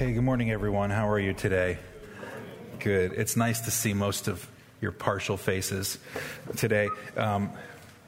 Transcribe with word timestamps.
Hey, 0.00 0.14
good 0.14 0.24
morning, 0.24 0.50
everyone. 0.50 0.88
How 0.88 1.10
are 1.10 1.18
you 1.18 1.34
today? 1.34 1.76
Good. 2.78 3.12
It's 3.12 3.36
nice 3.36 3.60
to 3.60 3.70
see 3.70 3.92
most 3.92 4.28
of 4.28 4.48
your 4.80 4.92
partial 4.92 5.36
faces 5.36 5.98
today. 6.56 6.88
Um, 7.18 7.50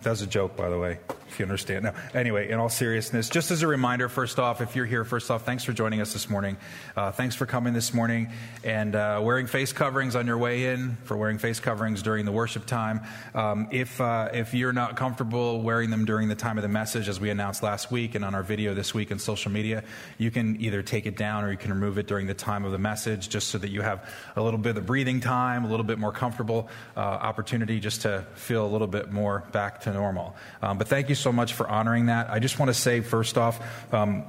that 0.01 0.09
was 0.09 0.23
a 0.23 0.27
joke, 0.27 0.57
by 0.57 0.71
the 0.71 0.79
way 0.79 1.01
if 1.33 1.41
you 1.41 1.47
understand. 1.47 1.85
Now, 1.85 1.95
anyway, 2.15 2.51
in 2.51 2.59
all 2.59 2.69
seriousness, 2.69 3.31
just 3.31 3.51
as 3.51 3.63
a 3.63 3.67
reminder, 3.67 4.11
first 4.11 4.39
off, 4.39 4.61
if 4.61 4.77
you're 4.77 4.85
here, 4.85 5.03
first 5.03 5.31
off, 5.31 5.47
thanks 5.47 5.65
for 5.65 5.73
joining 5.73 6.03
us 6.03 6.13
this 6.13 6.29
morning. 6.29 6.59
Uh, 6.95 7.11
thanks 7.11 7.35
for 7.35 7.47
coming 7.47 7.73
this 7.73 7.95
morning 7.95 8.31
and 8.65 8.95
uh, 8.95 9.19
wearing 9.23 9.47
face 9.47 9.73
coverings 9.73 10.15
on 10.15 10.27
your 10.27 10.37
way 10.37 10.67
in, 10.67 10.97
for 11.05 11.17
wearing 11.17 11.39
face 11.39 11.59
coverings 11.59 12.03
during 12.03 12.27
the 12.27 12.33
worship 12.33 12.67
time. 12.67 13.01
Um, 13.35 13.69
if, 13.71 13.99
uh, 13.99 14.29
if 14.35 14.53
you're 14.53 14.75
not 14.75 14.97
comfortable 14.97 15.63
wearing 15.63 15.89
them 15.89 16.05
during 16.05 16.29
the 16.29 16.35
time 16.35 16.59
of 16.59 16.63
the 16.63 16.69
message, 16.69 17.09
as 17.09 17.19
we 17.19 17.31
announced 17.31 17.63
last 17.63 17.91
week 17.91 18.15
and 18.15 18.25
on 18.25 18.35
our 18.35 18.43
video 18.43 18.75
this 18.75 18.93
week 18.93 19.11
on 19.11 19.19
social 19.19 19.51
media, 19.51 19.85
you 20.19 20.31
can 20.31 20.61
either 20.61 20.83
take 20.83 21.07
it 21.07 21.17
down 21.17 21.45
or 21.45 21.51
you 21.51 21.57
can 21.57 21.73
remove 21.73 21.97
it 21.97 22.07
during 22.07 22.27
the 22.27 22.35
time 22.35 22.67
of 22.67 22.73
the 22.73 22.79
message, 22.79 23.31
just 23.31 23.49
so 23.49 23.57
that 23.57 23.71
you 23.71 23.81
have 23.81 24.07
a 24.37 24.43
little 24.43 24.59
bit 24.59 24.77
of 24.77 24.85
breathing 24.85 25.21
time, 25.21 25.65
a 25.65 25.69
little 25.69 25.85
bit 25.85 25.99
more 25.99 26.13
comfortable 26.13 26.69
uh, 26.95 27.01
opportunity 27.01 27.81
just 27.81 28.03
to 28.03 28.27
feel 28.35 28.67
a 28.67 28.69
little 28.69 28.87
bit 28.87 29.11
more 29.11 29.45
back 29.53 29.81
to 29.81 29.93
normal. 29.95 30.37
Um, 30.61 30.77
but 30.77 30.89
thank 30.89 31.09
you 31.09 31.15
so 31.23 31.33
much 31.33 31.55
for 31.55 31.69
honoring 31.69 32.07
that. 32.07 32.31
I 32.31 32.39
just 32.39 32.59
want 32.59 32.69
to 32.69 32.75
say, 32.75 33.01
first 33.01 33.39
off, 33.39 33.61
um, 33.95 34.25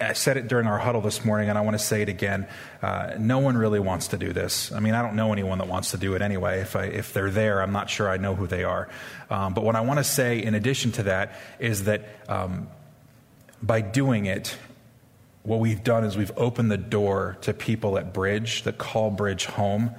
I 0.00 0.12
said 0.12 0.36
it 0.36 0.46
during 0.46 0.66
our 0.66 0.78
huddle 0.78 1.00
this 1.00 1.24
morning, 1.24 1.48
and 1.48 1.56
I 1.56 1.62
want 1.62 1.74
to 1.74 1.82
say 1.82 2.02
it 2.02 2.08
again. 2.08 2.46
Uh, 2.82 3.14
no 3.18 3.38
one 3.38 3.56
really 3.56 3.80
wants 3.80 4.08
to 4.08 4.18
do 4.18 4.32
this. 4.32 4.70
I 4.70 4.80
mean, 4.80 4.94
I 4.94 5.00
don't 5.00 5.16
know 5.16 5.32
anyone 5.32 5.58
that 5.58 5.68
wants 5.68 5.92
to 5.92 5.96
do 5.96 6.14
it 6.14 6.22
anyway. 6.22 6.60
If, 6.60 6.76
I, 6.76 6.84
if 6.84 7.12
they're 7.14 7.30
there, 7.30 7.62
I'm 7.62 7.72
not 7.72 7.88
sure 7.88 8.08
I 8.08 8.18
know 8.18 8.34
who 8.34 8.46
they 8.46 8.62
are. 8.64 8.88
Um, 9.30 9.54
but 9.54 9.64
what 9.64 9.74
I 9.74 9.80
want 9.80 9.98
to 9.98 10.04
say, 10.04 10.42
in 10.42 10.54
addition 10.54 10.92
to 10.92 11.04
that, 11.04 11.38
is 11.58 11.84
that 11.84 12.06
um, 12.28 12.68
by 13.62 13.80
doing 13.80 14.26
it, 14.26 14.56
what 15.44 15.60
we've 15.60 15.82
done 15.82 16.04
is 16.04 16.16
we've 16.16 16.36
opened 16.36 16.70
the 16.70 16.76
door 16.76 17.38
to 17.42 17.54
people 17.54 17.96
at 17.96 18.12
Bridge 18.12 18.64
that 18.64 18.76
call 18.78 19.10
Bridge 19.10 19.46
home 19.46 19.94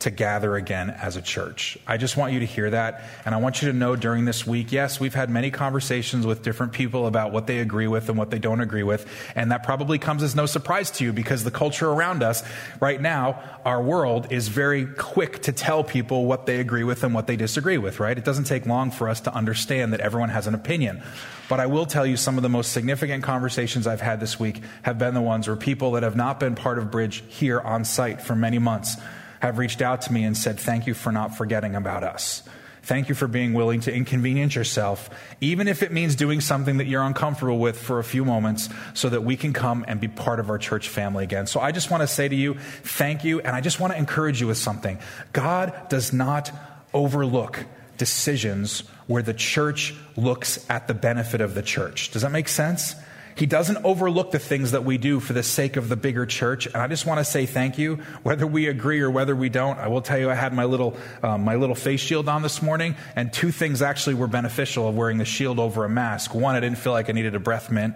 to 0.00 0.10
gather 0.10 0.56
again 0.56 0.90
as 0.90 1.16
a 1.16 1.22
church. 1.22 1.78
I 1.86 1.98
just 1.98 2.16
want 2.16 2.32
you 2.32 2.40
to 2.40 2.46
hear 2.46 2.70
that. 2.70 3.02
And 3.24 3.34
I 3.34 3.38
want 3.38 3.60
you 3.60 3.70
to 3.70 3.76
know 3.76 3.96
during 3.96 4.24
this 4.24 4.46
week, 4.46 4.72
yes, 4.72 4.98
we've 4.98 5.14
had 5.14 5.28
many 5.28 5.50
conversations 5.50 6.26
with 6.26 6.42
different 6.42 6.72
people 6.72 7.06
about 7.06 7.32
what 7.32 7.46
they 7.46 7.58
agree 7.58 7.86
with 7.86 8.08
and 8.08 8.16
what 8.16 8.30
they 8.30 8.38
don't 8.38 8.60
agree 8.60 8.82
with. 8.82 9.06
And 9.34 9.52
that 9.52 9.62
probably 9.62 9.98
comes 9.98 10.22
as 10.22 10.34
no 10.34 10.46
surprise 10.46 10.90
to 10.92 11.04
you 11.04 11.12
because 11.12 11.44
the 11.44 11.50
culture 11.50 11.88
around 11.88 12.22
us 12.22 12.42
right 12.80 13.00
now, 13.00 13.42
our 13.64 13.82
world 13.82 14.28
is 14.30 14.48
very 14.48 14.86
quick 14.86 15.42
to 15.42 15.52
tell 15.52 15.84
people 15.84 16.24
what 16.24 16.46
they 16.46 16.60
agree 16.60 16.84
with 16.84 17.04
and 17.04 17.14
what 17.14 17.26
they 17.26 17.36
disagree 17.36 17.78
with, 17.78 18.00
right? 18.00 18.16
It 18.16 18.24
doesn't 18.24 18.44
take 18.44 18.64
long 18.66 18.90
for 18.90 19.08
us 19.08 19.20
to 19.22 19.34
understand 19.34 19.92
that 19.92 20.00
everyone 20.00 20.30
has 20.30 20.46
an 20.46 20.54
opinion. 20.54 21.02
But 21.50 21.60
I 21.60 21.66
will 21.66 21.84
tell 21.84 22.06
you 22.06 22.16
some 22.16 22.36
of 22.36 22.42
the 22.42 22.48
most 22.48 22.72
significant 22.72 23.22
conversations 23.22 23.86
I've 23.86 24.00
had 24.00 24.20
this 24.20 24.40
week 24.40 24.62
have 24.82 24.98
been 24.98 25.14
the 25.14 25.20
ones 25.20 25.46
where 25.46 25.56
people 25.56 25.92
that 25.92 26.04
have 26.04 26.16
not 26.16 26.40
been 26.40 26.54
part 26.54 26.78
of 26.78 26.90
Bridge 26.90 27.22
here 27.28 27.60
on 27.60 27.84
site 27.84 28.22
for 28.22 28.34
many 28.34 28.58
months 28.58 28.96
have 29.40 29.58
reached 29.58 29.82
out 29.82 30.02
to 30.02 30.12
me 30.12 30.24
and 30.24 30.36
said, 30.36 30.58
Thank 30.58 30.86
you 30.86 30.94
for 30.94 31.12
not 31.12 31.36
forgetting 31.36 31.74
about 31.74 32.04
us. 32.04 32.42
Thank 32.82 33.08
you 33.08 33.14
for 33.14 33.28
being 33.28 33.52
willing 33.52 33.80
to 33.80 33.94
inconvenience 33.94 34.54
yourself, 34.54 35.10
even 35.40 35.68
if 35.68 35.82
it 35.82 35.92
means 35.92 36.14
doing 36.14 36.40
something 36.40 36.78
that 36.78 36.86
you're 36.86 37.02
uncomfortable 37.02 37.58
with 37.58 37.78
for 37.78 37.98
a 37.98 38.04
few 38.04 38.24
moments, 38.24 38.70
so 38.94 39.10
that 39.10 39.22
we 39.22 39.36
can 39.36 39.52
come 39.52 39.84
and 39.86 40.00
be 40.00 40.08
part 40.08 40.40
of 40.40 40.48
our 40.48 40.58
church 40.58 40.88
family 40.88 41.24
again. 41.24 41.46
So 41.46 41.60
I 41.60 41.72
just 41.72 41.90
want 41.90 42.02
to 42.02 42.06
say 42.06 42.26
to 42.26 42.34
you, 42.34 42.54
thank 42.54 43.22
you, 43.22 43.40
and 43.40 43.54
I 43.54 43.60
just 43.60 43.80
want 43.80 43.92
to 43.92 43.98
encourage 43.98 44.40
you 44.40 44.46
with 44.46 44.56
something. 44.56 44.98
God 45.32 45.88
does 45.88 46.12
not 46.12 46.50
overlook 46.94 47.66
decisions 47.98 48.80
where 49.06 49.22
the 49.22 49.34
church 49.34 49.94
looks 50.16 50.64
at 50.70 50.88
the 50.88 50.94
benefit 50.94 51.42
of 51.42 51.54
the 51.54 51.62
church. 51.62 52.10
Does 52.12 52.22
that 52.22 52.32
make 52.32 52.48
sense? 52.48 52.94
He 53.34 53.46
doesn't 53.46 53.84
overlook 53.84 54.30
the 54.30 54.38
things 54.38 54.72
that 54.72 54.84
we 54.84 54.98
do 54.98 55.20
for 55.20 55.32
the 55.32 55.42
sake 55.42 55.76
of 55.76 55.88
the 55.88 55.96
bigger 55.96 56.26
church. 56.26 56.66
And 56.66 56.76
I 56.76 56.86
just 56.88 57.06
want 57.06 57.18
to 57.18 57.24
say 57.24 57.46
thank 57.46 57.78
you, 57.78 57.96
whether 58.22 58.46
we 58.46 58.66
agree 58.66 59.00
or 59.00 59.10
whether 59.10 59.34
we 59.34 59.48
don't. 59.48 59.78
I 59.78 59.88
will 59.88 60.02
tell 60.02 60.18
you, 60.18 60.30
I 60.30 60.34
had 60.34 60.52
my 60.52 60.64
little, 60.64 60.96
um, 61.22 61.44
my 61.44 61.54
little 61.56 61.74
face 61.74 62.00
shield 62.00 62.28
on 62.28 62.42
this 62.42 62.62
morning, 62.62 62.96
and 63.16 63.32
two 63.32 63.50
things 63.50 63.82
actually 63.82 64.14
were 64.14 64.26
beneficial 64.26 64.88
of 64.88 64.96
wearing 64.96 65.18
the 65.18 65.24
shield 65.24 65.58
over 65.58 65.84
a 65.84 65.88
mask. 65.88 66.34
One, 66.34 66.54
I 66.54 66.60
didn't 66.60 66.78
feel 66.78 66.92
like 66.92 67.08
I 67.08 67.12
needed 67.12 67.34
a 67.34 67.40
breath 67.40 67.70
mint, 67.70 67.94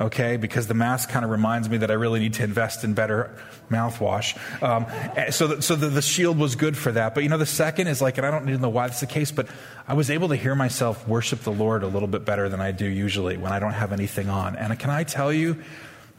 okay, 0.00 0.36
because 0.36 0.66
the 0.66 0.74
mask 0.74 1.08
kind 1.08 1.24
of 1.24 1.30
reminds 1.30 1.68
me 1.68 1.78
that 1.78 1.90
I 1.90 1.94
really 1.94 2.20
need 2.20 2.34
to 2.34 2.44
invest 2.44 2.84
in 2.84 2.94
better 2.94 3.30
mouthwash. 3.70 4.36
Um, 4.62 4.86
eh, 5.16 5.30
so 5.30 5.46
the, 5.46 5.62
so 5.62 5.76
the, 5.76 5.88
the 5.88 6.02
shield 6.02 6.38
was 6.38 6.56
good 6.56 6.76
for 6.76 6.92
that. 6.92 7.14
But 7.14 7.22
you 7.22 7.28
know, 7.28 7.38
the 7.38 7.46
second 7.46 7.86
is 7.86 8.02
like, 8.02 8.18
and 8.18 8.26
I 8.26 8.30
don't 8.30 8.48
even 8.48 8.60
know 8.60 8.68
why 8.68 8.88
that's 8.88 9.00
the 9.00 9.06
case, 9.06 9.30
but 9.30 9.46
I 9.86 9.94
was 9.94 10.10
able 10.10 10.28
to 10.28 10.36
hear 10.36 10.54
myself 10.54 11.06
worship 11.08 11.40
the 11.40 11.52
Lord 11.52 11.82
a 11.82 11.86
little 11.86 12.08
bit 12.08 12.24
better 12.24 12.48
than 12.48 12.60
I 12.60 12.72
do 12.72 12.86
usually 12.86 13.36
when 13.36 13.52
I 13.52 13.58
don't 13.58 13.72
have 13.72 13.92
anything 13.92 14.28
on. 14.28 14.56
And 14.56 14.69
can 14.76 14.90
I 14.90 15.04
tell 15.04 15.32
you, 15.32 15.58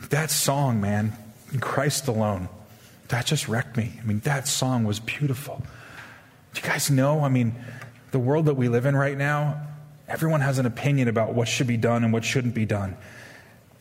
that 0.09 0.31
song, 0.31 0.81
man, 0.81 1.13
Christ 1.59 2.07
alone, 2.07 2.49
that 3.09 3.25
just 3.25 3.47
wrecked 3.47 3.77
me. 3.77 3.99
I 4.01 4.05
mean, 4.05 4.19
that 4.19 4.47
song 4.47 4.83
was 4.83 4.99
beautiful. 4.99 5.61
Do 6.53 6.61
you 6.61 6.67
guys 6.67 6.89
know? 6.89 7.23
I 7.23 7.29
mean, 7.29 7.55
the 8.11 8.19
world 8.19 8.45
that 8.45 8.55
we 8.55 8.67
live 8.69 8.85
in 8.85 8.95
right 8.95 9.17
now, 9.17 9.61
everyone 10.07 10.41
has 10.41 10.59
an 10.59 10.65
opinion 10.65 11.07
about 11.07 11.33
what 11.33 11.47
should 11.47 11.67
be 11.67 11.77
done 11.77 12.03
and 12.03 12.11
what 12.11 12.25
shouldn't 12.25 12.53
be 12.53 12.65
done. 12.65 12.97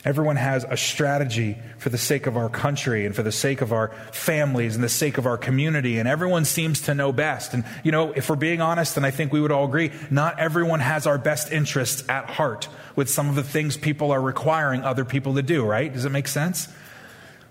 Everyone 0.02 0.36
has 0.36 0.64
a 0.64 0.78
strategy 0.78 1.58
for 1.76 1.90
the 1.90 1.98
sake 1.98 2.26
of 2.26 2.38
our 2.38 2.48
country 2.48 3.04
and 3.04 3.14
for 3.14 3.22
the 3.22 3.32
sake 3.32 3.60
of 3.60 3.70
our 3.70 3.88
families 4.12 4.74
and 4.74 4.82
the 4.82 4.88
sake 4.88 5.18
of 5.18 5.26
our 5.26 5.36
community, 5.36 5.98
and 5.98 6.08
everyone 6.08 6.46
seems 6.46 6.80
to 6.82 6.94
know 6.94 7.12
best. 7.12 7.52
And, 7.52 7.64
you 7.84 7.92
know, 7.92 8.12
if 8.12 8.30
we're 8.30 8.36
being 8.36 8.62
honest, 8.62 8.96
and 8.96 9.04
I 9.04 9.10
think 9.10 9.30
we 9.30 9.42
would 9.42 9.52
all 9.52 9.66
agree, 9.66 9.92
not 10.10 10.38
everyone 10.38 10.80
has 10.80 11.06
our 11.06 11.18
best 11.18 11.52
interests 11.52 12.02
at 12.08 12.30
heart 12.30 12.66
with 12.96 13.10
some 13.10 13.28
of 13.28 13.34
the 13.34 13.42
things 13.42 13.76
people 13.76 14.10
are 14.10 14.20
requiring 14.22 14.84
other 14.84 15.04
people 15.04 15.34
to 15.34 15.42
do, 15.42 15.66
right? 15.66 15.92
Does 15.92 16.06
it 16.06 16.10
make 16.10 16.28
sense? 16.28 16.68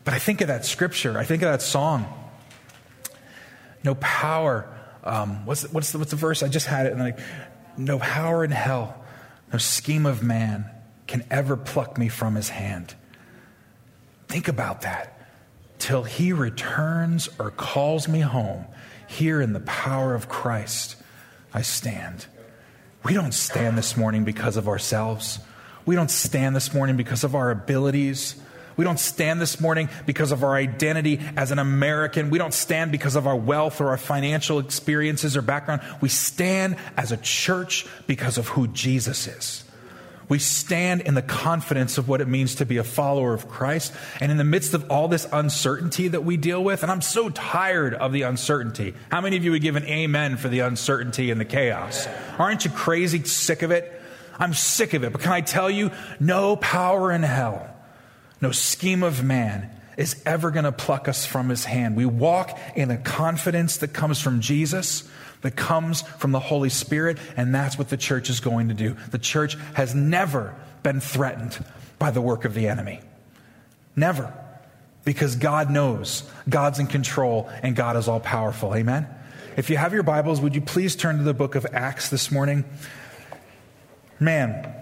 But 0.03 0.15
I 0.15 0.19
think 0.19 0.41
of 0.41 0.47
that 0.47 0.65
scripture, 0.65 1.19
I 1.19 1.25
think 1.25 1.43
of 1.43 1.51
that 1.51 1.61
song. 1.61 2.11
No 3.83 3.93
power. 3.95 4.67
Um, 5.03 5.45
what's, 5.45 5.71
what's, 5.71 5.91
the, 5.91 5.99
what's 5.99 6.11
the 6.11 6.17
verse? 6.17 6.41
I 6.41 6.47
just 6.47 6.65
had 6.65 6.87
it, 6.87 6.93
and 6.93 6.99
like, 6.99 7.19
no 7.77 7.99
power 7.99 8.43
in 8.43 8.49
hell, 8.49 9.05
no 9.53 9.59
scheme 9.59 10.07
of 10.07 10.23
man 10.23 10.65
can 11.09 11.25
ever 11.31 11.57
pluck 11.57 11.97
me 11.97 12.07
from 12.07 12.35
his 12.35 12.49
hand. 12.49 12.93
Think 14.27 14.47
about 14.47 14.81
that. 14.81 15.19
Till 15.79 16.03
he 16.03 16.33
returns 16.33 17.29
or 17.39 17.49
calls 17.49 18.07
me 18.07 18.19
home, 18.19 18.65
here 19.07 19.41
in 19.41 19.53
the 19.53 19.59
power 19.61 20.13
of 20.13 20.29
Christ, 20.29 20.95
I 21.51 21.63
stand. 21.63 22.27
We 23.03 23.15
don't 23.15 23.33
stand 23.33 23.75
this 23.75 23.97
morning 23.97 24.23
because 24.23 24.55
of 24.55 24.67
ourselves. 24.67 25.39
We 25.83 25.95
don't 25.95 26.11
stand 26.11 26.55
this 26.55 26.75
morning 26.75 26.95
because 26.95 27.23
of 27.23 27.33
our 27.33 27.49
abilities. 27.49 28.35
We 28.77 28.85
don't 28.85 28.99
stand 28.99 29.41
this 29.41 29.59
morning 29.59 29.89
because 30.05 30.31
of 30.31 30.43
our 30.43 30.53
identity 30.53 31.19
as 31.35 31.49
an 31.49 31.57
American. 31.57 32.29
We 32.29 32.37
don't 32.37 32.53
stand 32.53 32.91
because 32.91 33.15
of 33.15 33.25
our 33.25 33.35
wealth 33.35 33.81
or 33.81 33.87
our 33.89 33.97
financial 33.97 34.59
experiences 34.59 35.35
or 35.35 35.41
background. 35.41 35.81
We 36.01 36.09
stand 36.09 36.75
as 36.95 37.11
a 37.11 37.17
church 37.17 37.87
because 38.05 38.37
of 38.37 38.47
who 38.49 38.67
Jesus 38.67 39.25
is. 39.25 39.63
We 40.29 40.37
stand 40.37 41.01
in 41.01 41.15
the 41.15 41.23
confidence 41.23 41.97
of 41.97 42.07
what 42.07 42.21
it 42.21 42.27
means 42.27 42.55
to 42.55 42.65
be 42.65 42.77
a 42.77 42.83
follower 42.83 43.33
of 43.33 43.49
Christ. 43.49 43.91
And 44.21 44.31
in 44.31 44.37
the 44.37 44.43
midst 44.43 44.75
of 44.75 44.89
all 44.91 45.07
this 45.07 45.27
uncertainty 45.33 46.07
that 46.09 46.23
we 46.23 46.37
deal 46.37 46.63
with, 46.63 46.83
and 46.83 46.91
I'm 46.91 47.01
so 47.01 47.29
tired 47.29 47.95
of 47.95 48.13
the 48.13 48.21
uncertainty. 48.21 48.93
How 49.11 49.21
many 49.21 49.37
of 49.37 49.43
you 49.43 49.51
would 49.51 49.63
give 49.63 49.75
an 49.75 49.85
amen 49.85 50.37
for 50.37 50.47
the 50.47 50.59
uncertainty 50.59 51.31
and 51.31 51.41
the 51.41 51.45
chaos? 51.45 52.07
Aren't 52.37 52.63
you 52.63 52.71
crazy 52.71 53.23
sick 53.23 53.63
of 53.63 53.71
it? 53.71 53.91
I'm 54.37 54.53
sick 54.53 54.93
of 54.93 55.03
it. 55.03 55.11
But 55.11 55.21
can 55.21 55.31
I 55.31 55.41
tell 55.41 55.69
you, 55.69 55.91
no 56.19 56.55
power 56.55 57.11
in 57.11 57.23
hell, 57.23 57.67
no 58.39 58.51
scheme 58.51 59.01
of 59.01 59.23
man 59.23 59.69
is 59.97 60.21
ever 60.25 60.51
going 60.51 60.63
to 60.63 60.71
pluck 60.71 61.09
us 61.09 61.25
from 61.25 61.49
his 61.49 61.65
hand. 61.65 61.97
We 61.97 62.05
walk 62.05 62.57
in 62.75 62.87
the 62.87 62.97
confidence 62.97 63.77
that 63.77 63.93
comes 63.93 64.21
from 64.21 64.39
Jesus 64.39 65.09
that 65.41 65.55
comes 65.55 66.01
from 66.01 66.31
the 66.31 66.39
Holy 66.39 66.69
Spirit, 66.69 67.17
and 67.37 67.53
that's 67.53 67.77
what 67.77 67.89
the 67.89 67.97
church 67.97 68.29
is 68.29 68.39
going 68.39 68.67
to 68.69 68.73
do. 68.73 68.95
The 69.11 69.17
church 69.17 69.57
has 69.73 69.95
never 69.95 70.55
been 70.83 70.99
threatened 70.99 71.63
by 71.97 72.11
the 72.11 72.21
work 72.21 72.45
of 72.45 72.53
the 72.53 72.67
enemy. 72.67 72.99
Never. 73.95 74.33
Because 75.05 75.35
God 75.35 75.71
knows, 75.71 76.23
God's 76.47 76.79
in 76.79 76.87
control, 76.87 77.49
and 77.63 77.75
God 77.75 77.95
is 77.95 78.07
all 78.07 78.19
powerful. 78.19 78.75
Amen? 78.75 79.07
If 79.57 79.69
you 79.69 79.77
have 79.77 79.93
your 79.93 80.03
Bibles, 80.03 80.39
would 80.41 80.55
you 80.55 80.61
please 80.61 80.95
turn 80.95 81.17
to 81.17 81.23
the 81.23 81.33
book 81.33 81.55
of 81.55 81.65
Acts 81.73 82.09
this 82.09 82.31
morning? 82.31 82.63
Man, 84.19 84.73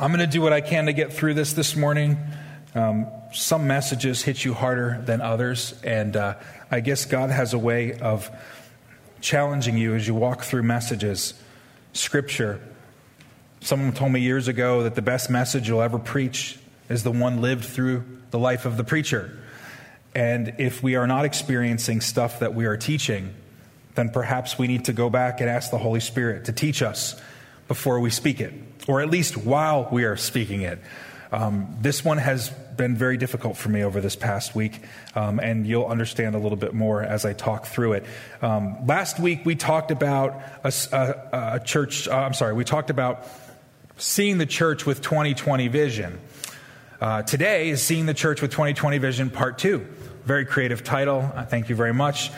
I'm 0.00 0.10
going 0.10 0.20
to 0.20 0.26
do 0.26 0.42
what 0.42 0.52
I 0.52 0.60
can 0.60 0.86
to 0.86 0.92
get 0.92 1.12
through 1.12 1.34
this 1.34 1.52
this 1.52 1.76
morning. 1.76 2.18
Um, 2.74 3.06
some 3.32 3.66
messages 3.66 4.22
hit 4.22 4.44
you 4.44 4.52
harder 4.52 5.02
than 5.06 5.20
others, 5.20 5.74
and 5.84 6.16
uh, 6.16 6.34
I 6.70 6.80
guess 6.80 7.04
God 7.04 7.30
has 7.30 7.54
a 7.54 7.58
way 7.58 7.92
of 7.92 8.30
challenging 9.24 9.78
you 9.78 9.94
as 9.94 10.06
you 10.06 10.14
walk 10.14 10.42
through 10.42 10.62
messages, 10.62 11.32
scripture. 11.94 12.60
Someone 13.62 13.92
told 13.92 14.12
me 14.12 14.20
years 14.20 14.48
ago 14.48 14.82
that 14.82 14.94
the 14.94 15.02
best 15.02 15.30
message 15.30 15.66
you'll 15.66 15.80
ever 15.80 15.98
preach 15.98 16.58
is 16.90 17.04
the 17.04 17.10
one 17.10 17.40
lived 17.40 17.64
through 17.64 18.04
the 18.32 18.38
life 18.38 18.66
of 18.66 18.76
the 18.76 18.84
preacher. 18.84 19.34
And 20.14 20.56
if 20.58 20.82
we 20.82 20.94
are 20.96 21.06
not 21.06 21.24
experiencing 21.24 22.02
stuff 22.02 22.40
that 22.40 22.54
we 22.54 22.66
are 22.66 22.76
teaching, 22.76 23.32
then 23.94 24.10
perhaps 24.10 24.58
we 24.58 24.66
need 24.66 24.84
to 24.84 24.92
go 24.92 25.08
back 25.08 25.40
and 25.40 25.48
ask 25.48 25.70
the 25.70 25.78
Holy 25.78 26.00
Spirit 26.00 26.44
to 26.44 26.52
teach 26.52 26.82
us 26.82 27.18
before 27.66 28.00
we 28.00 28.10
speak 28.10 28.42
it, 28.42 28.52
or 28.86 29.00
at 29.00 29.08
least 29.08 29.38
while 29.38 29.88
we 29.90 30.04
are 30.04 30.18
speaking 30.18 30.60
it. 30.60 30.78
Um, 31.32 31.78
this 31.80 32.04
one 32.04 32.18
has 32.18 32.52
been 32.76 32.96
very 32.96 33.16
difficult 33.16 33.56
for 33.56 33.68
me 33.68 33.82
over 33.82 34.00
this 34.00 34.16
past 34.16 34.54
week, 34.54 34.82
um, 35.14 35.38
and 35.40 35.66
you'll 35.66 35.86
understand 35.86 36.34
a 36.34 36.38
little 36.38 36.56
bit 36.56 36.74
more 36.74 37.02
as 37.02 37.24
I 37.24 37.32
talk 37.32 37.66
through 37.66 37.94
it. 37.94 38.04
Um, 38.42 38.86
last 38.86 39.18
week, 39.18 39.44
we 39.44 39.54
talked 39.56 39.90
about 39.90 40.42
a, 40.62 40.72
a, 40.92 41.54
a 41.56 41.60
church, 41.64 42.08
uh, 42.08 42.14
I'm 42.14 42.34
sorry, 42.34 42.54
we 42.54 42.64
talked 42.64 42.90
about 42.90 43.26
seeing 43.96 44.38
the 44.38 44.46
church 44.46 44.86
with 44.86 45.02
2020 45.02 45.68
vision. 45.68 46.20
Uh, 47.00 47.22
today 47.22 47.68
is 47.68 47.82
Seeing 47.82 48.06
the 48.06 48.14
Church 48.14 48.40
with 48.40 48.50
2020 48.50 48.98
Vision 48.98 49.30
Part 49.30 49.58
2. 49.58 49.86
Very 50.24 50.46
creative 50.46 50.82
title. 50.82 51.30
Uh, 51.34 51.44
thank 51.44 51.68
you 51.68 51.76
very 51.76 51.92
much. 51.92 52.30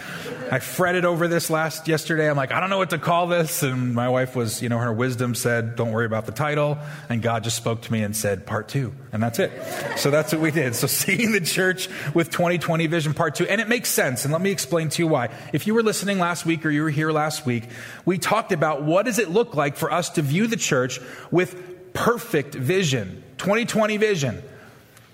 I 0.51 0.59
fretted 0.59 1.05
over 1.05 1.29
this 1.29 1.51
last 1.51 1.87
yesterday. 1.87 2.29
I'm 2.29 2.37
like, 2.37 2.51
I 2.51 2.59
don't 2.59 2.69
know 2.69 2.79
what 2.79 2.91
to 2.91 2.99
call 2.99 3.29
this. 3.29 3.63
And 3.63 3.95
my 3.95 4.09
wife 4.09 4.35
was, 4.35 4.61
you 4.61 4.69
know, 4.69 4.79
her 4.79 4.93
wisdom 4.93 5.37
said, 5.37 5.77
don't 5.77 5.93
worry 5.93 6.07
about 6.07 6.27
the 6.27 6.33
title. 6.33 6.79
And 7.09 7.23
God 7.23 7.45
just 7.45 7.57
spoke 7.57 7.83
to 7.83 7.93
me 7.93 8.03
and 8.03 8.17
said, 8.17 8.45
part 8.45 8.69
two. 8.69 8.93
And 9.13 9.23
that's 9.23 9.39
it. 9.39 9.53
So 9.99 10.11
that's 10.11 10.33
what 10.33 10.41
we 10.41 10.51
did. 10.51 10.75
So 10.75 10.87
seeing 10.89 11.31
the 11.31 11.41
church 11.41 11.89
with 12.13 12.31
2020 12.31 12.89
vision 12.89 13.15
part 13.15 13.37
two. 13.37 13.47
And 13.47 13.61
it 13.61 13.69
makes 13.69 13.89
sense. 13.89 14.25
And 14.25 14.33
let 14.33 14.43
me 14.43 14.51
explain 14.51 14.89
to 14.89 15.03
you 15.03 15.07
why. 15.07 15.31
If 15.53 15.69
you 15.69 15.75
were 15.75 15.85
listening 15.85 16.19
last 16.19 16.45
week 16.45 16.67
or 16.67 16.71
you 16.71 16.83
were 16.83 16.91
here 16.91 17.13
last 17.13 17.47
week, 17.47 17.69
we 18.05 18.19
talked 18.19 18.51
about 18.51 18.83
what 18.83 19.07
does 19.07 19.21
it 19.21 19.31
look 19.31 19.55
like 19.55 19.77
for 19.77 19.93
us 19.93 20.11
to 20.11 20.23
view 20.23 20.49
the 20.49 20.57
church 20.57 20.99
with 21.31 21.93
perfect 21.93 22.53
vision, 22.53 23.23
2020 23.39 23.97
vision. 23.97 24.43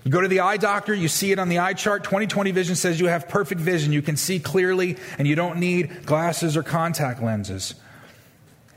You 0.05 0.11
go 0.11 0.21
to 0.21 0.29
the 0.29 0.41
eye 0.41 0.57
doctor, 0.57 0.93
you 0.93 1.09
see 1.09 1.31
it 1.31 1.39
on 1.39 1.49
the 1.49 1.61
eye 1.61 1.75
chart. 1.75 2.03
2020 2.03 2.51
vision 2.51 2.75
says 2.75 2.99
you 2.99 3.07
have 3.07 3.29
perfect 3.29 3.61
vision. 3.61 3.93
You 3.93 4.03
can 4.03 4.17
see 4.17 4.41
clearly, 4.41 4.97
and 5.17 5.29
you 5.29 5.37
don't 5.37 5.59
need 5.59 6.05
glasses 6.05 6.57
or 6.57 6.65
contact 6.65 7.23
lenses. 7.23 7.75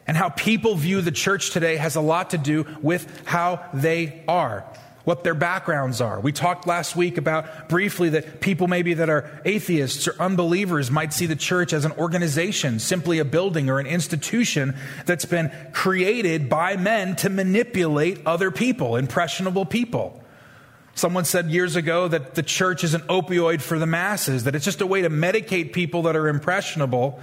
And 0.07 0.16
how 0.16 0.30
people 0.30 0.75
view 0.75 1.01
the 1.01 1.12
church 1.12 1.50
today 1.50 1.77
has 1.77 1.95
a 1.95 2.01
lot 2.01 2.30
to 2.31 2.38
do 2.38 2.68
with 2.83 3.25
how 3.25 3.66
they 3.74 4.24
are, 4.27 4.63
what 5.04 5.24
their 5.24 5.33
backgrounds 5.33 6.00
are. 6.00 6.19
We 6.19 6.31
talked 6.31 6.68
last 6.68 6.95
week 6.95 7.18
about 7.18 7.69
briefly 7.69 8.10
that 8.10 8.39
people 8.39 8.68
maybe 8.68 8.94
that 8.94 9.10
are 9.10 9.42
atheists 9.45 10.07
or 10.07 10.16
unbelievers 10.22 10.92
might 10.92 11.12
see 11.12 11.25
the 11.25 11.36
church 11.36 11.74
as 11.74 11.86
an 11.86 11.92
organization, 11.94 12.77
simply 12.77 13.18
a 13.18 13.25
building 13.25 13.68
or 13.72 13.80
an 13.80 13.88
institution 13.88 14.75
that's 15.07 15.25
been 15.25 15.51
created 15.74 16.50
by 16.50 16.77
men 16.77 17.16
to 17.16 17.30
manipulate 17.31 18.22
other 18.27 18.51
people, 18.51 18.98
impressionable 18.98 19.66
people. 19.66 20.22
Someone 20.95 21.25
said 21.25 21.51
years 21.51 21.75
ago 21.75 22.07
that 22.07 22.36
the 22.36 22.42
church 22.42 22.86
is 22.86 22.94
an 22.94 23.01
opioid 23.01 23.62
for 23.62 23.77
the 23.77 23.86
masses, 23.86 24.45
that 24.45 24.56
it's 24.56 24.63
just 24.63 24.80
a 24.80 24.88
way 24.88 25.01
to 25.01 25.09
medicate 25.09 25.74
people 25.74 26.03
that 26.03 26.15
are 26.15 26.30
impressionable 26.30 27.19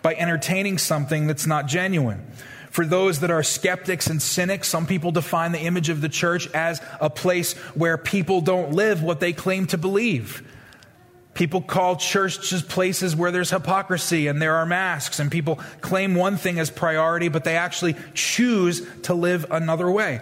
by 0.00 0.14
entertaining 0.14 0.78
something 0.78 1.26
that's 1.26 1.46
not 1.46 1.66
genuine. 1.66 2.26
For 2.70 2.86
those 2.86 3.20
that 3.20 3.30
are 3.30 3.42
skeptics 3.42 4.06
and 4.06 4.22
cynics, 4.22 4.68
some 4.68 4.86
people 4.86 5.12
define 5.12 5.52
the 5.52 5.60
image 5.60 5.90
of 5.90 6.00
the 6.00 6.08
church 6.08 6.48
as 6.54 6.80
a 7.02 7.10
place 7.10 7.52
where 7.74 7.98
people 7.98 8.40
don't 8.40 8.72
live 8.72 9.02
what 9.02 9.20
they 9.20 9.34
claim 9.34 9.66
to 9.66 9.78
believe. 9.78 10.42
People 11.34 11.60
call 11.60 11.96
churches 11.96 12.62
places 12.62 13.14
where 13.14 13.30
there's 13.30 13.50
hypocrisy 13.50 14.26
and 14.26 14.40
there 14.40 14.56
are 14.56 14.64
masks, 14.64 15.20
and 15.20 15.30
people 15.30 15.56
claim 15.82 16.14
one 16.14 16.38
thing 16.38 16.58
as 16.58 16.70
priority, 16.70 17.28
but 17.28 17.44
they 17.44 17.56
actually 17.56 17.94
choose 18.14 18.86
to 19.02 19.12
live 19.12 19.44
another 19.50 19.90
way. 19.90 20.20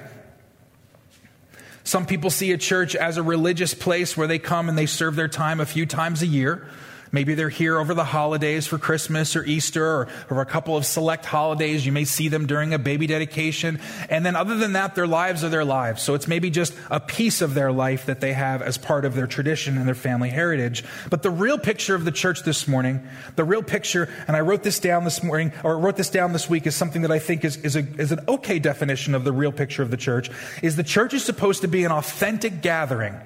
Some 1.88 2.04
people 2.04 2.28
see 2.28 2.52
a 2.52 2.58
church 2.58 2.94
as 2.94 3.16
a 3.16 3.22
religious 3.22 3.72
place 3.72 4.14
where 4.14 4.26
they 4.26 4.38
come 4.38 4.68
and 4.68 4.76
they 4.76 4.84
serve 4.84 5.16
their 5.16 5.26
time 5.26 5.58
a 5.58 5.64
few 5.64 5.86
times 5.86 6.20
a 6.20 6.26
year. 6.26 6.66
Maybe 7.12 7.34
they're 7.34 7.48
here 7.48 7.78
over 7.78 7.94
the 7.94 8.04
holidays 8.04 8.66
for 8.66 8.78
Christmas 8.78 9.36
or 9.36 9.44
Easter 9.44 9.84
or, 9.84 10.08
or, 10.30 10.40
a 10.40 10.46
couple 10.46 10.76
of 10.76 10.84
select 10.84 11.24
holidays. 11.24 11.84
You 11.84 11.92
may 11.92 12.04
see 12.04 12.28
them 12.28 12.46
during 12.46 12.74
a 12.74 12.78
baby 12.78 13.06
dedication. 13.06 13.80
And 14.10 14.24
then 14.24 14.36
other 14.36 14.56
than 14.56 14.74
that, 14.74 14.94
their 14.94 15.06
lives 15.06 15.44
are 15.44 15.48
their 15.48 15.64
lives. 15.64 16.02
So 16.02 16.14
it's 16.14 16.28
maybe 16.28 16.50
just 16.50 16.74
a 16.90 17.00
piece 17.00 17.40
of 17.40 17.54
their 17.54 17.72
life 17.72 18.06
that 18.06 18.20
they 18.20 18.32
have 18.32 18.62
as 18.62 18.78
part 18.78 19.04
of 19.04 19.14
their 19.14 19.26
tradition 19.26 19.78
and 19.78 19.86
their 19.86 19.94
family 19.94 20.30
heritage. 20.30 20.84
But 21.10 21.22
the 21.22 21.30
real 21.30 21.58
picture 21.58 21.94
of 21.94 22.04
the 22.04 22.12
church 22.12 22.42
this 22.42 22.68
morning, 22.68 23.06
the 23.36 23.44
real 23.44 23.62
picture, 23.62 24.08
and 24.26 24.36
I 24.36 24.40
wrote 24.40 24.62
this 24.62 24.78
down 24.78 25.04
this 25.04 25.22
morning, 25.22 25.52
or 25.64 25.78
wrote 25.78 25.96
this 25.96 26.10
down 26.10 26.32
this 26.32 26.48
week, 26.48 26.66
is 26.66 26.74
something 26.74 27.02
that 27.02 27.12
I 27.12 27.18
think 27.18 27.44
is, 27.44 27.56
is, 27.58 27.76
a, 27.76 27.80
is 27.80 28.12
an 28.12 28.20
okay 28.28 28.58
definition 28.58 29.14
of 29.14 29.24
the 29.24 29.32
real 29.32 29.52
picture 29.52 29.82
of 29.82 29.90
the 29.90 29.96
church, 29.96 30.30
is 30.62 30.76
the 30.76 30.82
church 30.82 31.14
is 31.14 31.24
supposed 31.24 31.62
to 31.62 31.68
be 31.68 31.84
an 31.84 31.92
authentic 31.92 32.62
gathering 32.62 33.18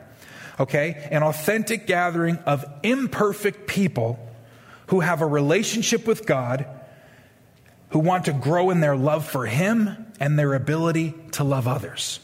okay? 0.59 1.09
An 1.11 1.23
authentic 1.23 1.87
gathering 1.87 2.39
of 2.39 2.65
imperfect 2.83 3.67
people 3.67 4.19
who 4.87 5.01
have 5.01 5.23
a 5.23 5.27
relationship 5.27 6.07
with 6.07 6.27
God, 6.27 6.67
who 7.91 7.99
want 7.99 8.27
to 8.27 8.33
grow 8.33 8.71
in 8.71 8.81
their 8.81 8.97
love 8.97 9.27
for 9.27 9.47
Him 9.47 10.07
and 10.21 10.39
their 10.39 10.55
ability 10.55 11.15
to 11.33 11.45
love 11.45 11.67
others. 11.67 12.21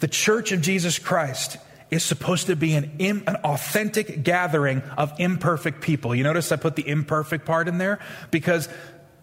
The 0.00 0.08
church 0.08 0.52
of 0.52 0.62
Jesus 0.62 0.98
Christ 0.98 1.58
is 1.90 2.04
supposed 2.04 2.46
to 2.46 2.56
be 2.56 2.74
an, 2.74 2.92
Im, 2.98 3.24
an 3.26 3.36
authentic 3.36 4.22
gathering 4.22 4.82
of 4.96 5.12
imperfect 5.18 5.80
people. 5.80 6.14
You 6.14 6.22
notice 6.22 6.52
I 6.52 6.56
put 6.56 6.76
the 6.76 6.86
imperfect 6.86 7.44
part 7.44 7.68
in 7.68 7.78
there 7.78 7.98
because 8.30 8.68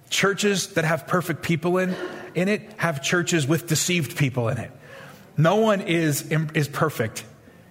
churches 0.09 0.73
that 0.73 0.85
have 0.85 1.07
perfect 1.07 1.41
people 1.41 1.77
in, 1.77 1.95
in 2.35 2.47
it 2.47 2.61
have 2.77 3.01
churches 3.01 3.47
with 3.47 3.67
deceived 3.67 4.17
people 4.17 4.49
in 4.49 4.57
it. 4.57 4.71
No 5.37 5.57
one 5.57 5.81
is, 5.81 6.29
is 6.53 6.67
perfect 6.67 7.23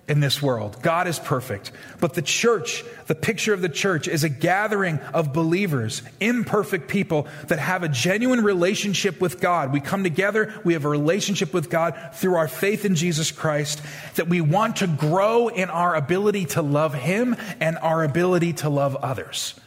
in 0.09 0.21
this 0.21 0.41
world. 0.41 0.81
God 0.83 1.09
is 1.09 1.19
perfect. 1.19 1.73
But 1.99 2.15
the 2.15 2.23
church, 2.23 2.85
the 3.09 3.15
picture 3.15 3.53
of 3.53 3.61
the 3.61 3.69
church, 3.69 4.07
is 4.07 4.23
a 4.23 4.29
gathering 4.29 5.01
of 5.13 5.33
believers, 5.33 6.03
imperfect 6.21 6.89
people 6.89 7.27
that 7.49 7.59
have 7.59 7.83
a 7.83 7.89
genuine 7.89 8.45
relationship 8.45 9.21
with 9.21 9.41
God. 9.41 9.73
We 9.73 9.81
come 9.81 10.05
together, 10.05 10.55
we 10.65 10.75
have 10.75 10.85
a 10.85 10.89
relationship 10.89 11.53
with 11.53 11.71
God 11.71 11.99
through 12.15 12.37
our 12.37 12.47
faith 12.47 12.85
in 12.85 12.95
Jesus 12.95 13.33
Christ, 13.33 13.83
that 14.15 14.29
we 14.29 14.41
want 14.41 14.77
to 14.77 14.87
grow 14.87 15.49
in 15.49 15.71
our 15.71 15.97
ability 15.97 16.47
to 16.47 16.63
love 16.63 16.95
Him 16.95 17.37
and 17.59 17.77
our 17.79 18.05
ability 18.05 18.53
to 18.55 18.69
love 18.69 18.95
others. 18.97 19.59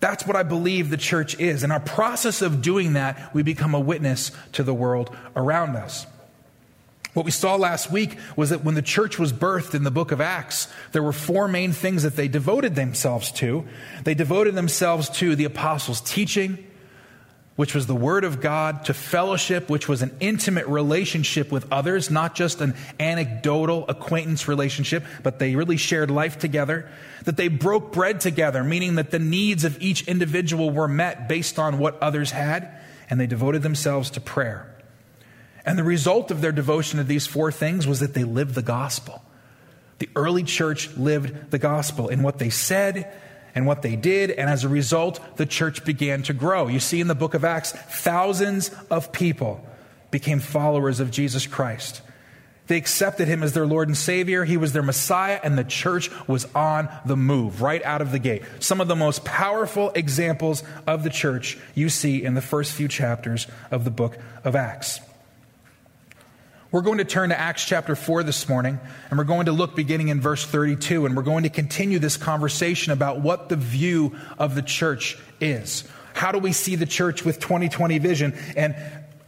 That's 0.00 0.26
what 0.26 0.36
I 0.36 0.42
believe 0.42 0.90
the 0.90 0.98
church 0.98 1.40
is. 1.40 1.64
In 1.64 1.70
our 1.70 1.80
process 1.80 2.42
of 2.42 2.60
doing 2.60 2.92
that, 2.92 3.34
we 3.34 3.42
become 3.42 3.74
a 3.74 3.80
witness 3.80 4.32
to 4.52 4.62
the 4.62 4.74
world 4.74 5.16
around 5.34 5.76
us. 5.76 6.06
What 7.16 7.24
we 7.24 7.30
saw 7.30 7.56
last 7.56 7.90
week 7.90 8.18
was 8.36 8.50
that 8.50 8.62
when 8.62 8.74
the 8.74 8.82
church 8.82 9.18
was 9.18 9.32
birthed 9.32 9.74
in 9.74 9.84
the 9.84 9.90
book 9.90 10.12
of 10.12 10.20
Acts, 10.20 10.68
there 10.92 11.02
were 11.02 11.14
four 11.14 11.48
main 11.48 11.72
things 11.72 12.02
that 12.02 12.14
they 12.14 12.28
devoted 12.28 12.74
themselves 12.74 13.32
to. 13.32 13.66
They 14.04 14.12
devoted 14.12 14.54
themselves 14.54 15.08
to 15.20 15.34
the 15.34 15.46
apostles' 15.46 16.02
teaching, 16.02 16.66
which 17.56 17.74
was 17.74 17.86
the 17.86 17.94
word 17.94 18.24
of 18.24 18.42
God, 18.42 18.84
to 18.84 18.92
fellowship, 18.92 19.70
which 19.70 19.88
was 19.88 20.02
an 20.02 20.14
intimate 20.20 20.66
relationship 20.66 21.50
with 21.50 21.66
others, 21.72 22.10
not 22.10 22.34
just 22.34 22.60
an 22.60 22.74
anecdotal 23.00 23.86
acquaintance 23.88 24.46
relationship, 24.46 25.02
but 25.22 25.38
they 25.38 25.56
really 25.56 25.78
shared 25.78 26.10
life 26.10 26.38
together. 26.38 26.86
That 27.24 27.38
they 27.38 27.48
broke 27.48 27.94
bread 27.94 28.20
together, 28.20 28.62
meaning 28.62 28.96
that 28.96 29.10
the 29.10 29.18
needs 29.18 29.64
of 29.64 29.80
each 29.80 30.06
individual 30.06 30.68
were 30.68 30.86
met 30.86 31.30
based 31.30 31.58
on 31.58 31.78
what 31.78 31.98
others 32.02 32.32
had, 32.32 32.78
and 33.08 33.18
they 33.18 33.26
devoted 33.26 33.62
themselves 33.62 34.10
to 34.10 34.20
prayer. 34.20 34.70
And 35.66 35.76
the 35.76 35.84
result 35.84 36.30
of 36.30 36.40
their 36.40 36.52
devotion 36.52 36.98
to 36.98 37.04
these 37.04 37.26
four 37.26 37.50
things 37.50 37.86
was 37.86 38.00
that 38.00 38.14
they 38.14 38.24
lived 38.24 38.54
the 38.54 38.62
gospel. 38.62 39.22
The 39.98 40.08
early 40.14 40.44
church 40.44 40.96
lived 40.96 41.50
the 41.50 41.58
gospel 41.58 42.08
in 42.08 42.22
what 42.22 42.38
they 42.38 42.50
said 42.50 43.12
and 43.54 43.66
what 43.66 43.82
they 43.82 43.96
did, 43.96 44.30
and 44.30 44.48
as 44.48 44.64
a 44.64 44.68
result, 44.68 45.18
the 45.38 45.46
church 45.46 45.84
began 45.84 46.22
to 46.24 46.34
grow. 46.34 46.68
You 46.68 46.78
see 46.78 47.00
in 47.00 47.08
the 47.08 47.14
book 47.14 47.34
of 47.34 47.44
Acts, 47.44 47.72
thousands 47.72 48.70
of 48.90 49.12
people 49.12 49.66
became 50.10 50.40
followers 50.40 51.00
of 51.00 51.10
Jesus 51.10 51.46
Christ. 51.46 52.02
They 52.66 52.76
accepted 52.76 53.28
him 53.28 53.42
as 53.42 53.54
their 53.54 53.66
Lord 53.66 53.88
and 53.88 53.96
Savior. 53.96 54.44
He 54.44 54.56
was 54.56 54.72
their 54.72 54.82
Messiah, 54.82 55.40
and 55.42 55.56
the 55.56 55.64
church 55.64 56.10
was 56.28 56.46
on 56.54 56.88
the 57.06 57.16
move 57.16 57.62
right 57.62 57.82
out 57.84 58.02
of 58.02 58.12
the 58.12 58.18
gate. 58.18 58.42
Some 58.60 58.80
of 58.80 58.88
the 58.88 58.96
most 58.96 59.24
powerful 59.24 59.90
examples 59.94 60.62
of 60.86 61.02
the 61.02 61.10
church 61.10 61.56
you 61.74 61.88
see 61.88 62.22
in 62.22 62.34
the 62.34 62.42
first 62.42 62.72
few 62.72 62.88
chapters 62.88 63.46
of 63.70 63.84
the 63.84 63.90
book 63.90 64.18
of 64.44 64.54
Acts. 64.54 65.00
We're 66.72 66.80
going 66.80 66.98
to 66.98 67.04
turn 67.04 67.28
to 67.28 67.38
Acts 67.38 67.64
chapter 67.64 67.94
4 67.94 68.24
this 68.24 68.48
morning, 68.48 68.80
and 69.08 69.18
we're 69.18 69.24
going 69.24 69.46
to 69.46 69.52
look 69.52 69.76
beginning 69.76 70.08
in 70.08 70.20
verse 70.20 70.44
32, 70.44 71.06
and 71.06 71.16
we're 71.16 71.22
going 71.22 71.44
to 71.44 71.48
continue 71.48 72.00
this 72.00 72.16
conversation 72.16 72.92
about 72.92 73.20
what 73.20 73.48
the 73.48 73.54
view 73.54 74.16
of 74.36 74.56
the 74.56 74.62
church 74.62 75.16
is. 75.40 75.84
How 76.12 76.32
do 76.32 76.40
we 76.40 76.52
see 76.52 76.74
the 76.74 76.84
church 76.84 77.24
with 77.24 77.38
2020 77.38 77.98
vision? 77.98 78.36
And 78.56 78.74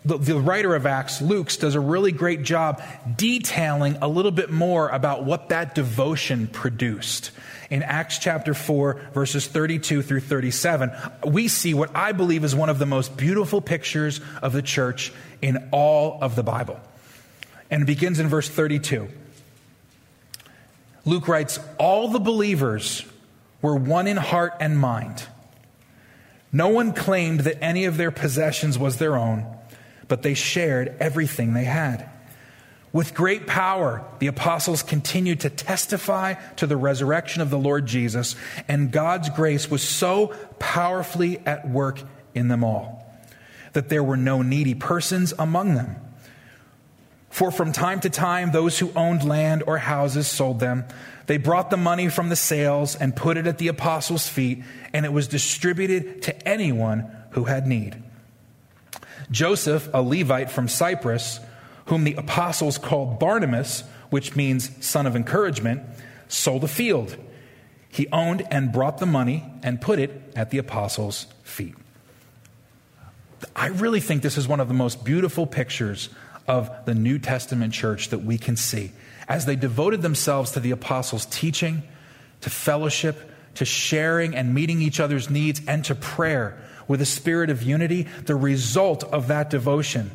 the, 0.04 0.18
the 0.18 0.40
writer 0.40 0.74
of 0.74 0.84
Acts, 0.84 1.22
Luke, 1.22 1.52
does 1.52 1.76
a 1.76 1.80
really 1.80 2.10
great 2.10 2.42
job 2.42 2.82
detailing 3.16 3.98
a 4.02 4.08
little 4.08 4.32
bit 4.32 4.50
more 4.50 4.88
about 4.88 5.24
what 5.24 5.50
that 5.50 5.76
devotion 5.76 6.48
produced. 6.48 7.30
In 7.70 7.84
Acts 7.84 8.18
chapter 8.18 8.52
4, 8.52 9.10
verses 9.14 9.46
32 9.46 10.02
through 10.02 10.20
37, 10.20 10.90
we 11.24 11.46
see 11.46 11.72
what 11.72 11.94
I 11.94 12.10
believe 12.10 12.42
is 12.42 12.56
one 12.56 12.68
of 12.68 12.80
the 12.80 12.86
most 12.86 13.16
beautiful 13.16 13.60
pictures 13.60 14.20
of 14.42 14.52
the 14.52 14.62
church 14.62 15.12
in 15.40 15.68
all 15.70 16.18
of 16.20 16.34
the 16.34 16.42
Bible 16.42 16.80
and 17.70 17.82
it 17.82 17.86
begins 17.86 18.18
in 18.18 18.28
verse 18.28 18.48
32. 18.48 19.08
Luke 21.04 21.28
writes, 21.28 21.58
All 21.78 22.08
the 22.08 22.18
believers 22.18 23.04
were 23.62 23.76
one 23.76 24.06
in 24.06 24.16
heart 24.16 24.54
and 24.60 24.78
mind. 24.78 25.26
No 26.52 26.68
one 26.68 26.92
claimed 26.92 27.40
that 27.40 27.62
any 27.62 27.84
of 27.84 27.96
their 27.96 28.10
possessions 28.10 28.78
was 28.78 28.96
their 28.96 29.16
own, 29.16 29.46
but 30.06 30.22
they 30.22 30.34
shared 30.34 30.96
everything 31.00 31.52
they 31.52 31.64
had. 31.64 32.08
With 32.90 33.14
great 33.14 33.46
power, 33.46 34.02
the 34.18 34.28
apostles 34.28 34.82
continued 34.82 35.40
to 35.40 35.50
testify 35.50 36.34
to 36.56 36.66
the 36.66 36.76
resurrection 36.76 37.42
of 37.42 37.50
the 37.50 37.58
Lord 37.58 37.86
Jesus, 37.86 38.34
and 38.66 38.90
God's 38.90 39.28
grace 39.28 39.70
was 39.70 39.82
so 39.82 40.28
powerfully 40.58 41.38
at 41.44 41.68
work 41.68 42.00
in 42.34 42.48
them 42.48 42.64
all 42.64 43.04
that 43.74 43.90
there 43.90 44.02
were 44.02 44.16
no 44.16 44.40
needy 44.40 44.74
persons 44.74 45.34
among 45.38 45.74
them. 45.74 45.96
For 47.30 47.50
from 47.50 47.72
time 47.72 48.00
to 48.00 48.10
time, 48.10 48.52
those 48.52 48.78
who 48.78 48.92
owned 48.96 49.22
land 49.22 49.62
or 49.66 49.78
houses 49.78 50.26
sold 50.26 50.60
them. 50.60 50.84
They 51.26 51.36
brought 51.36 51.70
the 51.70 51.76
money 51.76 52.08
from 52.08 52.30
the 52.30 52.36
sales 52.36 52.96
and 52.96 53.14
put 53.14 53.36
it 53.36 53.46
at 53.46 53.58
the 53.58 53.68
apostles' 53.68 54.28
feet, 54.28 54.64
and 54.92 55.04
it 55.04 55.12
was 55.12 55.28
distributed 55.28 56.22
to 56.22 56.48
anyone 56.48 57.10
who 57.30 57.44
had 57.44 57.66
need. 57.66 58.02
Joseph, 59.30 59.88
a 59.92 60.00
Levite 60.00 60.50
from 60.50 60.68
Cyprus, 60.68 61.40
whom 61.86 62.04
the 62.04 62.14
apostles 62.14 62.78
called 62.78 63.18
Barnabas, 63.18 63.84
which 64.10 64.34
means 64.34 64.70
son 64.84 65.06
of 65.06 65.14
encouragement, 65.14 65.82
sold 66.28 66.64
a 66.64 66.68
field. 66.68 67.16
He 67.90 68.08
owned 68.08 68.46
and 68.50 68.72
brought 68.72 68.98
the 68.98 69.06
money 69.06 69.44
and 69.62 69.80
put 69.80 69.98
it 69.98 70.22
at 70.34 70.50
the 70.50 70.58
apostles' 70.58 71.26
feet. 71.42 71.74
I 73.54 73.68
really 73.68 74.00
think 74.00 74.22
this 74.22 74.38
is 74.38 74.48
one 74.48 74.60
of 74.60 74.68
the 74.68 74.74
most 74.74 75.04
beautiful 75.04 75.46
pictures 75.46 76.08
of 76.48 76.70
the 76.86 76.94
New 76.94 77.18
Testament 77.18 77.72
church 77.72 78.08
that 78.08 78.20
we 78.20 78.38
can 78.38 78.56
see. 78.56 78.92
As 79.28 79.46
they 79.46 79.56
devoted 79.56 80.02
themselves 80.02 80.52
to 80.52 80.60
the 80.60 80.70
apostles' 80.70 81.26
teaching, 81.26 81.82
to 82.40 82.50
fellowship, 82.50 83.30
to 83.54 83.64
sharing 83.64 84.34
and 84.34 84.54
meeting 84.54 84.80
each 84.80 84.98
other's 84.98 85.28
needs, 85.28 85.60
and 85.68 85.84
to 85.84 85.94
prayer 85.94 86.58
with 86.88 87.02
a 87.02 87.06
spirit 87.06 87.50
of 87.50 87.62
unity, 87.62 88.06
the 88.24 88.34
result 88.34 89.04
of 89.04 89.28
that 89.28 89.50
devotion 89.50 90.10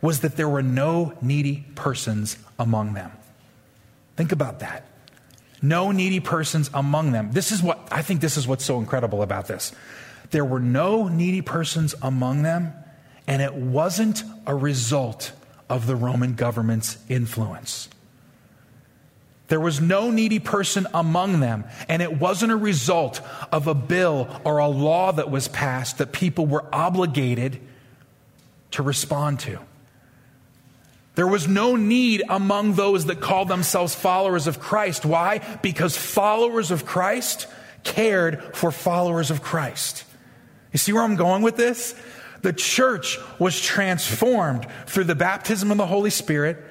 was 0.00 0.20
that 0.20 0.36
there 0.36 0.48
were 0.48 0.62
no 0.62 1.12
needy 1.20 1.66
persons 1.74 2.38
among 2.58 2.94
them. 2.94 3.12
Think 4.16 4.32
about 4.32 4.60
that. 4.60 4.86
No 5.62 5.92
needy 5.92 6.20
persons 6.20 6.70
among 6.72 7.12
them. 7.12 7.32
This 7.32 7.52
is 7.52 7.62
what 7.62 7.86
I 7.90 8.00
think 8.00 8.22
this 8.22 8.38
is 8.38 8.48
what's 8.48 8.64
so 8.64 8.78
incredible 8.78 9.22
about 9.22 9.46
this. 9.46 9.72
There 10.30 10.44
were 10.44 10.60
no 10.60 11.08
needy 11.08 11.42
persons 11.42 11.94
among 12.00 12.42
them, 12.42 12.72
and 13.30 13.40
it 13.40 13.54
wasn't 13.54 14.24
a 14.44 14.52
result 14.52 15.30
of 15.68 15.86
the 15.86 15.94
Roman 15.94 16.34
government's 16.34 16.98
influence. 17.08 17.88
There 19.46 19.60
was 19.60 19.80
no 19.80 20.10
needy 20.10 20.40
person 20.40 20.88
among 20.92 21.38
them, 21.38 21.62
and 21.88 22.02
it 22.02 22.18
wasn't 22.18 22.50
a 22.50 22.56
result 22.56 23.20
of 23.52 23.68
a 23.68 23.74
bill 23.74 24.28
or 24.42 24.58
a 24.58 24.66
law 24.66 25.12
that 25.12 25.30
was 25.30 25.46
passed 25.46 25.98
that 25.98 26.10
people 26.10 26.44
were 26.44 26.64
obligated 26.74 27.60
to 28.72 28.82
respond 28.82 29.38
to. 29.40 29.60
There 31.14 31.28
was 31.28 31.46
no 31.46 31.76
need 31.76 32.24
among 32.28 32.74
those 32.74 33.06
that 33.06 33.20
called 33.20 33.46
themselves 33.46 33.94
followers 33.94 34.48
of 34.48 34.58
Christ. 34.58 35.06
Why? 35.06 35.38
Because 35.62 35.96
followers 35.96 36.72
of 36.72 36.84
Christ 36.84 37.46
cared 37.84 38.56
for 38.56 38.72
followers 38.72 39.30
of 39.30 39.40
Christ. 39.40 40.02
You 40.72 40.78
see 40.78 40.92
where 40.92 41.04
I'm 41.04 41.14
going 41.14 41.42
with 41.42 41.56
this? 41.56 41.94
The 42.42 42.52
church 42.52 43.18
was 43.38 43.60
transformed 43.60 44.66
through 44.86 45.04
the 45.04 45.14
baptism 45.14 45.70
of 45.70 45.76
the 45.76 45.86
Holy 45.86 46.10
Spirit. 46.10 46.64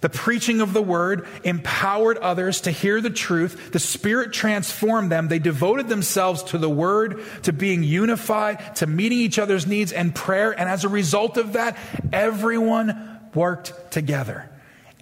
The 0.00 0.08
preaching 0.10 0.60
of 0.60 0.72
the 0.72 0.82
word 0.82 1.26
empowered 1.42 2.18
others 2.18 2.62
to 2.62 2.70
hear 2.70 3.00
the 3.00 3.10
truth. 3.10 3.72
The 3.72 3.78
Spirit 3.78 4.32
transformed 4.32 5.10
them. 5.10 5.28
They 5.28 5.38
devoted 5.38 5.88
themselves 5.88 6.42
to 6.44 6.58
the 6.58 6.68
word, 6.68 7.22
to 7.44 7.52
being 7.52 7.82
unified, 7.82 8.76
to 8.76 8.86
meeting 8.86 9.18
each 9.18 9.38
other's 9.38 9.66
needs 9.66 9.92
and 9.92 10.14
prayer. 10.14 10.52
And 10.52 10.68
as 10.68 10.84
a 10.84 10.88
result 10.88 11.38
of 11.38 11.54
that, 11.54 11.78
everyone 12.12 13.20
worked 13.34 13.90
together. 13.90 14.50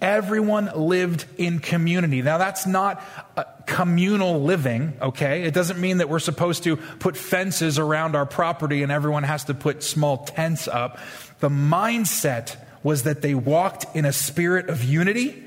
Everyone 0.01 0.69
lived 0.75 1.25
in 1.37 1.59
community. 1.59 2.21
Now, 2.21 2.37
that's 2.37 2.67
not 2.67 3.01
uh, 3.37 3.45
communal 3.65 4.43
living, 4.43 4.93
okay? 5.01 5.43
It 5.43 5.53
doesn't 5.53 5.79
mean 5.79 5.97
that 5.97 6.09
we're 6.09 6.19
supposed 6.19 6.63
to 6.63 6.75
put 6.75 7.15
fences 7.15 7.79
around 7.79 8.15
our 8.15 8.25
property 8.25 8.83
and 8.83 8.91
everyone 8.91 9.23
has 9.23 9.45
to 9.45 9.53
put 9.53 9.83
small 9.83 10.25
tents 10.25 10.67
up. 10.67 10.99
The 11.39 11.49
mindset 11.49 12.57
was 12.83 13.03
that 13.03 13.21
they 13.21 13.35
walked 13.35 13.95
in 13.95 14.05
a 14.05 14.13
spirit 14.13 14.69
of 14.69 14.83
unity. 14.83 15.41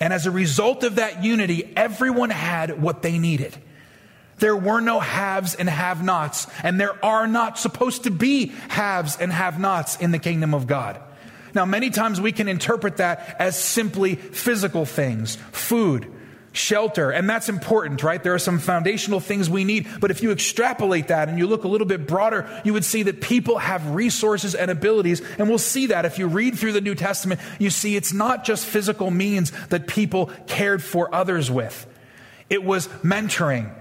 And 0.00 0.12
as 0.12 0.26
a 0.26 0.30
result 0.30 0.82
of 0.82 0.96
that 0.96 1.22
unity, 1.22 1.72
everyone 1.76 2.30
had 2.30 2.82
what 2.82 3.02
they 3.02 3.18
needed. 3.18 3.56
There 4.38 4.56
were 4.56 4.80
no 4.80 5.00
haves 5.00 5.54
and 5.54 5.68
have 5.68 6.02
nots, 6.02 6.46
and 6.62 6.80
there 6.80 7.02
are 7.04 7.26
not 7.26 7.58
supposed 7.58 8.04
to 8.04 8.10
be 8.10 8.46
haves 8.68 9.18
and 9.18 9.30
have 9.30 9.60
nots 9.60 9.96
in 9.96 10.12
the 10.12 10.18
kingdom 10.18 10.54
of 10.54 10.66
God. 10.66 10.98
Now, 11.54 11.64
many 11.64 11.90
times 11.90 12.20
we 12.20 12.32
can 12.32 12.48
interpret 12.48 12.98
that 12.98 13.36
as 13.38 13.60
simply 13.60 14.14
physical 14.14 14.84
things, 14.84 15.36
food, 15.52 16.10
shelter, 16.52 17.10
and 17.10 17.30
that's 17.30 17.48
important, 17.48 18.02
right? 18.02 18.22
There 18.22 18.34
are 18.34 18.38
some 18.38 18.58
foundational 18.58 19.20
things 19.20 19.48
we 19.48 19.64
need, 19.64 19.86
but 20.00 20.10
if 20.10 20.22
you 20.22 20.32
extrapolate 20.32 21.08
that 21.08 21.28
and 21.28 21.38
you 21.38 21.46
look 21.46 21.64
a 21.64 21.68
little 21.68 21.86
bit 21.86 22.06
broader, 22.06 22.48
you 22.64 22.72
would 22.72 22.84
see 22.84 23.04
that 23.04 23.20
people 23.20 23.58
have 23.58 23.94
resources 23.94 24.54
and 24.54 24.70
abilities, 24.70 25.22
and 25.38 25.48
we'll 25.48 25.58
see 25.58 25.86
that 25.86 26.04
if 26.04 26.18
you 26.18 26.26
read 26.26 26.58
through 26.58 26.72
the 26.72 26.80
New 26.80 26.94
Testament, 26.94 27.40
you 27.58 27.70
see 27.70 27.94
it's 27.94 28.12
not 28.12 28.44
just 28.44 28.66
physical 28.66 29.10
means 29.10 29.52
that 29.68 29.86
people 29.86 30.26
cared 30.46 30.82
for 30.82 31.14
others 31.14 31.50
with. 31.50 31.86
It 32.48 32.64
was 32.64 32.88
mentoring. 33.04 33.72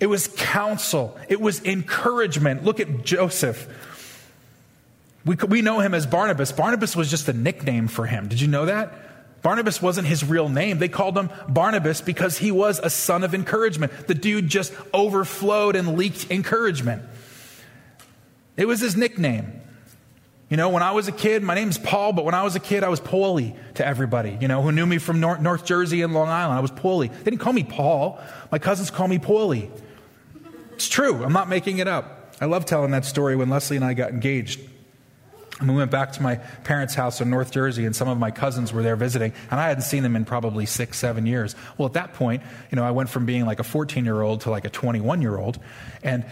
It 0.00 0.06
was 0.06 0.28
counsel. 0.28 1.18
It 1.28 1.40
was 1.40 1.62
encouragement. 1.64 2.64
Look 2.64 2.80
at 2.80 3.04
Joseph. 3.04 3.68
We, 5.26 5.34
we 5.34 5.60
know 5.60 5.80
him 5.80 5.92
as 5.92 6.06
Barnabas. 6.06 6.52
Barnabas 6.52 6.94
was 6.94 7.10
just 7.10 7.28
a 7.28 7.32
nickname 7.32 7.88
for 7.88 8.06
him. 8.06 8.28
Did 8.28 8.40
you 8.40 8.46
know 8.46 8.66
that? 8.66 9.42
Barnabas 9.42 9.82
wasn't 9.82 10.06
his 10.06 10.24
real 10.24 10.48
name. 10.48 10.78
They 10.78 10.88
called 10.88 11.18
him 11.18 11.30
Barnabas 11.48 12.00
because 12.00 12.38
he 12.38 12.50
was 12.50 12.78
a 12.78 12.88
son 12.88 13.24
of 13.24 13.34
encouragement. 13.34 13.92
The 14.06 14.14
dude 14.14 14.48
just 14.48 14.72
overflowed 14.94 15.76
and 15.76 15.98
leaked 15.98 16.30
encouragement. 16.30 17.02
It 18.56 18.66
was 18.66 18.80
his 18.80 18.96
nickname. 18.96 19.60
You 20.48 20.56
know, 20.56 20.68
when 20.68 20.84
I 20.84 20.92
was 20.92 21.08
a 21.08 21.12
kid, 21.12 21.42
my 21.42 21.56
name's 21.56 21.76
Paul, 21.76 22.12
but 22.12 22.24
when 22.24 22.34
I 22.34 22.44
was 22.44 22.54
a 22.54 22.60
kid, 22.60 22.84
I 22.84 22.88
was 22.88 23.00
Paulie 23.00 23.56
to 23.74 23.86
everybody, 23.86 24.38
you 24.40 24.46
know, 24.46 24.62
who 24.62 24.70
knew 24.70 24.86
me 24.86 24.98
from 24.98 25.18
North, 25.18 25.40
North 25.40 25.64
Jersey 25.64 26.02
and 26.02 26.14
Long 26.14 26.28
Island. 26.28 26.56
I 26.56 26.60
was 26.60 26.70
Paulie. 26.70 27.10
They 27.10 27.24
didn't 27.24 27.40
call 27.40 27.52
me 27.52 27.64
Paul. 27.64 28.20
My 28.52 28.60
cousins 28.60 28.92
call 28.92 29.08
me 29.08 29.18
Paulie. 29.18 29.70
It's 30.74 30.88
true. 30.88 31.24
I'm 31.24 31.32
not 31.32 31.48
making 31.48 31.78
it 31.78 31.88
up. 31.88 32.34
I 32.40 32.44
love 32.44 32.64
telling 32.64 32.92
that 32.92 33.04
story 33.04 33.34
when 33.34 33.48
Leslie 33.48 33.76
and 33.76 33.84
I 33.84 33.94
got 33.94 34.10
engaged. 34.10 34.60
And 35.58 35.70
we 35.70 35.76
went 35.76 35.90
back 35.90 36.12
to 36.12 36.22
my 36.22 36.36
parents' 36.36 36.94
house 36.94 37.22
in 37.22 37.30
North 37.30 37.50
Jersey, 37.50 37.86
and 37.86 37.96
some 37.96 38.08
of 38.08 38.18
my 38.18 38.30
cousins 38.30 38.74
were 38.74 38.82
there 38.82 38.96
visiting, 38.96 39.32
and 39.50 39.58
I 39.58 39.68
hadn't 39.68 39.84
seen 39.84 40.02
them 40.02 40.14
in 40.14 40.26
probably 40.26 40.66
six, 40.66 40.98
seven 40.98 41.24
years. 41.24 41.56
Well, 41.78 41.86
at 41.86 41.94
that 41.94 42.12
point, 42.12 42.42
you 42.70 42.76
know, 42.76 42.84
I 42.84 42.90
went 42.90 43.08
from 43.08 43.24
being 43.24 43.46
like 43.46 43.58
a 43.58 43.64
14 43.64 44.04
year 44.04 44.20
old 44.20 44.42
to 44.42 44.50
like 44.50 44.66
a 44.66 44.70
21 44.70 45.22
year 45.22 45.36
old, 45.36 45.58
and 46.02 46.26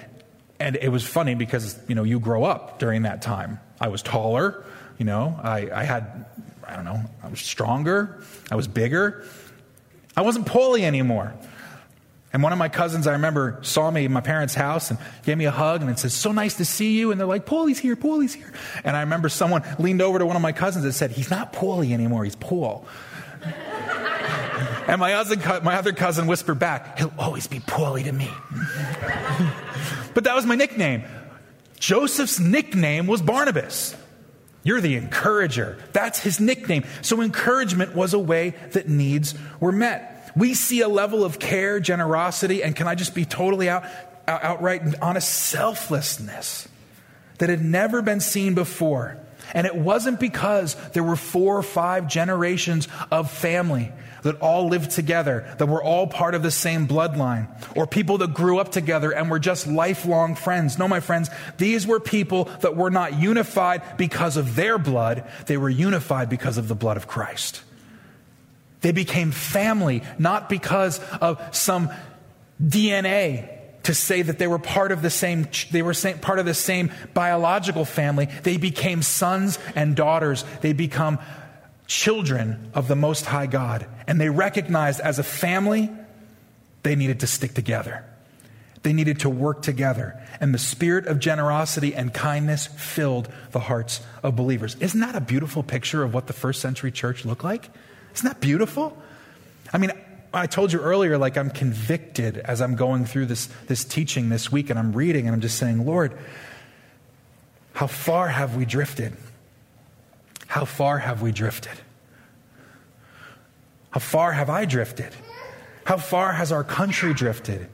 and 0.60 0.76
it 0.76 0.88
was 0.88 1.04
funny 1.04 1.34
because 1.34 1.78
you 1.88 1.94
know 1.94 2.04
you 2.04 2.20
grow 2.20 2.44
up 2.44 2.78
during 2.78 3.02
that 3.02 3.22
time. 3.22 3.60
I 3.80 3.88
was 3.88 4.02
taller, 4.02 4.64
you 4.98 5.04
know, 5.04 5.38
I, 5.42 5.68
I 5.72 5.84
had, 5.84 6.26
I 6.66 6.76
don't 6.76 6.84
know, 6.84 7.00
I 7.22 7.28
was 7.28 7.40
stronger, 7.40 8.22
I 8.50 8.56
was 8.56 8.68
bigger. 8.68 9.24
I 10.16 10.22
wasn't 10.22 10.46
Paulie 10.46 10.82
anymore. 10.82 11.34
And 12.34 12.42
one 12.42 12.52
of 12.52 12.58
my 12.58 12.68
cousins, 12.68 13.06
I 13.06 13.12
remember, 13.12 13.60
saw 13.62 13.88
me 13.92 14.06
in 14.06 14.12
my 14.12 14.20
parents' 14.20 14.54
house 14.54 14.90
and 14.90 14.98
gave 15.22 15.38
me 15.38 15.44
a 15.44 15.52
hug 15.52 15.82
and 15.82 15.96
says, 15.96 16.12
So 16.12 16.32
nice 16.32 16.54
to 16.56 16.64
see 16.64 16.98
you. 16.98 17.12
And 17.12 17.20
they're 17.20 17.28
like, 17.28 17.46
Paulie's 17.46 17.78
here, 17.78 17.94
Paulie's 17.94 18.34
here. 18.34 18.52
And 18.82 18.96
I 18.96 19.00
remember 19.02 19.28
someone 19.28 19.62
leaned 19.78 20.02
over 20.02 20.18
to 20.18 20.26
one 20.26 20.34
of 20.34 20.42
my 20.42 20.50
cousins 20.50 20.84
and 20.84 20.92
said, 20.92 21.12
He's 21.12 21.30
not 21.30 21.52
Paulie 21.52 21.92
anymore, 21.92 22.24
he's 22.24 22.34
Paul. 22.34 22.88
and 24.88 25.00
my 25.00 25.14
other, 25.14 25.36
my 25.60 25.76
other 25.76 25.92
cousin 25.92 26.26
whispered 26.26 26.58
back, 26.58 26.98
He'll 26.98 27.14
always 27.16 27.46
be 27.46 27.60
Paulie 27.60 28.02
to 28.02 28.12
me. 28.12 28.28
but 30.14 30.24
that 30.24 30.34
was 30.34 30.44
my 30.44 30.56
nickname. 30.56 31.04
Joseph's 31.78 32.40
nickname 32.40 33.06
was 33.06 33.22
Barnabas. 33.22 33.94
You're 34.64 34.80
the 34.80 34.96
encourager. 34.96 35.78
That's 35.92 36.18
his 36.18 36.40
nickname. 36.40 36.82
So 37.02 37.20
encouragement 37.20 37.94
was 37.94 38.12
a 38.12 38.18
way 38.18 38.54
that 38.72 38.88
needs 38.88 39.36
were 39.60 39.70
met 39.70 40.13
we 40.36 40.54
see 40.54 40.80
a 40.80 40.88
level 40.88 41.24
of 41.24 41.38
care, 41.38 41.80
generosity, 41.80 42.62
and 42.62 42.74
can 42.74 42.88
I 42.88 42.94
just 42.94 43.14
be 43.14 43.24
totally 43.24 43.68
out, 43.68 43.84
outright 44.26 44.82
honest, 45.00 45.28
selflessness 45.28 46.68
that 47.38 47.48
had 47.48 47.64
never 47.64 48.02
been 48.02 48.20
seen 48.20 48.54
before. 48.54 49.16
And 49.52 49.66
it 49.66 49.74
wasn't 49.74 50.20
because 50.20 50.74
there 50.90 51.02
were 51.02 51.16
four 51.16 51.58
or 51.58 51.62
five 51.62 52.08
generations 52.08 52.88
of 53.10 53.30
family 53.30 53.92
that 54.22 54.40
all 54.40 54.68
lived 54.68 54.90
together, 54.90 55.54
that 55.58 55.66
were 55.66 55.82
all 55.82 56.06
part 56.06 56.34
of 56.34 56.42
the 56.42 56.50
same 56.50 56.88
bloodline, 56.88 57.46
or 57.76 57.86
people 57.86 58.18
that 58.18 58.32
grew 58.32 58.58
up 58.58 58.72
together 58.72 59.12
and 59.12 59.30
were 59.30 59.38
just 59.38 59.66
lifelong 59.66 60.34
friends. 60.34 60.78
No, 60.78 60.88
my 60.88 61.00
friends, 61.00 61.28
these 61.58 61.86
were 61.86 62.00
people 62.00 62.44
that 62.60 62.74
were 62.74 62.90
not 62.90 63.20
unified 63.20 63.82
because 63.98 64.38
of 64.38 64.56
their 64.56 64.78
blood, 64.78 65.24
they 65.44 65.58
were 65.58 65.68
unified 65.68 66.30
because 66.30 66.56
of 66.56 66.68
the 66.68 66.74
blood 66.74 66.96
of 66.96 67.06
Christ. 67.06 67.62
They 68.84 68.92
became 68.92 69.30
family, 69.30 70.02
not 70.18 70.48
because 70.48 71.00
of 71.20 71.40
some 71.56 71.88
DNA 72.62 73.48
to 73.84 73.94
say 73.94 74.22
that 74.22 74.38
they 74.38 74.46
were 74.46 74.58
part 74.58 74.92
of 74.92 75.02
the 75.02 75.10
same 75.10 75.48
they 75.72 75.82
were 75.82 75.94
part 76.20 76.38
of 76.38 76.46
the 76.46 76.54
same 76.54 76.90
biological 77.12 77.84
family 77.84 78.30
they 78.42 78.56
became 78.56 79.02
sons 79.02 79.58
and 79.74 79.94
daughters 79.94 80.42
they 80.62 80.72
become 80.72 81.18
children 81.86 82.70
of 82.74 82.88
the 82.88 82.96
Most 82.96 83.26
High 83.26 83.46
God. 83.46 83.86
And 84.06 84.20
they 84.20 84.28
recognized 84.28 85.00
as 85.00 85.18
a 85.18 85.22
family, 85.22 85.90
they 86.82 86.96
needed 86.96 87.20
to 87.20 87.26
stick 87.26 87.54
together. 87.54 88.04
They 88.82 88.92
needed 88.92 89.20
to 89.20 89.30
work 89.30 89.62
together. 89.62 90.20
And 90.40 90.52
the 90.52 90.58
spirit 90.58 91.06
of 91.06 91.18
generosity 91.18 91.94
and 91.94 92.12
kindness 92.12 92.66
filled 92.66 93.32
the 93.52 93.60
hearts 93.60 94.00
of 94.22 94.36
believers. 94.36 94.76
Isn't 94.80 95.00
that 95.00 95.14
a 95.14 95.20
beautiful 95.20 95.62
picture 95.62 96.02
of 96.02 96.12
what 96.12 96.26
the 96.26 96.34
first 96.34 96.60
century 96.60 96.92
church 96.92 97.24
looked 97.24 97.44
like? 97.44 97.70
Isn't 98.14 98.28
that 98.28 98.40
beautiful? 98.40 98.96
I 99.72 99.78
mean, 99.78 99.92
I 100.32 100.46
told 100.46 100.72
you 100.72 100.80
earlier, 100.80 101.16
like 101.18 101.36
I'm 101.36 101.50
convicted 101.50 102.38
as 102.38 102.60
I'm 102.60 102.74
going 102.74 103.04
through 103.04 103.26
this, 103.26 103.46
this 103.66 103.84
teaching 103.84 104.28
this 104.28 104.50
week 104.50 104.70
and 104.70 104.78
I'm 104.78 104.92
reading 104.92 105.26
and 105.26 105.34
I'm 105.34 105.40
just 105.40 105.58
saying, 105.58 105.84
Lord, 105.86 106.16
how 107.72 107.86
far 107.86 108.28
have 108.28 108.56
we 108.56 108.64
drifted? 108.64 109.16
How 110.46 110.64
far 110.64 110.98
have 110.98 111.22
we 111.22 111.32
drifted? 111.32 111.72
How 113.90 114.00
far 114.00 114.32
have 114.32 114.50
I 114.50 114.64
drifted? 114.64 115.12
How 115.84 115.98
far 115.98 116.32
has 116.32 116.50
our 116.50 116.64
country 116.64 117.14
drifted? 117.14 117.68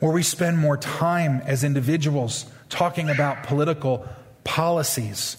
Where 0.00 0.12
we 0.12 0.22
spend 0.22 0.58
more 0.58 0.76
time 0.76 1.42
as 1.44 1.64
individuals 1.64 2.46
talking 2.68 3.08
about 3.08 3.44
political 3.44 4.06
policies. 4.44 5.36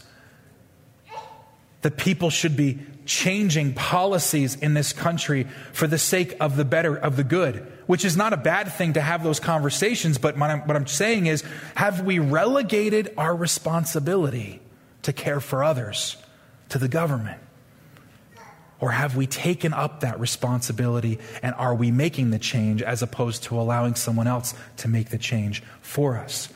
That 1.81 1.97
people 1.97 2.29
should 2.29 2.57
be 2.57 2.79
changing 3.09 3.73
policies 3.73 4.53
in 4.53 4.75
this 4.75 4.93
country 4.93 5.47
for 5.73 5.87
the 5.87 5.97
sake 5.97 6.37
of 6.39 6.55
the 6.55 6.63
better, 6.63 6.95
of 6.95 7.15
the 7.15 7.23
good, 7.23 7.55
which 7.87 8.05
is 8.05 8.15
not 8.15 8.33
a 8.33 8.37
bad 8.37 8.71
thing 8.71 8.93
to 8.93 9.01
have 9.01 9.23
those 9.23 9.39
conversations. 9.39 10.19
But 10.19 10.37
what 10.37 10.51
I'm, 10.51 10.59
what 10.61 10.77
I'm 10.77 10.85
saying 10.85 11.25
is, 11.25 11.43
have 11.73 12.03
we 12.03 12.19
relegated 12.19 13.11
our 13.17 13.35
responsibility 13.35 14.61
to 15.01 15.11
care 15.11 15.39
for 15.39 15.63
others 15.63 16.17
to 16.69 16.77
the 16.77 16.87
government? 16.87 17.41
Or 18.79 18.91
have 18.91 19.17
we 19.17 19.25
taken 19.25 19.73
up 19.73 20.01
that 20.01 20.19
responsibility 20.19 21.17
and 21.41 21.55
are 21.55 21.73
we 21.73 21.89
making 21.89 22.29
the 22.29 22.39
change 22.39 22.83
as 22.83 23.01
opposed 23.01 23.43
to 23.45 23.59
allowing 23.59 23.95
someone 23.95 24.27
else 24.27 24.53
to 24.77 24.87
make 24.87 25.09
the 25.09 25.17
change 25.17 25.63
for 25.81 26.15
us? 26.15 26.47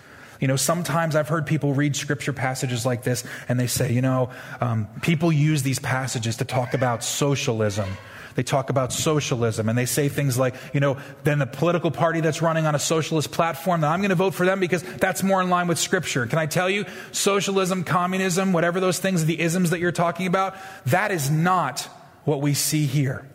You 0.44 0.48
know, 0.48 0.58
sometimes 0.58 1.16
I've 1.16 1.30
heard 1.30 1.46
people 1.46 1.74
read 1.74 1.96
scripture 1.96 2.34
passages 2.34 2.86
like 2.86 3.04
this 3.04 3.24
and 3.48 3.58
they 3.58 3.68
say, 3.68 3.94
you 3.94 4.02
know, 4.02 4.30
um, 4.60 4.90
people 5.02 5.32
use 5.32 5.64
these 5.64 5.80
passages 5.80 6.36
to 6.36 6.44
talk 6.44 6.74
about 6.74 7.02
socialism. 7.02 7.90
They 8.36 8.44
talk 8.44 8.70
about 8.70 8.92
socialism 8.92 9.70
and 9.70 9.78
they 9.78 9.86
say 9.86 10.10
things 10.10 10.38
like, 10.38 10.56
you 10.74 10.82
know, 10.82 10.98
then 11.24 11.40
the 11.40 11.46
political 11.46 11.92
party 11.92 12.20
that's 12.20 12.42
running 12.42 12.66
on 12.66 12.76
a 12.76 12.80
socialist 12.80 13.32
platform, 13.32 13.80
then 13.80 13.90
I'm 13.90 14.02
going 14.02 14.10
to 14.10 14.16
vote 14.16 14.34
for 14.34 14.46
them 14.46 14.60
because 14.60 14.84
that's 14.84 15.24
more 15.24 15.42
in 15.42 15.50
line 15.50 15.70
with 15.70 15.80
scripture. 15.80 16.26
Can 16.26 16.40
I 16.40 16.46
tell 16.46 16.70
you, 16.70 16.88
socialism, 17.14 17.86
communism, 17.86 18.52
whatever 18.52 18.82
those 18.82 19.00
things, 19.00 19.24
the 19.24 19.40
isms 19.40 19.70
that 19.70 19.80
you're 19.80 19.94
talking 19.94 20.28
about, 20.28 20.58
that 20.88 21.12
is 21.12 21.32
not 21.32 21.88
what 22.26 22.42
we 22.42 22.54
see 22.54 22.86
here. 22.86 23.26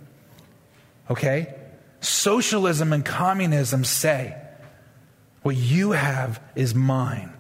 Okay? 1.11 1.55
Socialism 2.01 2.93
and 2.93 3.03
communism 3.03 3.83
say, 3.83 4.37
what 5.49 5.57
you 5.57 5.93
have 5.93 6.43
is 6.55 6.75
mine. 6.75 7.33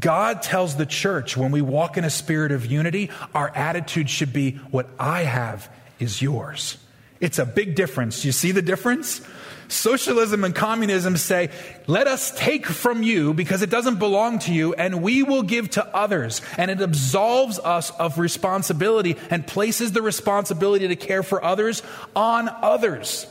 God 0.00 0.42
tells 0.42 0.74
the 0.74 0.84
church 0.84 1.36
when 1.36 1.52
we 1.52 1.62
walk 1.62 1.96
in 1.96 2.02
a 2.02 2.10
spirit 2.10 2.50
of 2.50 2.66
unity, 2.66 3.08
our 3.36 3.48
attitude 3.54 4.10
should 4.10 4.32
be, 4.32 4.56
what 4.72 4.88
I 4.98 5.22
have 5.22 5.70
is 6.00 6.20
yours. 6.20 6.76
It's 7.20 7.38
a 7.38 7.46
big 7.46 7.76
difference. 7.76 8.24
You 8.24 8.32
see 8.32 8.50
the 8.50 8.62
difference? 8.62 9.20
Socialism 9.68 10.42
and 10.42 10.56
communism 10.56 11.16
say, 11.16 11.50
let 11.86 12.08
us 12.08 12.36
take 12.36 12.66
from 12.66 13.04
you 13.04 13.32
because 13.32 13.62
it 13.62 13.70
doesn't 13.70 14.00
belong 14.00 14.40
to 14.40 14.52
you, 14.52 14.74
and 14.74 15.04
we 15.04 15.22
will 15.22 15.44
give 15.44 15.70
to 15.70 15.86
others. 15.96 16.42
And 16.58 16.68
it 16.68 16.80
absolves 16.80 17.60
us 17.60 17.92
of 17.92 18.18
responsibility 18.18 19.16
and 19.30 19.46
places 19.46 19.92
the 19.92 20.02
responsibility 20.02 20.88
to 20.88 20.96
care 20.96 21.22
for 21.22 21.44
others 21.44 21.84
on 22.16 22.48
others. 22.48 23.28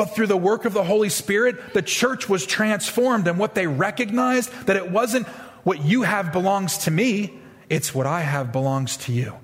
But 0.00 0.14
through 0.14 0.28
the 0.28 0.36
work 0.38 0.64
of 0.64 0.72
the 0.72 0.82
Holy 0.82 1.10
Spirit, 1.10 1.74
the 1.74 1.82
church 1.82 2.26
was 2.26 2.46
transformed, 2.46 3.28
and 3.28 3.38
what 3.38 3.54
they 3.54 3.66
recognized 3.66 4.50
that 4.64 4.76
it 4.76 4.90
wasn't 4.90 5.26
what 5.62 5.84
you 5.84 6.04
have 6.04 6.32
belongs 6.32 6.78
to 6.84 6.90
me, 6.90 7.38
it's 7.68 7.94
what 7.94 8.06
I 8.06 8.22
have 8.22 8.50
belongs 8.50 8.96
to 8.96 9.12
you. 9.12 9.34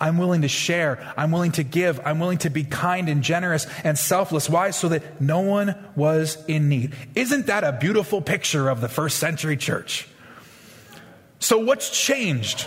I'm 0.00 0.18
willing 0.18 0.42
to 0.42 0.48
share. 0.48 0.98
I'm 1.16 1.30
willing 1.30 1.52
to 1.52 1.62
give. 1.62 2.00
I'm 2.04 2.18
willing 2.18 2.38
to 2.38 2.50
be 2.50 2.64
kind 2.64 3.08
and 3.08 3.22
generous 3.22 3.68
and 3.84 3.96
selfless. 3.96 4.50
Why? 4.50 4.70
So 4.72 4.88
that 4.88 5.20
no 5.20 5.42
one 5.42 5.76
was 5.94 6.44
in 6.46 6.68
need. 6.68 6.92
Isn't 7.14 7.46
that 7.46 7.62
a 7.62 7.70
beautiful 7.70 8.20
picture 8.20 8.68
of 8.68 8.80
the 8.80 8.88
first 8.88 9.18
century 9.18 9.56
church? 9.56 10.08
So, 11.38 11.58
what's 11.58 11.88
changed? 11.88 12.66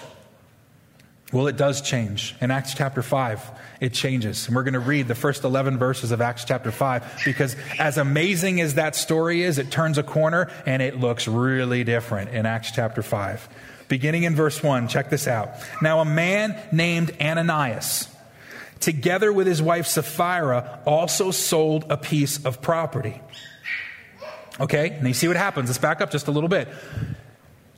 Well, 1.33 1.47
it 1.47 1.57
does 1.57 1.81
change. 1.81 2.35
In 2.39 2.51
Acts 2.51 2.73
chapter 2.73 3.01
5, 3.01 3.51
it 3.81 3.93
changes. 3.93 4.47
And 4.47 4.55
we're 4.55 4.63
going 4.63 4.75
to 4.75 4.79
read 4.79 5.07
the 5.07 5.15
first 5.15 5.43
11 5.43 5.79
verses 5.79 6.11
of 6.11 6.21
Acts 6.21 6.45
chapter 6.45 6.71
5 6.71 7.23
because, 7.25 7.55
as 7.79 7.97
amazing 7.97 8.61
as 8.61 8.75
that 8.75 8.95
story 8.95 9.41
is, 9.41 9.57
it 9.57 9.71
turns 9.71 9.97
a 9.97 10.03
corner 10.03 10.51
and 10.65 10.81
it 10.81 10.99
looks 10.99 11.27
really 11.27 11.83
different 11.83 12.29
in 12.29 12.45
Acts 12.45 12.71
chapter 12.71 13.01
5 13.01 13.49
beginning 13.87 14.23
in 14.23 14.35
verse 14.35 14.63
1. 14.63 14.87
Check 14.87 15.11
this 15.11 15.27
out. 15.27 15.51
Now, 15.81 15.99
a 15.99 16.05
man 16.05 16.59
named 16.71 17.15
Ananias, 17.21 18.07
together 18.79 19.31
with 19.31 19.45
his 19.45 19.61
wife 19.61 19.85
Sapphira, 19.85 20.79
also 20.85 21.29
sold 21.29 21.85
a 21.91 21.97
piece 21.97 22.43
of 22.43 22.61
property. 22.61 23.21
Okay, 24.59 24.89
and 24.89 25.07
you 25.07 25.13
see 25.13 25.27
what 25.27 25.37
happens. 25.37 25.69
Let's 25.69 25.77
back 25.77 26.01
up 26.01 26.11
just 26.11 26.27
a 26.27 26.31
little 26.31 26.49
bit. 26.49 26.67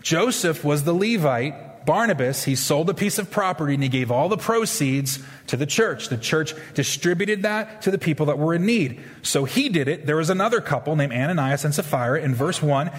Joseph 0.02 0.64
was 0.64 0.84
the 0.84 0.94
Levite. 0.94 1.56
Barnabas, 1.86 2.44
he 2.44 2.56
sold 2.56 2.90
a 2.90 2.94
piece 2.94 3.18
of 3.20 3.30
property 3.30 3.76
and 3.76 3.84
he 3.84 3.90
gave 3.90 4.12
all 4.12 4.30
the 4.30 4.38
proceeds 4.38 5.20
to 5.48 5.58
the 5.58 5.66
church. 5.66 6.10
The 6.10 6.18
church 6.18 6.54
distributed 6.74 7.44
that 7.44 7.82
to 7.84 7.92
the 7.92 7.98
people 7.98 8.28
that 8.28 8.38
were 8.38 8.54
in 8.54 8.66
need. 8.66 9.02
So 9.22 9.46
he 9.46 9.70
did 9.70 9.88
it. 9.88 10.06
There 10.06 10.16
was 10.16 10.30
another 10.30 10.62
couple 10.62 10.96
named 10.96 11.14
Ananias 11.14 11.66
and 11.66 11.74
Sapphira 11.74 12.22
in 12.22 12.34
verse 12.34 12.62
1. 12.62 12.92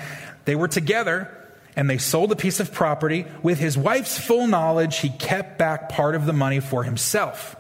They 0.45 0.55
were 0.55 0.69
together 0.69 1.31
and 1.75 1.91
they 1.91 1.99
sold 1.99 2.33
a 2.33 2.37
piece 2.37 2.61
of 2.61 2.73
property. 2.73 3.27
With 3.43 3.59
his 3.59 3.77
wife's 3.77 4.19
full 4.19 4.47
knowledge, 4.47 4.99
he 4.99 5.11
kept 5.11 5.59
back 5.59 5.89
part 5.89 6.15
of 6.15 6.25
the 6.25 6.33
money 6.33 6.61
for 6.61 6.85
himself, 6.85 7.57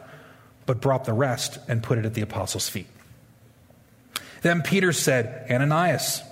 but 0.64 0.80
brought 0.80 1.04
the 1.04 1.12
rest 1.12 1.58
and 1.68 1.82
put 1.82 1.98
it 1.98 2.06
at 2.06 2.14
the 2.14 2.22
apostles' 2.22 2.68
feet. 2.68 2.86
Then 4.42 4.62
Peter 4.62 4.92
said, 4.92 5.46
Ananias, 5.50 6.22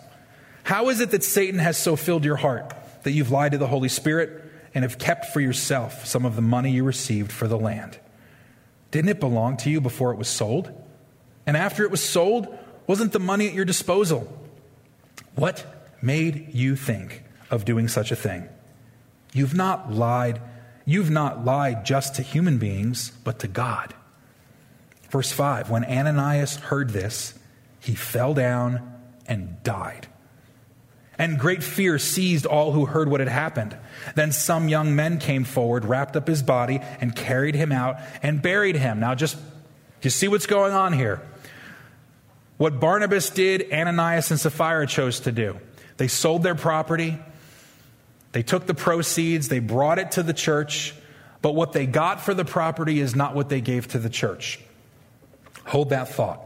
how 0.62 0.88
is 0.88 1.00
it 1.00 1.11
that 1.11 1.22
Satan 1.22 1.59
has 1.59 1.76
so 1.76 1.94
filled 1.96 2.24
your 2.24 2.37
heart 2.37 2.72
that 3.02 3.12
you've 3.12 3.30
lied 3.30 3.52
to 3.52 3.59
the 3.59 3.66
Holy 3.66 3.88
Spirit 3.88 4.43
and 4.74 4.82
have 4.82 4.98
kept 4.98 5.26
for 5.26 5.40
yourself 5.40 6.06
some 6.06 6.24
of 6.24 6.37
the 6.37 6.42
money 6.42 6.72
you 6.72 6.84
received 6.84 7.30
for 7.32 7.46
the 7.46 7.58
land? 7.58 7.98
Didn't 8.90 9.10
it 9.10 9.20
belong 9.20 9.56
to 9.58 9.70
you 9.70 9.80
before 9.80 10.12
it 10.12 10.18
was 10.18 10.28
sold? 10.28 10.72
And 11.46 11.56
after 11.56 11.84
it 11.84 11.90
was 11.90 12.02
sold, 12.02 12.48
wasn't 12.87 13.12
the 13.12 13.20
money 13.20 13.48
at 13.48 13.54
your 13.54 13.64
disposal? 13.64 14.32
What 15.34 15.64
made 16.04 16.54
you 16.54 16.76
think 16.76 17.24
of 17.50 17.64
doing 17.64 17.88
such 17.88 18.12
a 18.12 18.16
thing. 18.16 18.48
You've 19.32 19.54
not 19.54 19.92
lied. 19.92 20.40
You've 20.84 21.10
not 21.10 21.44
lied 21.44 21.87
just 21.87 22.16
to 22.16 22.22
human 22.22 22.58
beings, 22.58 23.10
but 23.24 23.38
to 23.40 23.48
God. 23.48 23.94
Verse 25.10 25.32
5 25.32 25.70
When 25.70 25.84
Ananias 25.84 26.56
heard 26.56 26.90
this, 26.90 27.34
he 27.80 27.94
fell 27.94 28.34
down 28.34 28.92
and 29.26 29.62
died. 29.62 30.08
And 31.18 31.38
great 31.38 31.62
fear 31.62 31.98
seized 31.98 32.44
all 32.44 32.72
who 32.72 32.87
heard 32.87 33.09
what 33.09 33.20
had 33.20 33.29
happened. 33.29 33.77
Then 34.14 34.33
some 34.33 34.68
young 34.68 34.96
men 34.96 35.18
came 35.18 35.44
forward, 35.44 35.85
wrapped 35.85 36.16
up 36.16 36.27
his 36.27 36.42
body, 36.42 36.81
and 37.00 37.14
carried 37.14 37.55
him 37.55 37.70
out 37.70 37.98
and 38.22 38.42
buried 38.42 38.77
him. 38.77 39.00
Now, 39.00 39.14
just 39.14 39.37
you 40.03 40.11
see 40.11 40.29
what's 40.29 40.46
going 40.46 40.72
on 40.72 40.92
here. 40.92 41.22
What 42.57 42.79
Barnabas 42.79 43.31
did, 43.31 43.72
Ananias 43.72 44.31
and 44.31 44.38
Sapphira 44.38 44.87
chose 44.87 45.20
to 45.20 45.33
do. 45.33 45.59
They 45.96 46.09
sold 46.09 46.42
their 46.42 46.55
property, 46.55 47.18
they 48.33 48.42
took 48.42 48.66
the 48.66 48.74
proceeds, 48.74 49.48
they 49.48 49.61
brought 49.61 49.98
it 49.98 50.12
to 50.12 50.22
the 50.22 50.33
church, 50.33 50.94
but 51.40 51.55
what 51.55 51.72
they 51.72 51.87
got 51.87 52.20
for 52.20 52.35
the 52.35 52.44
property 52.44 53.00
is 53.00 53.14
not 53.14 53.35
what 53.35 53.48
they 53.48 53.61
gave 53.61 53.88
to 53.88 53.98
the 53.98 54.11
church. 54.11 54.61
Hold 55.66 55.90
that 55.90 56.09
thought. 56.09 56.40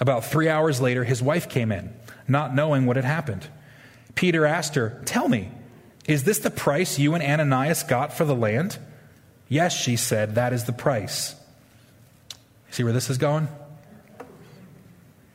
About 0.00 0.24
three 0.24 0.48
hours 0.48 0.80
later, 0.80 1.04
his 1.04 1.22
wife 1.22 1.48
came 1.48 1.72
in, 1.72 1.92
not 2.28 2.54
knowing 2.54 2.86
what 2.86 2.96
had 2.96 3.04
happened. 3.04 3.48
Peter 4.18 4.44
asked 4.44 4.74
her, 4.74 5.00
Tell 5.04 5.28
me, 5.28 5.48
is 6.08 6.24
this 6.24 6.40
the 6.40 6.50
price 6.50 6.98
you 6.98 7.14
and 7.14 7.22
Ananias 7.22 7.84
got 7.84 8.12
for 8.12 8.24
the 8.24 8.34
land? 8.34 8.76
Yes, 9.48 9.72
she 9.72 9.94
said, 9.94 10.34
that 10.34 10.52
is 10.52 10.64
the 10.64 10.72
price. 10.72 11.36
See 12.72 12.82
where 12.82 12.92
this 12.92 13.10
is 13.10 13.16
going? 13.16 13.46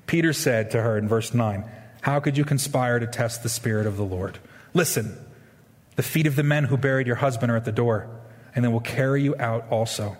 Peter 0.05 0.33
said 0.33 0.71
to 0.71 0.81
her 0.81 0.97
in 0.97 1.07
verse 1.07 1.33
9, 1.33 1.63
How 2.01 2.19
could 2.19 2.37
you 2.37 2.43
conspire 2.43 2.99
to 2.99 3.07
test 3.07 3.41
the 3.41 3.47
Spirit 3.47 3.87
of 3.87 3.95
the 3.95 4.03
Lord? 4.03 4.39
Listen, 4.73 5.17
the 5.95 6.03
feet 6.03 6.27
of 6.27 6.35
the 6.35 6.43
men 6.43 6.65
who 6.65 6.75
buried 6.75 7.07
your 7.07 7.15
husband 7.15 7.53
are 7.53 7.55
at 7.55 7.63
the 7.63 7.71
door, 7.71 8.09
and 8.53 8.65
they 8.65 8.69
will 8.69 8.81
carry 8.81 9.23
you 9.23 9.33
out 9.39 9.65
also. 9.69 10.17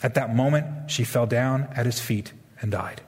At 0.00 0.14
that 0.14 0.32
moment, 0.32 0.92
she 0.92 1.02
fell 1.02 1.26
down 1.26 1.66
at 1.74 1.86
his 1.86 1.98
feet 1.98 2.32
and 2.60 2.70
died. 2.70 3.00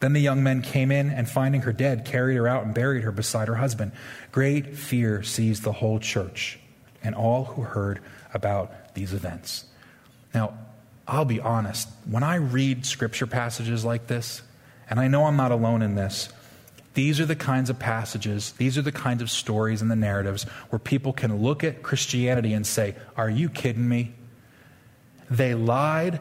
Then 0.00 0.12
the 0.12 0.20
young 0.20 0.42
men 0.42 0.60
came 0.60 0.90
in 0.90 1.10
and, 1.10 1.28
finding 1.28 1.62
her 1.62 1.72
dead, 1.72 2.04
carried 2.04 2.36
her 2.36 2.48
out 2.48 2.64
and 2.64 2.74
buried 2.74 3.04
her 3.04 3.12
beside 3.12 3.48
her 3.48 3.54
husband. 3.54 3.92
Great 4.32 4.76
fear 4.76 5.22
seized 5.22 5.62
the 5.62 5.72
whole 5.72 5.98
church 5.98 6.58
and 7.02 7.14
all 7.14 7.44
who 7.44 7.62
heard 7.62 8.00
about 8.32 8.94
these 8.94 9.12
events. 9.12 9.64
Now, 10.34 10.54
I'll 11.06 11.24
be 11.24 11.40
honest, 11.40 11.88
when 12.08 12.22
I 12.22 12.36
read 12.36 12.86
scripture 12.86 13.26
passages 13.26 13.84
like 13.84 14.06
this, 14.06 14.42
and 14.88 14.98
I 14.98 15.08
know 15.08 15.24
I'm 15.24 15.36
not 15.36 15.52
alone 15.52 15.82
in 15.82 15.94
this, 15.94 16.30
these 16.94 17.20
are 17.20 17.26
the 17.26 17.36
kinds 17.36 17.70
of 17.70 17.78
passages, 17.78 18.52
these 18.52 18.78
are 18.78 18.82
the 18.82 18.92
kinds 18.92 19.20
of 19.20 19.30
stories 19.30 19.82
and 19.82 19.90
the 19.90 19.96
narratives 19.96 20.44
where 20.70 20.78
people 20.78 21.12
can 21.12 21.42
look 21.42 21.64
at 21.64 21.82
Christianity 21.82 22.52
and 22.52 22.66
say, 22.66 22.94
Are 23.16 23.28
you 23.28 23.48
kidding 23.48 23.88
me? 23.88 24.14
They 25.28 25.54
lied 25.54 26.20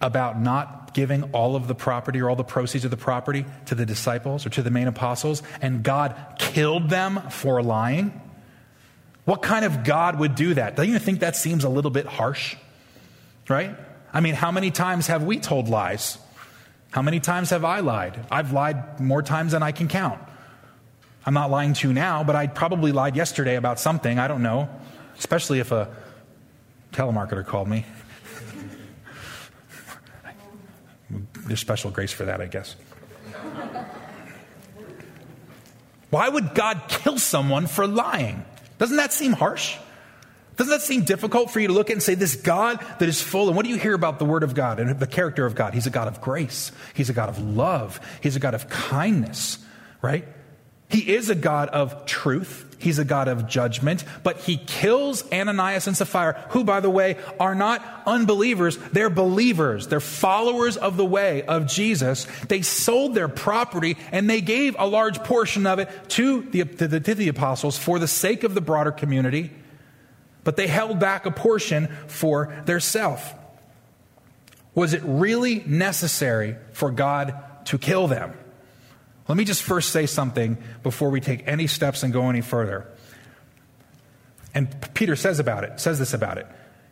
about 0.00 0.40
not 0.40 0.79
giving 0.94 1.24
all 1.32 1.56
of 1.56 1.68
the 1.68 1.74
property 1.74 2.20
or 2.20 2.30
all 2.30 2.36
the 2.36 2.44
proceeds 2.44 2.84
of 2.84 2.90
the 2.90 2.96
property 2.96 3.44
to 3.66 3.74
the 3.74 3.86
disciples 3.86 4.46
or 4.46 4.50
to 4.50 4.62
the 4.62 4.70
main 4.70 4.86
apostles, 4.86 5.42
and 5.60 5.82
God 5.82 6.16
killed 6.38 6.90
them 6.90 7.20
for 7.30 7.62
lying? 7.62 8.20
What 9.24 9.42
kind 9.42 9.64
of 9.64 9.84
God 9.84 10.18
would 10.18 10.34
do 10.34 10.54
that? 10.54 10.76
Don't 10.76 10.88
you 10.88 10.98
think 10.98 11.20
that 11.20 11.36
seems 11.36 11.64
a 11.64 11.68
little 11.68 11.90
bit 11.90 12.06
harsh? 12.06 12.56
Right? 13.48 13.76
I 14.12 14.20
mean, 14.20 14.34
how 14.34 14.50
many 14.50 14.70
times 14.70 15.06
have 15.06 15.22
we 15.22 15.38
told 15.38 15.68
lies? 15.68 16.18
How 16.90 17.02
many 17.02 17.20
times 17.20 17.50
have 17.50 17.64
I 17.64 17.80
lied? 17.80 18.18
I've 18.30 18.52
lied 18.52 18.98
more 18.98 19.22
times 19.22 19.52
than 19.52 19.62
I 19.62 19.72
can 19.72 19.86
count. 19.86 20.20
I'm 21.24 21.34
not 21.34 21.50
lying 21.50 21.74
to 21.74 21.88
you 21.88 21.94
now, 21.94 22.24
but 22.24 22.34
I 22.34 22.46
probably 22.46 22.92
lied 22.92 23.14
yesterday 23.14 23.56
about 23.56 23.78
something. 23.78 24.18
I 24.18 24.26
don't 24.26 24.42
know, 24.42 24.68
especially 25.18 25.60
if 25.60 25.70
a 25.70 25.88
telemarketer 26.92 27.46
called 27.46 27.68
me. 27.68 27.84
There's 31.46 31.60
special 31.60 31.90
grace 31.90 32.12
for 32.12 32.24
that, 32.24 32.40
I 32.40 32.46
guess. 32.46 32.76
Why 36.10 36.28
would 36.28 36.54
God 36.54 36.82
kill 36.88 37.18
someone 37.18 37.66
for 37.66 37.86
lying? 37.86 38.44
Doesn't 38.78 38.96
that 38.96 39.12
seem 39.12 39.32
harsh? 39.32 39.76
Doesn't 40.56 40.70
that 40.70 40.82
seem 40.82 41.04
difficult 41.04 41.50
for 41.50 41.60
you 41.60 41.68
to 41.68 41.72
look 41.72 41.88
at 41.88 41.94
and 41.94 42.02
say, 42.02 42.14
this 42.14 42.36
God 42.36 42.84
that 42.98 43.08
is 43.08 43.22
full? 43.22 43.46
And 43.46 43.56
what 43.56 43.64
do 43.64 43.70
you 43.70 43.78
hear 43.78 43.94
about 43.94 44.18
the 44.18 44.24
Word 44.26 44.42
of 44.42 44.54
God 44.54 44.78
and 44.78 44.98
the 44.98 45.06
character 45.06 45.46
of 45.46 45.54
God? 45.54 45.72
He's 45.72 45.86
a 45.86 45.90
God 45.90 46.08
of 46.08 46.20
grace, 46.20 46.72
He's 46.92 47.08
a 47.08 47.14
God 47.14 47.28
of 47.30 47.38
love, 47.38 48.00
He's 48.22 48.36
a 48.36 48.40
God 48.40 48.54
of 48.54 48.68
kindness, 48.68 49.58
right? 50.02 50.26
He 50.90 51.14
is 51.14 51.30
a 51.30 51.34
God 51.34 51.68
of 51.70 52.04
truth. 52.04 52.66
He's 52.80 52.98
a 52.98 53.04
God 53.04 53.28
of 53.28 53.46
judgment, 53.46 54.04
but 54.22 54.38
he 54.38 54.56
kills 54.56 55.30
Ananias 55.30 55.86
and 55.86 55.94
Sapphira, 55.94 56.46
who, 56.50 56.64
by 56.64 56.80
the 56.80 56.88
way, 56.88 57.18
are 57.38 57.54
not 57.54 57.84
unbelievers. 58.06 58.78
They're 58.92 59.10
believers. 59.10 59.86
They're 59.86 60.00
followers 60.00 60.78
of 60.78 60.96
the 60.96 61.04
way 61.04 61.42
of 61.42 61.66
Jesus. 61.66 62.26
They 62.48 62.62
sold 62.62 63.14
their 63.14 63.28
property 63.28 63.98
and 64.12 64.30
they 64.30 64.40
gave 64.40 64.76
a 64.78 64.86
large 64.86 65.22
portion 65.22 65.66
of 65.66 65.78
it 65.78 65.90
to 66.10 66.42
the, 66.42 66.64
to 66.64 66.88
the, 66.88 67.00
to 67.00 67.14
the 67.14 67.28
apostles 67.28 67.76
for 67.76 67.98
the 67.98 68.08
sake 68.08 68.44
of 68.44 68.54
the 68.54 68.62
broader 68.62 68.92
community, 68.92 69.50
but 70.42 70.56
they 70.56 70.66
held 70.66 70.98
back 70.98 71.26
a 71.26 71.30
portion 71.30 71.88
for 72.06 72.62
their 72.64 72.80
self. 72.80 73.34
Was 74.74 74.94
it 74.94 75.02
really 75.04 75.62
necessary 75.66 76.56
for 76.72 76.90
God 76.90 77.34
to 77.66 77.76
kill 77.76 78.08
them? 78.08 78.32
Let 79.30 79.36
me 79.36 79.44
just 79.44 79.62
first 79.62 79.90
say 79.90 80.06
something 80.06 80.58
before 80.82 81.08
we 81.08 81.20
take 81.20 81.46
any 81.46 81.68
steps 81.68 82.02
and 82.02 82.12
go 82.12 82.28
any 82.28 82.40
further. 82.40 82.88
And 84.52 84.68
Peter 84.92 85.14
says 85.14 85.38
about 85.38 85.62
it, 85.62 85.78
says 85.78 86.00
this 86.00 86.12
about 86.12 86.38
it. 86.38 86.48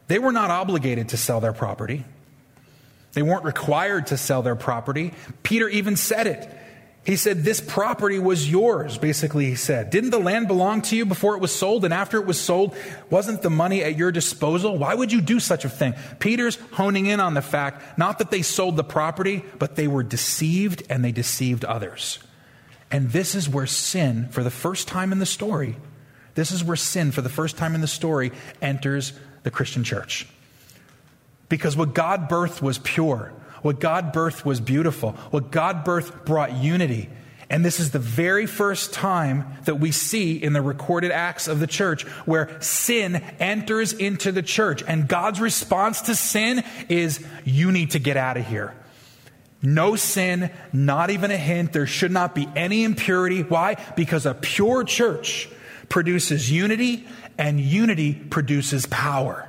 They 0.06 0.20
were 0.20 0.30
not 0.30 0.48
obligated 0.48 1.08
to 1.08 1.16
sell 1.16 1.40
their 1.40 1.52
property. 1.52 2.04
They 3.14 3.22
weren't 3.22 3.42
required 3.42 4.06
to 4.06 4.16
sell 4.16 4.42
their 4.42 4.54
property. 4.54 5.14
Peter 5.42 5.68
even 5.68 5.96
said 5.96 6.28
it. 6.28 6.48
He 7.04 7.16
said, 7.16 7.42
This 7.42 7.60
property 7.60 8.20
was 8.20 8.48
yours, 8.48 8.98
basically, 8.98 9.46
he 9.46 9.56
said. 9.56 9.90
Didn't 9.90 10.10
the 10.10 10.20
land 10.20 10.46
belong 10.46 10.82
to 10.82 10.96
you 10.96 11.06
before 11.06 11.34
it 11.34 11.40
was 11.40 11.52
sold? 11.52 11.84
And 11.84 11.92
after 11.92 12.18
it 12.18 12.24
was 12.24 12.40
sold, 12.40 12.76
wasn't 13.10 13.42
the 13.42 13.50
money 13.50 13.82
at 13.82 13.96
your 13.96 14.12
disposal? 14.12 14.78
Why 14.78 14.94
would 14.94 15.10
you 15.10 15.20
do 15.20 15.40
such 15.40 15.64
a 15.64 15.68
thing? 15.68 15.94
Peter's 16.20 16.54
honing 16.70 17.06
in 17.06 17.18
on 17.18 17.34
the 17.34 17.42
fact 17.42 17.98
not 17.98 18.20
that 18.20 18.30
they 18.30 18.42
sold 18.42 18.76
the 18.76 18.84
property, 18.84 19.42
but 19.58 19.74
they 19.74 19.88
were 19.88 20.04
deceived 20.04 20.84
and 20.88 21.04
they 21.04 21.10
deceived 21.10 21.64
others. 21.64 22.20
And 22.90 23.10
this 23.10 23.34
is 23.34 23.48
where 23.48 23.66
sin, 23.66 24.28
for 24.30 24.42
the 24.42 24.50
first 24.50 24.88
time 24.88 25.12
in 25.12 25.18
the 25.18 25.26
story, 25.26 25.76
this 26.34 26.52
is 26.52 26.64
where 26.64 26.76
sin, 26.76 27.12
for 27.12 27.20
the 27.20 27.28
first 27.28 27.56
time 27.56 27.74
in 27.74 27.80
the 27.80 27.86
story, 27.86 28.32
enters 28.62 29.12
the 29.42 29.50
Christian 29.50 29.84
church. 29.84 30.26
Because 31.48 31.76
what 31.76 31.94
God 31.94 32.28
birthed 32.28 32.62
was 32.62 32.78
pure, 32.78 33.32
what 33.62 33.80
God 33.80 34.12
birthed 34.12 34.44
was 34.44 34.60
beautiful, 34.60 35.12
what 35.30 35.50
God 35.50 35.84
birthed 35.84 36.24
brought 36.24 36.52
unity. 36.56 37.08
And 37.50 37.64
this 37.64 37.80
is 37.80 37.90
the 37.90 37.98
very 37.98 38.46
first 38.46 38.92
time 38.92 39.46
that 39.64 39.80
we 39.80 39.90
see 39.90 40.36
in 40.36 40.52
the 40.52 40.60
recorded 40.60 41.10
acts 41.10 41.48
of 41.48 41.60
the 41.60 41.66
church 41.66 42.02
where 42.26 42.60
sin 42.60 43.16
enters 43.40 43.94
into 43.94 44.32
the 44.32 44.42
church. 44.42 44.82
And 44.86 45.08
God's 45.08 45.40
response 45.40 46.02
to 46.02 46.14
sin 46.14 46.62
is, 46.90 47.24
You 47.44 47.72
need 47.72 47.92
to 47.92 47.98
get 47.98 48.18
out 48.18 48.36
of 48.36 48.46
here. 48.46 48.74
No 49.60 49.96
sin, 49.96 50.50
not 50.72 51.10
even 51.10 51.30
a 51.30 51.36
hint. 51.36 51.72
There 51.72 51.86
should 51.86 52.12
not 52.12 52.34
be 52.34 52.48
any 52.54 52.84
impurity. 52.84 53.42
Why? 53.42 53.76
Because 53.96 54.24
a 54.24 54.34
pure 54.34 54.84
church 54.84 55.48
produces 55.88 56.50
unity, 56.50 57.06
and 57.38 57.60
unity 57.60 58.14
produces 58.14 58.86
power. 58.86 59.48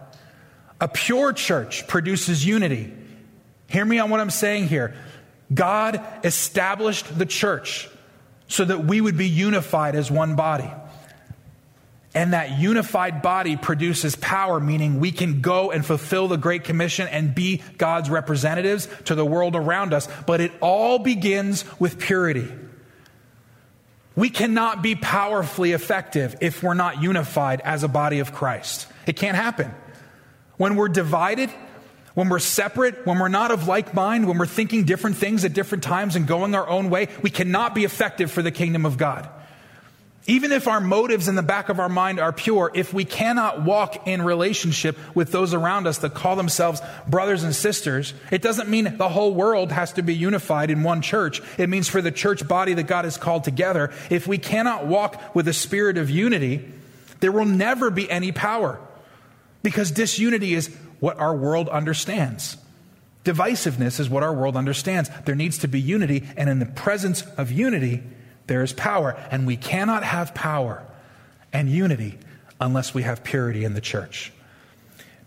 A 0.79 0.87
pure 0.87 1.33
church 1.33 1.87
produces 1.87 2.45
unity. 2.45 2.93
Hear 3.67 3.83
me 3.85 3.99
on 3.99 4.09
what 4.09 4.19
I'm 4.19 4.29
saying 4.29 4.67
here. 4.67 4.95
God 5.53 6.03
established 6.23 7.17
the 7.17 7.25
church 7.25 7.89
so 8.47 8.65
that 8.65 8.85
we 8.85 9.01
would 9.01 9.17
be 9.17 9.27
unified 9.27 9.95
as 9.95 10.09
one 10.09 10.35
body. 10.35 10.69
And 12.13 12.33
that 12.33 12.57
unified 12.57 13.21
body 13.21 13.55
produces 13.55 14.15
power, 14.15 14.59
meaning 14.59 14.99
we 14.99 15.11
can 15.11 15.41
go 15.41 15.69
and 15.69 15.85
fulfill 15.85 16.27
the 16.27 16.37
Great 16.37 16.63
Commission 16.63 17.07
and 17.07 17.35
be 17.35 17.61
God's 17.77 18.09
representatives 18.09 18.87
to 19.05 19.13
the 19.13 19.25
world 19.25 19.55
around 19.55 19.93
us. 19.93 20.07
But 20.25 20.41
it 20.41 20.51
all 20.59 20.97
begins 20.97 21.65
with 21.79 21.99
purity. 21.99 22.47
We 24.15 24.31
cannot 24.31 24.81
be 24.81 24.95
powerfully 24.95 25.71
effective 25.71 26.35
if 26.41 26.63
we're 26.63 26.73
not 26.73 27.01
unified 27.01 27.61
as 27.61 27.83
a 27.83 27.87
body 27.87 28.19
of 28.19 28.33
Christ. 28.33 28.87
It 29.05 29.15
can't 29.15 29.37
happen. 29.37 29.71
When 30.57 30.75
we're 30.75 30.89
divided, 30.89 31.51
when 32.15 32.27
we're 32.27 32.39
separate, 32.39 33.05
when 33.05 33.19
we're 33.19 33.29
not 33.29 33.51
of 33.51 33.67
like 33.67 33.93
mind, 33.93 34.27
when 34.27 34.37
we're 34.37 34.45
thinking 34.45 34.83
different 34.83 35.15
things 35.15 35.45
at 35.45 35.53
different 35.53 35.83
times 35.83 36.15
and 36.15 36.27
going 36.27 36.53
our 36.55 36.67
own 36.67 36.89
way, 36.89 37.07
we 37.21 37.29
cannot 37.29 37.75
be 37.75 37.85
effective 37.85 38.31
for 38.31 38.41
the 38.41 38.51
kingdom 38.51 38.85
of 38.85 38.97
God. 38.97 39.29
Even 40.29 40.51
if 40.51 40.67
our 40.67 40.79
motives 40.79 41.27
in 41.27 41.33
the 41.33 41.41
back 41.41 41.69
of 41.69 41.79
our 41.79 41.89
mind 41.89 42.19
are 42.19 42.31
pure, 42.31 42.71
if 42.75 42.93
we 42.93 43.03
cannot 43.03 43.63
walk 43.63 44.07
in 44.07 44.21
relationship 44.21 44.95
with 45.15 45.31
those 45.31 45.55
around 45.55 45.87
us 45.87 45.97
that 45.97 46.13
call 46.13 46.35
themselves 46.35 46.83
brothers 47.07 47.43
and 47.43 47.55
sisters, 47.55 48.13
it 48.29 48.43
doesn't 48.43 48.69
mean 48.69 48.95
the 48.97 49.09
whole 49.09 49.33
world 49.33 49.71
has 49.71 49.91
to 49.93 50.03
be 50.03 50.13
unified 50.13 50.69
in 50.69 50.83
one 50.83 51.01
church. 51.01 51.41
It 51.57 51.67
means 51.67 51.89
for 51.89 51.99
the 51.99 52.11
church 52.11 52.47
body 52.47 52.75
that 52.75 52.83
God 52.83 53.05
has 53.05 53.17
called 53.17 53.43
together, 53.43 53.91
if 54.11 54.27
we 54.27 54.37
cannot 54.37 54.85
walk 54.85 55.33
with 55.33 55.47
a 55.47 55.53
spirit 55.53 55.97
of 55.97 56.11
unity, 56.11 56.63
there 57.21 57.31
will 57.31 57.45
never 57.45 57.89
be 57.89 58.07
any 58.11 58.31
power. 58.31 58.79
Because 59.63 59.89
disunity 59.89 60.53
is 60.53 60.67
what 60.99 61.17
our 61.17 61.35
world 61.35 61.69
understands. 61.69 62.55
Divisiveness 63.25 63.99
is 63.99 64.11
what 64.11 64.21
our 64.21 64.33
world 64.33 64.55
understands. 64.55 65.09
There 65.25 65.33
needs 65.33 65.57
to 65.57 65.67
be 65.67 65.81
unity, 65.81 66.29
and 66.37 66.51
in 66.51 66.59
the 66.59 66.67
presence 66.67 67.23
of 67.35 67.51
unity, 67.51 68.03
there 68.49 68.63
is 68.63 68.73
power. 68.73 69.15
And 69.31 69.47
we 69.47 69.55
cannot 69.55 70.03
have 70.03 70.35
power 70.35 70.85
and 71.53 71.69
unity 71.69 72.17
unless 72.59 72.93
we 72.93 73.03
have 73.03 73.23
purity 73.23 73.63
in 73.63 73.73
the 73.73 73.81
church. 73.81 74.33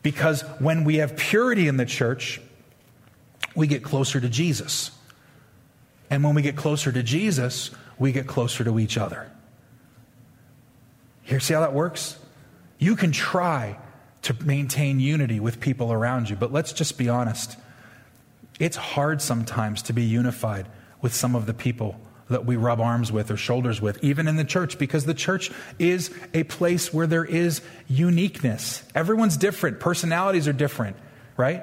Because 0.02 0.42
when 0.58 0.84
we 0.84 0.96
have 0.96 1.16
purity 1.16 1.68
in 1.68 1.78
the 1.78 1.86
church, 1.86 2.40
we 3.54 3.66
get 3.66 3.82
closer 3.82 4.20
to 4.20 4.28
Jesus. 4.28 4.90
And 6.10 6.22
when 6.22 6.34
we 6.34 6.42
get 6.42 6.56
closer 6.56 6.92
to 6.92 7.02
Jesus, 7.02 7.70
we 7.98 8.12
get 8.12 8.26
closer 8.26 8.64
to 8.64 8.78
each 8.78 8.98
other. 8.98 9.30
Here, 11.22 11.40
see 11.40 11.54
how 11.54 11.60
that 11.60 11.72
works? 11.72 12.18
You 12.78 12.96
can 12.96 13.12
try 13.12 13.78
to 14.22 14.34
maintain 14.44 15.00
unity 15.00 15.40
with 15.40 15.60
people 15.60 15.92
around 15.92 16.28
you, 16.28 16.36
but 16.36 16.52
let's 16.52 16.72
just 16.72 16.98
be 16.98 17.08
honest. 17.08 17.56
It's 18.58 18.76
hard 18.76 19.22
sometimes 19.22 19.82
to 19.82 19.92
be 19.92 20.02
unified 20.02 20.66
with 21.00 21.14
some 21.14 21.34
of 21.34 21.46
the 21.46 21.54
people 21.54 21.98
that 22.32 22.44
we 22.44 22.56
rub 22.56 22.80
arms 22.80 23.10
with 23.10 23.30
or 23.30 23.36
shoulders 23.36 23.80
with, 23.80 24.02
even 24.04 24.28
in 24.28 24.36
the 24.36 24.44
church, 24.44 24.78
because 24.78 25.06
the 25.06 25.14
church 25.14 25.50
is 25.78 26.10
a 26.34 26.42
place 26.44 26.92
where 26.92 27.06
there 27.06 27.24
is 27.24 27.62
uniqueness. 27.88 28.82
Everyone's 28.94 29.36
different, 29.36 29.80
personalities 29.80 30.48
are 30.48 30.52
different, 30.52 30.96
right? 31.36 31.62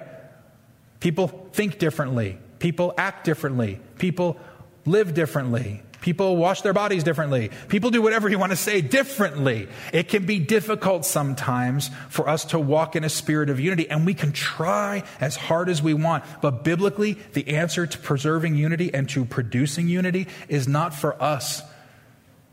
People 0.99 1.27
think 1.53 1.77
differently, 1.77 2.37
people 2.59 2.93
act 2.97 3.25
differently, 3.25 3.79
people 3.97 4.39
live 4.85 5.13
differently. 5.13 5.83
People 6.09 6.37
wash 6.37 6.61
their 6.61 6.73
bodies 6.73 7.03
differently. 7.03 7.51
People 7.67 7.91
do 7.91 8.01
whatever 8.01 8.27
you 8.29 8.39
want 8.39 8.51
to 8.51 8.55
say 8.55 8.81
differently. 8.81 9.67
It 9.93 10.07
can 10.07 10.25
be 10.25 10.39
difficult 10.39 11.05
sometimes 11.05 11.91
for 12.09 12.27
us 12.27 12.45
to 12.45 12.57
walk 12.57 12.95
in 12.95 13.03
a 13.03 13.09
spirit 13.09 13.51
of 13.51 13.59
unity, 13.59 13.87
and 13.87 14.07
we 14.07 14.15
can 14.15 14.31
try 14.31 15.03
as 15.21 15.35
hard 15.35 15.69
as 15.69 15.83
we 15.83 15.93
want. 15.93 16.23
But 16.41 16.63
biblically, 16.63 17.13
the 17.33 17.49
answer 17.49 17.85
to 17.85 17.97
preserving 17.99 18.55
unity 18.55 18.91
and 18.91 19.07
to 19.09 19.23
producing 19.23 19.87
unity 19.87 20.25
is 20.47 20.67
not 20.67 20.95
for 20.95 21.21
us 21.21 21.61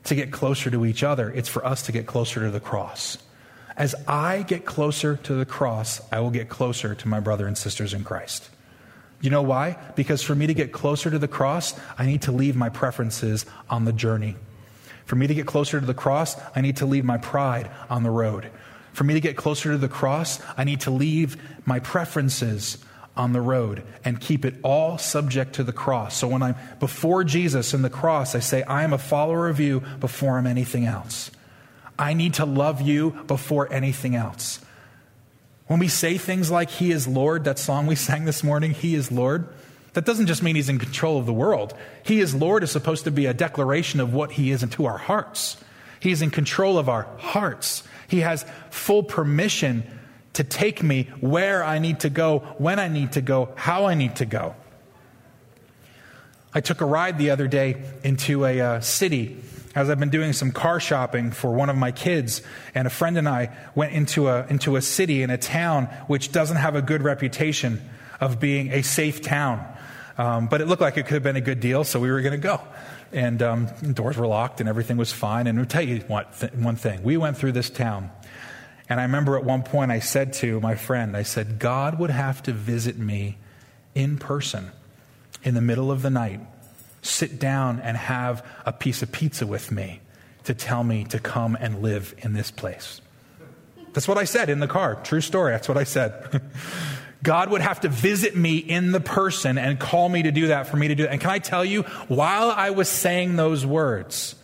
to 0.04 0.14
get 0.14 0.30
closer 0.30 0.70
to 0.70 0.84
each 0.84 1.02
other, 1.02 1.30
it's 1.30 1.48
for 1.48 1.64
us 1.64 1.80
to 1.86 1.92
get 1.92 2.04
closer 2.04 2.40
to 2.40 2.50
the 2.50 2.60
cross. 2.60 3.16
As 3.74 3.94
I 4.06 4.42
get 4.42 4.66
closer 4.66 5.16
to 5.16 5.34
the 5.34 5.46
cross, 5.46 6.02
I 6.12 6.20
will 6.20 6.28
get 6.28 6.50
closer 6.50 6.94
to 6.94 7.08
my 7.08 7.20
brother 7.20 7.46
and 7.46 7.56
sisters 7.56 7.94
in 7.94 8.04
Christ. 8.04 8.50
You 9.20 9.30
know 9.30 9.42
why? 9.42 9.76
Because 9.94 10.22
for 10.22 10.34
me 10.34 10.46
to 10.46 10.54
get 10.54 10.72
closer 10.72 11.10
to 11.10 11.18
the 11.18 11.28
cross, 11.28 11.78
I 11.98 12.06
need 12.06 12.22
to 12.22 12.32
leave 12.32 12.56
my 12.56 12.68
preferences 12.68 13.46
on 13.70 13.84
the 13.84 13.92
journey. 13.92 14.36
For 15.06 15.16
me 15.16 15.26
to 15.26 15.34
get 15.34 15.46
closer 15.46 15.80
to 15.80 15.86
the 15.86 15.94
cross, 15.94 16.36
I 16.54 16.60
need 16.60 16.76
to 16.78 16.86
leave 16.86 17.04
my 17.04 17.16
pride 17.16 17.70
on 17.88 18.02
the 18.02 18.10
road. 18.10 18.50
For 18.92 19.04
me 19.04 19.14
to 19.14 19.20
get 19.20 19.36
closer 19.36 19.72
to 19.72 19.78
the 19.78 19.88
cross, 19.88 20.40
I 20.56 20.64
need 20.64 20.80
to 20.80 20.90
leave 20.90 21.36
my 21.66 21.80
preferences 21.80 22.78
on 23.16 23.32
the 23.32 23.40
road 23.40 23.82
and 24.04 24.20
keep 24.20 24.44
it 24.44 24.54
all 24.62 24.98
subject 24.98 25.54
to 25.54 25.64
the 25.64 25.72
cross. 25.72 26.16
So 26.16 26.28
when 26.28 26.42
I'm 26.42 26.54
before 26.80 27.24
Jesus 27.24 27.72
in 27.72 27.82
the 27.82 27.90
cross, 27.90 28.34
I 28.34 28.40
say, 28.40 28.62
I 28.64 28.84
am 28.84 28.92
a 28.92 28.98
follower 28.98 29.48
of 29.48 29.58
you 29.60 29.80
before 30.00 30.36
I'm 30.38 30.46
anything 30.46 30.84
else. 30.84 31.30
I 31.98 32.12
need 32.12 32.34
to 32.34 32.44
love 32.44 32.82
you 32.82 33.12
before 33.26 33.72
anything 33.72 34.14
else. 34.14 34.60
When 35.66 35.80
we 35.80 35.88
say 35.88 36.16
things 36.16 36.50
like, 36.50 36.70
He 36.70 36.92
is 36.92 37.08
Lord, 37.08 37.44
that 37.44 37.58
song 37.58 37.86
we 37.86 37.96
sang 37.96 38.24
this 38.24 38.44
morning, 38.44 38.72
He 38.72 38.94
is 38.94 39.10
Lord, 39.10 39.48
that 39.94 40.04
doesn't 40.04 40.26
just 40.26 40.42
mean 40.42 40.56
He's 40.56 40.68
in 40.68 40.78
control 40.78 41.18
of 41.18 41.26
the 41.26 41.32
world. 41.32 41.74
He 42.04 42.20
is 42.20 42.34
Lord 42.34 42.62
is 42.62 42.70
supposed 42.70 43.04
to 43.04 43.10
be 43.10 43.26
a 43.26 43.34
declaration 43.34 44.00
of 44.00 44.14
what 44.14 44.32
He 44.32 44.50
is 44.50 44.62
into 44.62 44.86
our 44.86 44.98
hearts. 44.98 45.56
He 45.98 46.12
is 46.12 46.22
in 46.22 46.30
control 46.30 46.78
of 46.78 46.88
our 46.88 47.08
hearts. 47.18 47.82
He 48.06 48.20
has 48.20 48.44
full 48.70 49.02
permission 49.02 49.82
to 50.34 50.44
take 50.44 50.82
me 50.82 51.04
where 51.20 51.64
I 51.64 51.78
need 51.78 52.00
to 52.00 52.10
go, 52.10 52.40
when 52.58 52.78
I 52.78 52.88
need 52.88 53.12
to 53.12 53.22
go, 53.22 53.52
how 53.56 53.86
I 53.86 53.94
need 53.94 54.16
to 54.16 54.26
go. 54.26 54.54
I 56.54 56.60
took 56.60 56.80
a 56.80 56.84
ride 56.84 57.18
the 57.18 57.30
other 57.30 57.48
day 57.48 57.82
into 58.04 58.44
a 58.44 58.60
uh, 58.60 58.80
city 58.80 59.42
as 59.76 59.88
I've 59.88 60.00
been 60.00 60.10
doing 60.10 60.32
some 60.32 60.50
car 60.50 60.80
shopping 60.80 61.30
for 61.30 61.52
one 61.52 61.70
of 61.70 61.76
my 61.76 61.92
kids, 61.92 62.42
and 62.74 62.88
a 62.88 62.90
friend 62.90 63.16
and 63.16 63.28
I 63.28 63.56
went 63.76 63.92
into 63.92 64.26
a, 64.26 64.44
into 64.48 64.74
a 64.74 64.82
city 64.82 65.22
in 65.22 65.30
a 65.30 65.38
town 65.38 65.84
which 66.08 66.32
doesn't 66.32 66.56
have 66.56 66.74
a 66.74 66.82
good 66.82 67.02
reputation 67.02 67.88
of 68.20 68.40
being 68.40 68.72
a 68.72 68.82
safe 68.82 69.22
town. 69.22 69.64
Um, 70.18 70.48
but 70.48 70.60
it 70.60 70.66
looked 70.66 70.82
like 70.82 70.96
it 70.96 71.04
could 71.04 71.14
have 71.14 71.22
been 71.22 71.36
a 71.36 71.40
good 71.40 71.60
deal, 71.60 71.84
so 71.84 72.00
we 72.00 72.10
were 72.10 72.22
going 72.22 72.32
to 72.32 72.38
go. 72.38 72.60
And 73.12 73.40
um, 73.40 73.66
doors 73.92 74.16
were 74.16 74.26
locked 74.26 74.58
and 74.58 74.68
everything 74.68 74.96
was 74.96 75.12
fine. 75.12 75.46
And 75.46 75.60
I'll 75.60 75.64
tell 75.64 75.82
you 75.82 75.98
what, 76.08 76.36
th- 76.40 76.54
one 76.54 76.74
thing. 76.74 77.04
We 77.04 77.16
went 77.16 77.36
through 77.36 77.52
this 77.52 77.70
town 77.70 78.10
and 78.88 79.00
I 79.00 79.04
remember 79.04 79.36
at 79.36 79.44
one 79.44 79.62
point 79.62 79.90
I 79.90 79.98
said 79.98 80.32
to 80.34 80.60
my 80.60 80.76
friend, 80.76 81.16
I 81.16 81.22
said, 81.22 81.58
God 81.58 81.98
would 81.98 82.10
have 82.10 82.42
to 82.44 82.52
visit 82.52 82.96
me 82.98 83.36
in 83.94 84.16
person 84.18 84.70
in 85.42 85.54
the 85.54 85.60
middle 85.60 85.90
of 85.90 86.02
the 86.02 86.10
night, 86.10 86.40
sit 87.06 87.38
down 87.38 87.80
and 87.80 87.96
have 87.96 88.44
a 88.64 88.72
piece 88.72 89.02
of 89.02 89.12
pizza 89.12 89.46
with 89.46 89.70
me 89.70 90.00
to 90.44 90.54
tell 90.54 90.84
me 90.84 91.04
to 91.04 91.18
come 91.18 91.56
and 91.58 91.82
live 91.82 92.14
in 92.18 92.32
this 92.32 92.50
place. 92.50 93.00
That's 93.92 94.06
what 94.06 94.18
I 94.18 94.24
said 94.24 94.50
in 94.50 94.60
the 94.60 94.68
car. 94.68 94.96
True 94.96 95.20
story. 95.20 95.52
That's 95.52 95.68
what 95.68 95.78
I 95.78 95.84
said. 95.84 96.42
God 97.22 97.50
would 97.50 97.62
have 97.62 97.80
to 97.80 97.88
visit 97.88 98.36
me 98.36 98.58
in 98.58 98.92
the 98.92 99.00
person 99.00 99.58
and 99.58 99.80
call 99.80 100.08
me 100.08 100.22
to 100.24 100.30
do 100.30 100.48
that 100.48 100.66
for 100.66 100.76
me 100.76 100.88
to 100.88 100.94
do 100.94 101.04
that. 101.04 101.12
And 101.12 101.20
can 101.20 101.30
I 101.30 101.38
tell 101.38 101.64
you, 101.64 101.82
while 102.08 102.50
I 102.50 102.70
was 102.70 102.88
saying 102.88 103.36
those 103.36 103.64
words, 103.64 104.34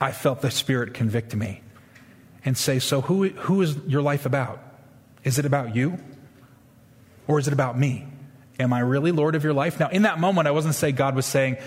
I 0.00 0.12
felt 0.12 0.40
the 0.40 0.50
Spirit 0.50 0.94
convict 0.94 1.34
me 1.36 1.60
and 2.44 2.56
say, 2.56 2.78
So, 2.78 3.02
who, 3.02 3.28
who 3.28 3.60
is 3.60 3.76
your 3.86 4.02
life 4.02 4.26
about? 4.26 4.60
Is 5.22 5.38
it 5.38 5.44
about 5.44 5.76
you? 5.76 5.98
Or 7.26 7.38
is 7.38 7.46
it 7.46 7.52
about 7.52 7.78
me? 7.78 8.06
Am 8.58 8.72
I 8.72 8.80
really 8.80 9.12
Lord 9.12 9.34
of 9.34 9.44
your 9.44 9.52
life? 9.52 9.78
Now, 9.78 9.88
in 9.88 10.02
that 10.02 10.18
moment, 10.18 10.48
I 10.48 10.50
wasn't 10.50 10.74
saying 10.74 10.94
God 10.94 11.14
was 11.14 11.26
saying, 11.26 11.58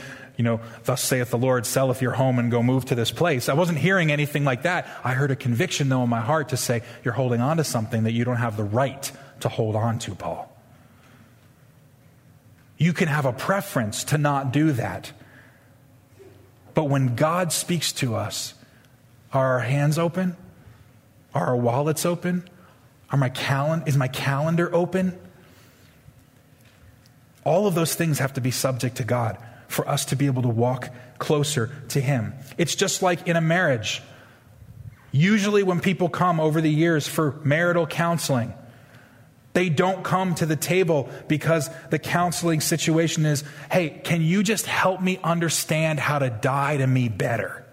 you 0.42 0.44
know, 0.44 0.60
thus 0.86 1.04
saith 1.04 1.30
the 1.30 1.38
Lord, 1.38 1.68
selleth 1.68 2.02
your 2.02 2.14
home 2.14 2.40
and 2.40 2.50
go 2.50 2.64
move 2.64 2.86
to 2.86 2.96
this 2.96 3.12
place. 3.12 3.48
I 3.48 3.54
wasn't 3.54 3.78
hearing 3.78 4.12
anything 4.12 4.44
like 4.44 4.64
that. 4.64 4.88
I 5.04 5.14
heard 5.14 5.30
a 5.30 5.36
conviction, 5.36 5.88
though, 5.88 6.02
in 6.02 6.10
my 6.10 6.20
heart 6.20 6.50
to 6.50 6.58
say, 6.58 6.82
you're 7.04 7.14
holding 7.14 7.42
on 7.42 7.58
to 7.58 7.64
something 7.64 8.06
that 8.06 8.14
you 8.14 8.26
don't 8.26 8.38
have 8.38 8.58
the 8.58 8.64
right 8.64 9.12
to 9.42 9.50
hold 9.50 9.76
on 9.76 10.00
to, 10.00 10.16
Paul. 10.16 10.52
You 12.80 12.92
can 12.92 13.08
have 13.08 13.28
a 13.28 13.34
preference 13.34 14.04
to 14.06 14.18
not 14.18 14.52
do 14.52 14.72
that. 14.72 15.12
But 16.74 16.86
when 16.86 17.16
God 17.16 17.54
speaks 17.54 17.92
to 17.94 18.16
us, 18.16 18.56
are 19.32 19.46
our 19.46 19.60
hands 19.60 20.00
open? 20.00 20.36
Are 21.36 21.46
our 21.50 21.56
wallets 21.56 22.04
open? 22.04 22.50
Are 23.12 23.18
my 23.20 23.30
calen- 23.30 23.88
is 23.88 23.96
my 23.96 24.08
calendar 24.08 24.74
open? 24.74 25.20
All 27.44 27.68
of 27.68 27.76
those 27.76 27.94
things 27.94 28.18
have 28.18 28.34
to 28.34 28.42
be 28.42 28.50
subject 28.50 28.98
to 28.98 29.04
God 29.04 29.38
for 29.72 29.88
us 29.88 30.06
to 30.06 30.16
be 30.16 30.26
able 30.26 30.42
to 30.44 30.50
walk 30.50 30.90
closer 31.18 31.72
to 31.90 32.02
Him. 32.02 32.34
It's 32.58 32.76
just 32.76 33.02
like 33.02 33.28
in 33.28 33.36
a 33.36 33.42
marriage. 33.42 34.02
Usually, 35.12 35.64
when 35.64 35.80
people 35.80 36.10
come 36.10 36.40
over 36.40 36.62
the 36.62 36.72
years 36.72 37.08
for 37.08 37.40
marital 37.44 37.88
counseling, 37.88 38.54
they 39.54 39.70
don't 39.70 40.04
come 40.04 40.36
to 40.36 40.46
the 40.46 40.56
table 40.56 41.10
because 41.28 41.70
the 41.90 42.00
counseling 42.00 42.62
situation 42.62 43.26
is 43.26 43.44
hey, 43.72 43.90
can 43.90 44.22
you 44.22 44.44
just 44.44 44.66
help 44.66 45.02
me 45.02 45.20
understand 45.24 46.00
how 46.00 46.20
to 46.20 46.30
die 46.30 46.78
to 46.78 46.88
me 46.88 47.10
better? 47.10 47.66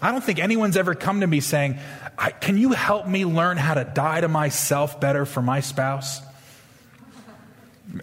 I 0.00 0.12
don't 0.12 0.22
think 0.22 0.38
anyone's 0.38 0.76
ever 0.76 0.94
come 0.94 1.20
to 1.20 1.26
me 1.26 1.40
saying, 1.40 1.78
Can 2.40 2.58
you 2.58 2.72
help 2.72 3.06
me 3.06 3.24
learn 3.24 3.56
how 3.56 3.74
to 3.74 3.84
die 3.84 4.20
to 4.20 4.28
myself 4.28 5.00
better 5.00 5.24
for 5.24 5.40
my 5.40 5.60
spouse? 5.60 6.20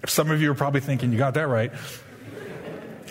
Some 0.07 0.31
of 0.31 0.41
you 0.41 0.49
are 0.51 0.55
probably 0.55 0.81
thinking, 0.81 1.11
You 1.11 1.19
got 1.19 1.35
that 1.35 1.47
right. 1.47 1.71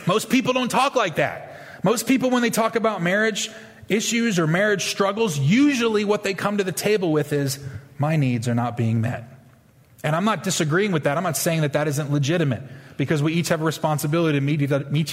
Most 0.06 0.30
people 0.30 0.52
don't 0.52 0.70
talk 0.70 0.94
like 0.94 1.16
that. 1.16 1.80
Most 1.82 2.06
people, 2.06 2.30
when 2.30 2.42
they 2.42 2.50
talk 2.50 2.76
about 2.76 3.02
marriage 3.02 3.50
issues 3.88 4.38
or 4.38 4.46
marriage 4.46 4.84
struggles, 4.84 5.38
usually 5.38 6.04
what 6.04 6.22
they 6.22 6.34
come 6.34 6.58
to 6.58 6.64
the 6.64 6.72
table 6.72 7.12
with 7.12 7.32
is, 7.32 7.58
My 7.98 8.16
needs 8.16 8.48
are 8.48 8.54
not 8.54 8.76
being 8.76 9.00
met. 9.00 9.28
And 10.04 10.16
I'm 10.16 10.24
not 10.24 10.42
disagreeing 10.42 10.92
with 10.92 11.04
that. 11.04 11.16
I'm 11.16 11.22
not 11.22 11.36
saying 11.36 11.60
that 11.60 11.74
that 11.74 11.86
isn't 11.86 12.10
legitimate 12.10 12.62
because 12.96 13.22
we 13.22 13.32
each 13.34 13.48
have 13.48 13.62
a 13.62 13.64
responsibility 13.64 14.38
to 14.38 14.44
meet 14.44 14.62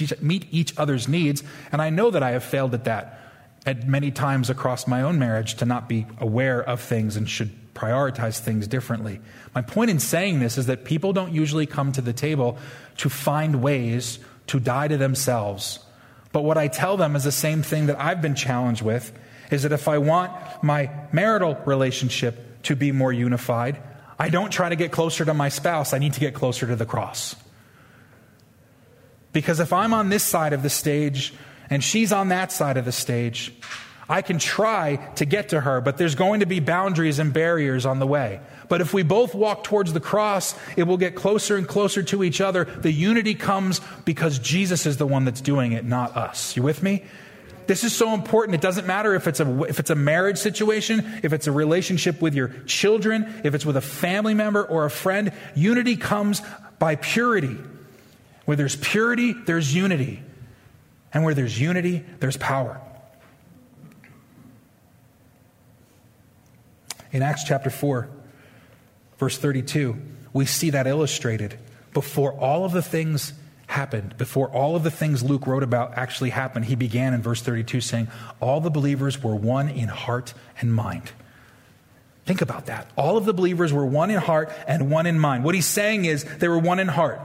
each, 0.01 0.21
meet 0.21 0.47
each 0.51 0.77
other's 0.77 1.07
needs. 1.07 1.43
And 1.71 1.81
I 1.81 1.89
know 1.89 2.09
that 2.11 2.23
I 2.23 2.31
have 2.31 2.43
failed 2.43 2.73
at 2.73 2.85
that 2.85 3.19
at 3.65 3.87
many 3.87 4.09
times 4.09 4.49
across 4.49 4.87
my 4.87 5.01
own 5.01 5.19
marriage 5.19 5.55
to 5.55 5.65
not 5.65 5.87
be 5.87 6.07
aware 6.19 6.61
of 6.61 6.81
things 6.81 7.15
and 7.15 7.29
should 7.29 7.51
prioritize 7.73 8.39
things 8.39 8.67
differently. 8.67 9.21
My 9.53 9.61
point 9.61 9.91
in 9.91 9.99
saying 9.99 10.39
this 10.39 10.57
is 10.57 10.65
that 10.65 10.85
people 10.85 11.13
don't 11.13 11.33
usually 11.33 11.65
come 11.65 11.91
to 11.93 12.01
the 12.01 12.13
table 12.13 12.57
to 12.97 13.09
find 13.09 13.61
ways 13.61 14.19
to 14.49 14.59
die 14.59 14.87
to 14.87 14.97
themselves. 14.97 15.79
But 16.31 16.43
what 16.43 16.57
I 16.57 16.67
tell 16.67 16.97
them 16.97 17.15
is 17.15 17.23
the 17.23 17.31
same 17.31 17.63
thing 17.63 17.87
that 17.87 17.99
I've 17.99 18.21
been 18.21 18.35
challenged 18.35 18.81
with 18.81 19.11
is 19.49 19.63
that 19.63 19.71
if 19.71 19.87
I 19.87 19.97
want 19.97 20.31
my 20.61 20.91
marital 21.11 21.55
relationship 21.65 22.61
to 22.63 22.75
be 22.75 22.91
more 22.91 23.11
unified, 23.11 23.81
I 24.19 24.29
don't 24.29 24.51
try 24.51 24.69
to 24.69 24.75
get 24.75 24.91
closer 24.91 25.25
to 25.25 25.33
my 25.33 25.49
spouse, 25.49 25.93
I 25.93 25.97
need 25.97 26.13
to 26.13 26.19
get 26.19 26.33
closer 26.33 26.67
to 26.67 26.75
the 26.75 26.85
cross. 26.85 27.35
Because 29.33 29.59
if 29.59 29.73
I'm 29.73 29.93
on 29.93 30.09
this 30.09 30.23
side 30.23 30.53
of 30.53 30.61
the 30.61 30.69
stage 30.69 31.33
and 31.69 31.83
she's 31.83 32.11
on 32.11 32.29
that 32.29 32.51
side 32.51 32.77
of 32.77 32.85
the 32.85 32.91
stage. 32.91 33.53
I 34.09 34.23
can 34.23 34.39
try 34.39 34.95
to 35.15 35.25
get 35.25 35.49
to 35.49 35.61
her, 35.61 35.81
but 35.81 35.97
there's 35.97 36.15
going 36.15 36.39
to 36.39 36.47
be 36.47 36.59
boundaries 36.59 37.19
and 37.19 37.31
barriers 37.31 37.85
on 37.85 37.99
the 37.99 38.07
way. 38.07 38.39
But 38.67 38.81
if 38.81 38.93
we 38.93 39.03
both 39.03 39.35
walk 39.35 39.63
towards 39.63 39.93
the 39.93 39.99
cross, 39.99 40.55
it 40.75 40.83
will 40.83 40.97
get 40.97 41.15
closer 41.15 41.57
and 41.57 41.67
closer 41.67 42.01
to 42.03 42.23
each 42.23 42.41
other. 42.41 42.65
The 42.65 42.91
unity 42.91 43.35
comes 43.35 43.81
because 44.05 44.39
Jesus 44.39 44.87
is 44.87 44.97
the 44.97 45.05
one 45.05 45.25
that's 45.25 45.41
doing 45.41 45.73
it, 45.73 45.85
not 45.85 46.17
us. 46.17 46.55
You 46.55 46.63
with 46.63 46.81
me? 46.81 47.03
This 47.67 47.83
is 47.83 47.95
so 47.95 48.15
important. 48.15 48.55
It 48.55 48.61
doesn't 48.61 48.87
matter 48.87 49.13
if 49.13 49.27
it's 49.27 49.39
a 49.39 49.63
if 49.65 49.79
it's 49.79 49.91
a 49.91 49.95
marriage 49.95 50.39
situation, 50.39 51.19
if 51.21 51.33
it's 51.33 51.45
a 51.45 51.51
relationship 51.51 52.19
with 52.19 52.33
your 52.33 52.47
children, 52.65 53.41
if 53.43 53.53
it's 53.53 53.63
with 53.63 53.77
a 53.77 53.81
family 53.81 54.33
member 54.33 54.63
or 54.63 54.85
a 54.85 54.89
friend. 54.89 55.31
Unity 55.53 55.95
comes 55.95 56.41
by 56.79 56.95
purity. 56.95 57.57
Where 58.45 58.57
there's 58.57 58.75
purity, 58.75 59.33
there's 59.33 59.75
unity. 59.75 60.23
And 61.13 61.23
where 61.23 61.35
there's 61.35 61.61
unity, 61.61 62.03
there's 62.19 62.37
power. 62.37 62.81
In 67.11 67.23
Acts 67.23 67.43
chapter 67.43 67.69
4, 67.69 68.09
verse 69.17 69.37
32, 69.37 69.95
we 70.33 70.45
see 70.45 70.69
that 70.69 70.87
illustrated. 70.87 71.57
Before 71.93 72.33
all 72.33 72.65
of 72.65 72.71
the 72.71 72.81
things 72.81 73.33
happened, 73.67 74.17
before 74.17 74.49
all 74.49 74.75
of 74.75 74.83
the 74.83 74.91
things 74.91 75.23
Luke 75.23 75.47
wrote 75.47 75.63
about 75.63 75.97
actually 75.97 76.29
happened, 76.29 76.65
he 76.65 76.75
began 76.75 77.13
in 77.13 77.21
verse 77.21 77.41
32 77.41 77.81
saying, 77.81 78.07
All 78.39 78.61
the 78.61 78.69
believers 78.69 79.21
were 79.23 79.35
one 79.35 79.69
in 79.69 79.87
heart 79.87 80.33
and 80.61 80.73
mind. 80.73 81.11
Think 82.25 82.41
about 82.41 82.67
that. 82.67 82.87
All 82.95 83.17
of 83.17 83.25
the 83.25 83.33
believers 83.33 83.73
were 83.73 83.85
one 83.85 84.11
in 84.11 84.19
heart 84.19 84.51
and 84.67 84.91
one 84.91 85.07
in 85.07 85.17
mind. 85.17 85.43
What 85.43 85.55
he's 85.55 85.65
saying 85.65 86.05
is 86.05 86.23
they 86.23 86.47
were 86.47 86.59
one 86.59 86.77
in 86.77 86.87
heart. 86.87 87.19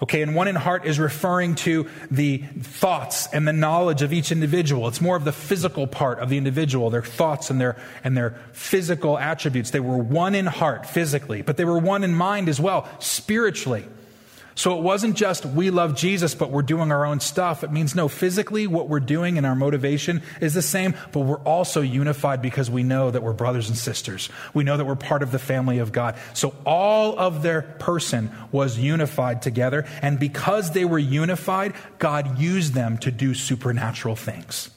Okay, 0.00 0.22
and 0.22 0.34
one 0.34 0.46
in 0.46 0.54
heart 0.54 0.86
is 0.86 1.00
referring 1.00 1.56
to 1.56 1.88
the 2.08 2.38
thoughts 2.38 3.26
and 3.32 3.48
the 3.48 3.52
knowledge 3.52 4.02
of 4.02 4.12
each 4.12 4.30
individual. 4.30 4.86
It's 4.86 5.00
more 5.00 5.16
of 5.16 5.24
the 5.24 5.32
physical 5.32 5.88
part 5.88 6.20
of 6.20 6.28
the 6.28 6.38
individual, 6.38 6.88
their 6.88 7.02
thoughts 7.02 7.50
and 7.50 7.60
their, 7.60 7.76
and 8.04 8.16
their 8.16 8.36
physical 8.52 9.18
attributes. 9.18 9.70
They 9.70 9.80
were 9.80 9.98
one 9.98 10.36
in 10.36 10.46
heart 10.46 10.86
physically, 10.86 11.42
but 11.42 11.56
they 11.56 11.64
were 11.64 11.78
one 11.78 12.04
in 12.04 12.14
mind 12.14 12.48
as 12.48 12.60
well, 12.60 12.88
spiritually. 13.00 13.84
So 14.58 14.76
it 14.76 14.82
wasn't 14.82 15.14
just 15.16 15.46
we 15.46 15.70
love 15.70 15.94
Jesus, 15.94 16.34
but 16.34 16.50
we're 16.50 16.62
doing 16.62 16.90
our 16.90 17.06
own 17.06 17.20
stuff. 17.20 17.62
It 17.62 17.70
means 17.70 17.94
no, 17.94 18.08
physically, 18.08 18.66
what 18.66 18.88
we're 18.88 18.98
doing 18.98 19.38
and 19.38 19.46
our 19.46 19.54
motivation 19.54 20.20
is 20.40 20.52
the 20.52 20.62
same, 20.62 20.96
but 21.12 21.20
we're 21.20 21.38
also 21.42 21.80
unified 21.80 22.42
because 22.42 22.68
we 22.68 22.82
know 22.82 23.08
that 23.12 23.22
we're 23.22 23.34
brothers 23.34 23.68
and 23.68 23.78
sisters. 23.78 24.28
We 24.54 24.64
know 24.64 24.76
that 24.76 24.84
we're 24.84 24.96
part 24.96 25.22
of 25.22 25.30
the 25.30 25.38
family 25.38 25.78
of 25.78 25.92
God. 25.92 26.16
So 26.34 26.56
all 26.66 27.16
of 27.16 27.44
their 27.44 27.62
person 27.62 28.32
was 28.50 28.76
unified 28.76 29.42
together. 29.42 29.86
And 30.02 30.18
because 30.18 30.72
they 30.72 30.84
were 30.84 30.98
unified, 30.98 31.74
God 32.00 32.40
used 32.40 32.74
them 32.74 32.98
to 32.98 33.12
do 33.12 33.34
supernatural 33.34 34.16
things. 34.16 34.70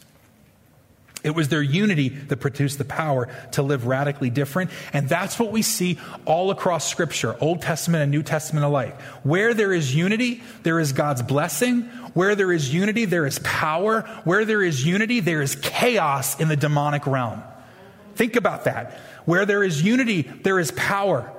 It 1.24 1.36
was 1.36 1.50
their 1.50 1.62
unity 1.62 2.10
that 2.10 2.38
produced 2.38 2.80
the 2.80 2.86
power 2.86 3.28
to 3.52 3.62
live 3.62 3.86
radically 3.86 4.32
different. 4.32 4.72
And 4.92 5.08
that's 5.08 5.38
what 5.38 5.52
we 5.52 5.62
see 5.62 6.00
all 6.26 6.50
across 6.50 6.90
Scripture, 6.90 7.36
Old 7.40 7.62
Testament 7.62 8.02
and 8.02 8.12
New 8.12 8.24
Testament 8.24 8.66
alike. 8.66 9.00
Where 9.24 9.54
there 9.54 9.72
is 9.72 9.96
unity, 9.96 10.42
there 10.64 10.80
is 10.80 10.94
God's 10.94 11.22
blessing. 11.22 11.84
Where 12.14 12.34
there 12.34 12.52
is 12.52 12.74
unity, 12.74 13.06
there 13.06 13.28
is 13.28 13.40
power. 13.40 14.02
Where 14.24 14.46
there 14.46 14.64
is 14.64 14.86
unity, 14.86 15.20
there 15.20 15.44
is 15.44 15.56
chaos 15.56 16.40
in 16.40 16.48
the 16.48 16.56
demonic 16.56 17.06
realm. 17.06 17.44
Think 18.16 18.36
about 18.36 18.64
that. 18.64 19.00
Where 19.26 19.46
there 19.46 19.64
is 19.64 19.82
unity, 19.84 20.24
there 20.24 20.60
is 20.60 20.72
power. 20.72 21.32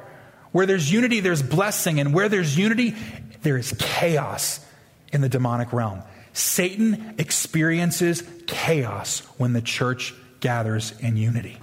Where 0.53 0.67
there's 0.67 0.93
unity, 0.93 1.21
there's 1.21 1.43
blessing. 1.43 1.99
And 1.99 2.15
where 2.15 2.29
there's 2.29 2.57
unity, 2.57 2.95
there 3.43 3.57
is 3.57 3.75
chaos 3.79 4.65
in 5.13 5.23
the 5.23 5.29
demonic 5.29 5.73
realm. 5.73 6.03
Satan 6.33 7.17
experiences 7.19 8.23
chaos 8.53 9.21
when 9.39 9.53
the 9.55 9.63
church 9.63 10.15
gathers 10.41 10.93
in 11.01 11.17
unity. 11.17 11.59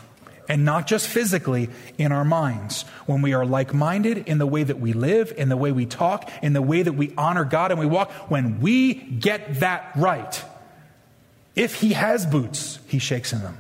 And 0.50 0.66
not 0.66 0.88
just 0.88 1.08
physically, 1.08 1.70
in 2.00 2.12
our 2.12 2.26
minds. 2.26 2.82
When 3.06 3.22
we 3.22 3.34
are 3.34 3.46
like 3.46 3.72
minded 3.72 4.18
in 4.28 4.40
the 4.40 4.48
way 4.48 4.64
that 4.64 4.80
we 4.80 4.94
live, 4.94 5.32
in 5.38 5.48
the 5.48 5.56
way 5.56 5.72
we 5.72 5.86
talk, 5.86 6.30
in 6.42 6.54
the 6.54 6.62
way 6.62 6.82
that 6.82 6.94
we 6.94 7.14
honor 7.16 7.46
God 7.46 7.70
and 7.70 7.80
we 7.80 7.86
walk, 7.86 8.12
when 8.32 8.60
we 8.60 8.96
get 8.96 9.60
that 9.60 9.92
right, 9.96 10.44
if 11.56 11.76
he 11.76 11.94
has 11.94 12.26
boots, 12.26 12.80
he 12.88 12.98
shakes 12.98 13.32
in 13.32 13.42
them. 13.42 13.60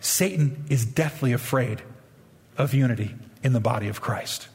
Satan 0.00 0.64
is 0.68 0.84
deathly 0.84 1.32
afraid 1.32 1.82
of 2.58 2.74
unity 2.74 3.14
in 3.42 3.54
the 3.54 3.60
body 3.60 3.88
of 3.88 4.02
Christ. 4.02 4.48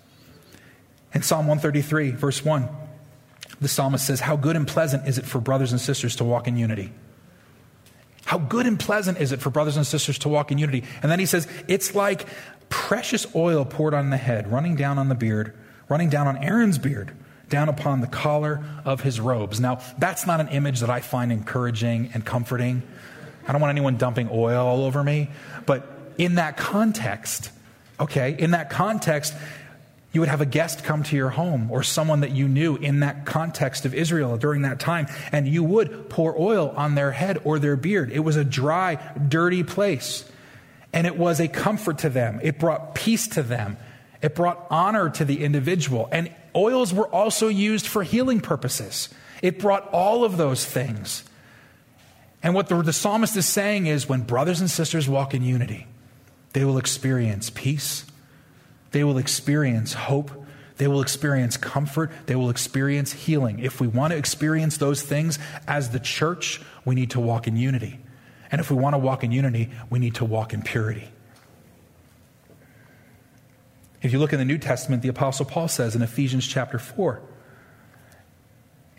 In 1.14 1.24
Psalm 1.24 1.48
133, 1.48 2.12
verse 2.12 2.46
1, 2.46 2.68
the 3.62 3.68
psalmist 3.68 4.06
says, 4.06 4.20
How 4.20 4.36
good 4.36 4.56
and 4.56 4.68
pleasant 4.68 5.08
is 5.08 5.18
it 5.18 5.26
for 5.26 5.40
brothers 5.40 5.72
and 5.72 5.82
sisters 5.82 6.16
to 6.18 6.24
walk 6.24 6.48
in 6.48 6.58
unity? 6.58 6.92
How 8.26 8.40
good 8.40 8.66
and 8.66 8.80
pleasant 8.80 9.20
is 9.20 9.32
it 9.32 9.40
for 9.40 9.50
brothers 9.50 9.78
and 9.78 9.86
sisters 9.86 10.18
to 10.20 10.30
walk 10.30 10.52
in 10.52 10.58
unity? 10.58 10.84
And 11.02 11.12
then 11.12 11.20
he 11.20 11.26
says, 11.26 11.48
It's 11.68 11.96
like 11.96 12.26
precious 12.70 13.28
oil 13.36 13.66
poured 13.66 13.94
on 13.94 14.10
the 14.10 14.18
head, 14.18 14.52
running 14.52 14.76
down 14.76 14.98
on 14.98 15.10
the 15.10 15.16
beard, 15.16 15.54
running 15.90 16.10
down 16.10 16.28
on 16.28 16.44
Aaron's 16.44 16.78
beard, 16.78 17.12
down 17.50 17.70
upon 17.70 18.02
the 18.02 18.08
collar 18.08 18.64
of 18.84 19.02
his 19.02 19.20
robes. 19.20 19.60
Now, 19.60 19.80
that's 20.00 20.26
not 20.26 20.40
an 20.40 20.48
image 20.50 20.80
that 20.80 20.90
I 20.90 21.02
find 21.02 21.32
encouraging 21.32 22.10
and 22.14 22.26
comforting. 22.26 22.82
I 23.48 23.52
don't 23.52 23.62
want 23.62 23.70
anyone 23.70 23.98
dumping 23.98 24.30
oil 24.32 24.66
all 24.66 24.84
over 24.84 25.04
me. 25.04 25.30
But 25.68 25.88
in 26.18 26.36
that 26.36 26.58
context, 26.58 27.52
okay, 28.00 28.36
in 28.38 28.52
that 28.52 28.72
context, 28.72 29.36
you 30.16 30.22
would 30.22 30.30
have 30.30 30.42
a 30.42 30.46
guest 30.46 30.84
come 30.86 31.04
to 31.04 31.16
your 31.16 31.30
home 31.30 31.70
or 31.70 31.84
someone 31.84 32.22
that 32.22 32.32
you 32.32 32.48
knew 32.48 32.78
in 32.78 33.02
that 33.02 33.26
context 33.26 33.86
of 33.86 33.94
Israel 33.94 34.38
during 34.38 34.62
that 34.62 34.80
time, 34.80 35.08
and 35.34 35.48
you 35.48 35.62
would 35.62 36.10
pour 36.10 36.34
oil 36.40 36.74
on 36.78 36.96
their 36.96 37.12
head 37.12 37.42
or 37.44 37.60
their 37.60 37.76
beard. 37.76 38.12
It 38.12 38.20
was 38.20 38.38
a 38.38 38.46
dry, 38.46 38.96
dirty 39.28 39.64
place. 39.64 40.24
And 40.94 41.06
it 41.06 41.18
was 41.18 41.42
a 41.42 41.50
comfort 41.50 42.00
to 42.00 42.10
them. 42.10 42.40
It 42.42 42.58
brought 42.58 42.96
peace 42.96 43.28
to 43.30 43.44
them. 43.44 43.76
It 44.22 44.34
brought 44.34 44.66
honor 44.70 45.10
to 45.10 45.26
the 45.26 45.44
individual. 45.44 46.08
And 46.10 46.32
oils 46.56 46.94
were 46.94 47.08
also 47.08 47.50
used 47.50 47.86
for 47.86 48.02
healing 48.02 48.40
purposes. 48.40 49.10
It 49.42 49.60
brought 49.60 49.90
all 49.92 50.24
of 50.24 50.38
those 50.38 50.66
things. 50.66 51.26
And 52.42 52.54
what 52.54 52.70
the, 52.70 52.82
the 52.82 52.94
psalmist 52.94 53.36
is 53.36 53.46
saying 53.46 53.88
is 53.88 54.08
when 54.08 54.22
brothers 54.22 54.62
and 54.62 54.72
sisters 54.72 55.10
walk 55.10 55.34
in 55.34 55.44
unity, 55.44 55.88
they 56.54 56.64
will 56.64 56.78
experience 56.78 57.50
peace, 57.50 58.06
they 58.96 59.04
will 59.04 59.18
experience 59.18 59.92
hope. 59.92 60.32
They 60.78 60.88
will 60.88 61.02
experience 61.02 61.58
comfort. 61.58 62.14
They 62.28 62.36
will 62.38 62.50
experience 62.50 63.12
healing. 63.12 63.60
If 63.60 63.82
we 63.82 63.88
want 63.88 64.14
to 64.14 64.18
experience 64.18 64.78
those 64.78 65.02
things 65.02 65.38
as 65.68 65.90
the 65.90 66.00
church, 66.00 66.62
we 66.86 66.96
need 66.96 67.10
to 67.10 67.20
walk 67.20 67.46
in 67.46 67.58
unity. 67.58 68.00
And 68.50 68.62
if 68.62 68.72
we 68.72 68.78
want 68.78 68.94
to 68.94 68.98
walk 68.98 69.26
in 69.26 69.34
unity, 69.34 69.70
we 69.90 70.00
need 70.00 70.16
to 70.16 70.24
walk 70.24 70.54
in 70.54 70.62
purity. 70.62 71.10
If 74.02 74.14
you 74.14 74.20
look 74.20 74.32
in 74.32 74.40
the 74.40 74.46
New 74.46 74.60
Testament, 74.60 75.02
the 75.02 75.10
Apostle 75.10 75.46
Paul 75.46 75.68
says 75.68 75.98
in 75.98 76.02
Ephesians 76.02 76.48
chapter 76.48 76.80
4, 76.80 77.22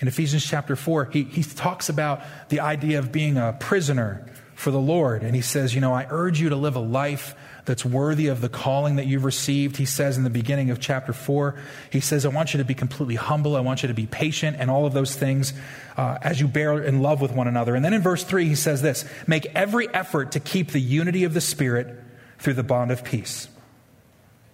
in 0.00 0.08
Ephesians 0.08 0.44
chapter 0.44 0.76
4, 0.76 1.06
he, 1.06 1.22
he 1.22 1.42
talks 1.42 1.88
about 1.88 2.20
the 2.50 2.60
idea 2.60 2.98
of 2.98 3.12
being 3.12 3.38
a 3.38 3.56
prisoner 3.58 4.30
for 4.56 4.70
the 4.70 4.78
Lord. 4.78 5.22
And 5.22 5.34
he 5.34 5.40
says, 5.40 5.74
You 5.74 5.80
know, 5.80 5.94
I 5.94 6.06
urge 6.10 6.38
you 6.38 6.50
to 6.50 6.56
live 6.56 6.76
a 6.76 6.80
life 6.80 7.34
that's 7.66 7.84
worthy 7.84 8.28
of 8.28 8.40
the 8.40 8.48
calling 8.48 8.96
that 8.96 9.06
you've 9.06 9.24
received. 9.24 9.76
He 9.76 9.84
says 9.84 10.16
in 10.16 10.24
the 10.24 10.30
beginning 10.30 10.70
of 10.70 10.80
chapter 10.80 11.12
4, 11.12 11.56
he 11.90 12.00
says, 12.00 12.24
I 12.24 12.28
want 12.28 12.54
you 12.54 12.58
to 12.58 12.64
be 12.64 12.74
completely 12.74 13.16
humble. 13.16 13.56
I 13.56 13.60
want 13.60 13.82
you 13.82 13.88
to 13.88 13.94
be 13.94 14.06
patient 14.06 14.56
and 14.58 14.70
all 14.70 14.86
of 14.86 14.92
those 14.92 15.14
things 15.14 15.52
uh, 15.96 16.18
as 16.22 16.40
you 16.40 16.46
bear 16.46 16.82
in 16.82 17.02
love 17.02 17.20
with 17.20 17.32
one 17.32 17.48
another. 17.48 17.74
And 17.74 17.84
then 17.84 17.92
in 17.92 18.02
verse 18.02 18.24
3, 18.24 18.46
he 18.46 18.54
says 18.54 18.82
this 18.82 19.04
Make 19.26 19.46
every 19.46 19.92
effort 19.92 20.32
to 20.32 20.40
keep 20.40 20.70
the 20.70 20.80
unity 20.80 21.24
of 21.24 21.34
the 21.34 21.40
Spirit 21.40 22.02
through 22.38 22.54
the 22.54 22.62
bond 22.62 22.92
of 22.92 23.02
peace. 23.02 23.48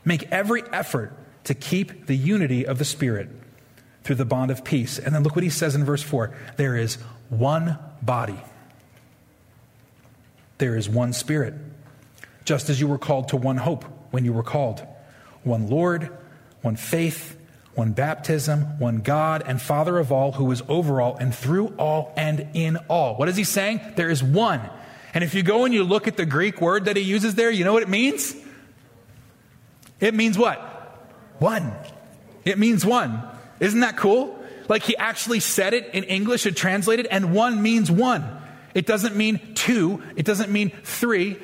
Make 0.04 0.24
every 0.32 0.62
effort 0.72 1.12
to 1.44 1.54
keep 1.54 2.06
the 2.06 2.16
unity 2.16 2.66
of 2.66 2.78
the 2.78 2.84
Spirit 2.84 3.28
through 4.04 4.16
the 4.16 4.24
bond 4.24 4.50
of 4.50 4.64
peace. 4.64 4.98
And 4.98 5.14
then 5.14 5.22
look 5.22 5.36
what 5.36 5.44
he 5.44 5.50
says 5.50 5.74
in 5.74 5.84
verse 5.84 6.02
4 6.02 6.34
there 6.56 6.76
is 6.76 6.94
one 7.28 7.78
body, 8.00 8.40
there 10.56 10.76
is 10.76 10.88
one 10.88 11.12
Spirit 11.12 11.54
just 12.44 12.70
as 12.70 12.80
you 12.80 12.86
were 12.86 12.98
called 12.98 13.28
to 13.28 13.36
one 13.36 13.56
hope 13.56 13.84
when 14.10 14.24
you 14.24 14.32
were 14.32 14.42
called 14.42 14.86
one 15.44 15.68
Lord, 15.68 16.10
one 16.60 16.76
faith, 16.76 17.36
one 17.74 17.92
baptism, 17.92 18.78
one 18.78 18.98
God 18.98 19.42
and 19.46 19.60
Father 19.60 19.98
of 19.98 20.12
all, 20.12 20.32
who 20.32 20.50
is 20.52 20.62
over 20.68 21.00
all 21.00 21.16
and 21.16 21.34
through 21.34 21.68
all 21.78 22.12
and 22.16 22.48
in 22.54 22.76
all. 22.88 23.16
What 23.16 23.28
is 23.28 23.36
he 23.36 23.44
saying? 23.44 23.80
There 23.96 24.10
is 24.10 24.22
one. 24.22 24.60
And 25.14 25.24
if 25.24 25.34
you 25.34 25.42
go 25.42 25.64
and 25.64 25.74
you 25.74 25.84
look 25.84 26.06
at 26.06 26.16
the 26.16 26.26
Greek 26.26 26.60
word 26.60 26.86
that 26.86 26.96
he 26.96 27.02
uses 27.02 27.34
there, 27.34 27.50
you 27.50 27.64
know 27.64 27.72
what 27.72 27.82
it 27.82 27.88
means? 27.88 28.34
It 30.00 30.14
means 30.14 30.38
what? 30.38 30.58
One. 31.38 31.72
It 32.44 32.58
means 32.58 32.84
one. 32.84 33.22
Isn't 33.60 33.80
that 33.80 33.96
cool? 33.96 34.38
Like 34.68 34.82
he 34.82 34.96
actually 34.96 35.40
said 35.40 35.74
it 35.74 35.90
in 35.92 36.04
English 36.04 36.46
and 36.46 36.56
translated, 36.56 37.06
and 37.06 37.34
one 37.34 37.62
means 37.62 37.90
one. 37.90 38.24
It 38.74 38.86
doesn't 38.86 39.16
mean 39.16 39.54
two. 39.54 40.02
It 40.16 40.24
doesn't 40.24 40.50
mean 40.50 40.70
three. 40.82 41.38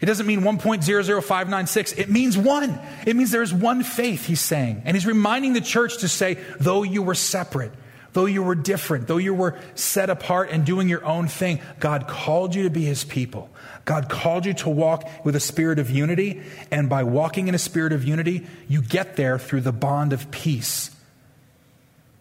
It 0.00 0.06
doesn't 0.06 0.26
mean 0.26 0.42
1.00596. 0.42 1.98
It 1.98 2.08
means 2.08 2.38
one. 2.38 2.78
It 3.04 3.16
means 3.16 3.30
there 3.32 3.42
is 3.42 3.52
one 3.52 3.82
faith, 3.82 4.26
he's 4.26 4.40
saying. 4.40 4.82
And 4.84 4.96
he's 4.96 5.06
reminding 5.06 5.54
the 5.54 5.60
church 5.60 5.98
to 5.98 6.08
say, 6.08 6.38
though 6.60 6.84
you 6.84 7.02
were 7.02 7.16
separate, 7.16 7.72
though 8.12 8.26
you 8.26 8.42
were 8.42 8.54
different, 8.54 9.08
though 9.08 9.16
you 9.16 9.34
were 9.34 9.58
set 9.74 10.08
apart 10.08 10.50
and 10.50 10.64
doing 10.64 10.88
your 10.88 11.04
own 11.04 11.26
thing, 11.26 11.60
God 11.80 12.06
called 12.06 12.54
you 12.54 12.62
to 12.62 12.70
be 12.70 12.84
his 12.84 13.02
people. 13.02 13.50
God 13.84 14.08
called 14.08 14.46
you 14.46 14.54
to 14.54 14.68
walk 14.68 15.08
with 15.24 15.34
a 15.34 15.40
spirit 15.40 15.78
of 15.80 15.90
unity. 15.90 16.42
And 16.70 16.88
by 16.88 17.02
walking 17.02 17.48
in 17.48 17.54
a 17.54 17.58
spirit 17.58 17.92
of 17.92 18.04
unity, 18.04 18.46
you 18.68 18.82
get 18.82 19.16
there 19.16 19.38
through 19.38 19.62
the 19.62 19.72
bond 19.72 20.12
of 20.12 20.30
peace. 20.30 20.94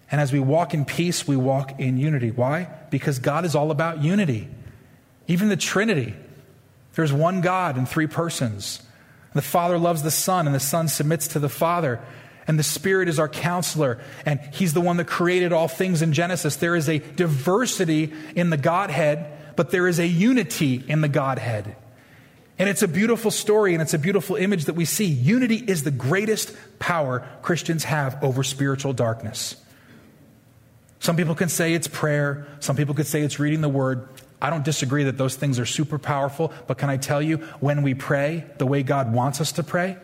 And 0.09 0.19
as 0.19 0.31
we 0.31 0.39
walk 0.39 0.73
in 0.73 0.85
peace, 0.85 1.27
we 1.27 1.35
walk 1.35 1.79
in 1.79 1.97
unity. 1.97 2.31
Why? 2.31 2.69
Because 2.89 3.19
God 3.19 3.45
is 3.45 3.53
all 3.53 3.69
about 3.69 4.01
unity. 4.01 4.47
Even 5.27 5.49
the 5.49 5.57
Trinity, 5.57 6.15
there's 6.97 7.13
one 7.13 7.41
God 7.41 7.77
in 7.77 7.85
three 7.85 8.07
persons. 8.07 8.81
The 9.35 9.41
Father 9.43 9.77
loves 9.77 10.01
the 10.01 10.09
Son, 10.09 10.47
and 10.47 10.55
the 10.55 10.59
Son 10.59 10.87
submits 10.87 11.27
to 11.29 11.39
the 11.39 11.47
Father. 11.47 12.01
And 12.47 12.57
the 12.57 12.63
Spirit 12.63 13.07
is 13.07 13.19
our 13.19 13.29
counselor, 13.29 13.99
and 14.25 14.39
He's 14.51 14.73
the 14.73 14.81
one 14.81 14.97
that 14.97 15.05
created 15.05 15.53
all 15.53 15.67
things 15.67 16.01
in 16.01 16.11
Genesis. 16.11 16.55
There 16.55 16.75
is 16.75 16.89
a 16.89 16.97
diversity 16.97 18.13
in 18.35 18.49
the 18.49 18.57
Godhead, 18.57 19.55
but 19.55 19.69
there 19.69 19.87
is 19.87 19.99
a 19.99 20.07
unity 20.07 20.83
in 20.87 21.01
the 21.01 21.07
Godhead. 21.07 21.75
And 22.57 22.67
it's 22.67 22.81
a 22.81 22.87
beautiful 22.87 23.29
story 23.29 23.73
and 23.73 23.83
it's 23.83 23.93
a 23.93 23.99
beautiful 23.99 24.35
image 24.35 24.65
that 24.65 24.73
we 24.73 24.85
see. 24.85 25.05
Unity 25.05 25.57
is 25.57 25.83
the 25.83 25.91
greatest 25.91 26.51
power 26.79 27.27
Christians 27.43 27.83
have 27.83 28.23
over 28.23 28.43
spiritual 28.43 28.93
darkness. 28.93 29.55
Some 30.99 31.15
people 31.15 31.35
can 31.35 31.49
say 31.49 31.75
it's 31.75 31.87
prayer, 31.87 32.47
some 32.59 32.75
people 32.75 32.95
could 32.95 33.05
say 33.05 33.21
it's 33.21 33.37
reading 33.37 33.61
the 33.61 33.69
word. 33.69 34.09
I 34.41 34.49
don't 34.49 34.63
disagree 34.63 35.03
that 35.05 35.17
those 35.17 35.35
things 35.35 35.59
are 35.59 35.65
super 35.65 35.97
powerful, 35.97 36.53
but 36.67 36.77
can 36.77 36.89
I 36.89 36.97
tell 36.97 37.21
you, 37.21 37.37
when 37.59 37.81
we 37.81 37.93
pray 37.93 38.45
the 38.57 38.67
way 38.67 38.83
God 38.83 39.11
wants 39.11 39.41
us 39.41 39.51
to 39.53 39.63
pray, 39.63 39.97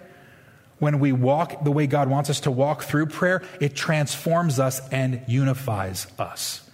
when 0.80 1.00
we 1.00 1.12
walk 1.12 1.64
the 1.64 1.72
way 1.72 1.88
God 1.88 2.10
wants 2.10 2.30
us 2.30 2.42
to 2.42 2.52
walk 2.52 2.84
through 2.84 3.06
prayer, 3.06 3.44
it 3.62 3.76
transforms 3.76 4.60
us 4.60 4.82
and 4.90 5.22
unifies 5.28 6.08
us. 6.18 6.68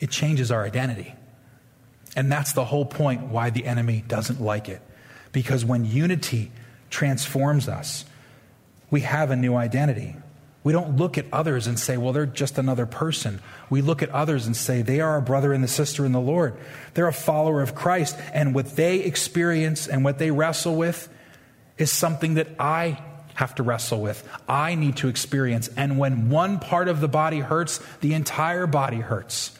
It 0.00 0.10
changes 0.10 0.50
our 0.50 0.64
identity. 0.64 1.14
And 2.16 2.32
that's 2.32 2.52
the 2.52 2.64
whole 2.64 2.86
point 2.86 3.24
why 3.24 3.50
the 3.50 3.66
enemy 3.66 4.02
doesn't 4.08 4.40
like 4.40 4.68
it. 4.68 4.80
Because 5.32 5.64
when 5.64 5.84
unity 5.84 6.50
transforms 6.88 7.68
us, 7.68 8.06
we 8.90 9.02
have 9.02 9.30
a 9.30 9.36
new 9.36 9.54
identity. 9.54 10.16
We 10.66 10.72
don't 10.72 10.96
look 10.96 11.16
at 11.16 11.26
others 11.32 11.68
and 11.68 11.78
say, 11.78 11.96
well, 11.96 12.12
they're 12.12 12.26
just 12.26 12.58
another 12.58 12.86
person. 12.86 13.40
We 13.70 13.82
look 13.82 14.02
at 14.02 14.10
others 14.10 14.48
and 14.48 14.56
say, 14.56 14.82
they 14.82 14.98
are 15.00 15.16
a 15.16 15.22
brother 15.22 15.52
and 15.52 15.62
a 15.62 15.68
sister 15.68 16.04
in 16.04 16.10
the 16.10 16.20
Lord. 16.20 16.56
They're 16.94 17.06
a 17.06 17.12
follower 17.12 17.62
of 17.62 17.76
Christ. 17.76 18.16
And 18.34 18.52
what 18.52 18.74
they 18.74 18.98
experience 18.98 19.86
and 19.86 20.02
what 20.02 20.18
they 20.18 20.32
wrestle 20.32 20.74
with 20.74 21.08
is 21.78 21.92
something 21.92 22.34
that 22.34 22.48
I 22.58 23.00
have 23.34 23.54
to 23.54 23.62
wrestle 23.62 24.00
with. 24.00 24.28
I 24.48 24.74
need 24.74 24.96
to 24.96 25.08
experience. 25.08 25.70
And 25.76 26.00
when 26.00 26.30
one 26.30 26.58
part 26.58 26.88
of 26.88 27.00
the 27.00 27.06
body 27.06 27.38
hurts, 27.38 27.78
the 28.00 28.14
entire 28.14 28.66
body 28.66 28.98
hurts. 28.98 29.56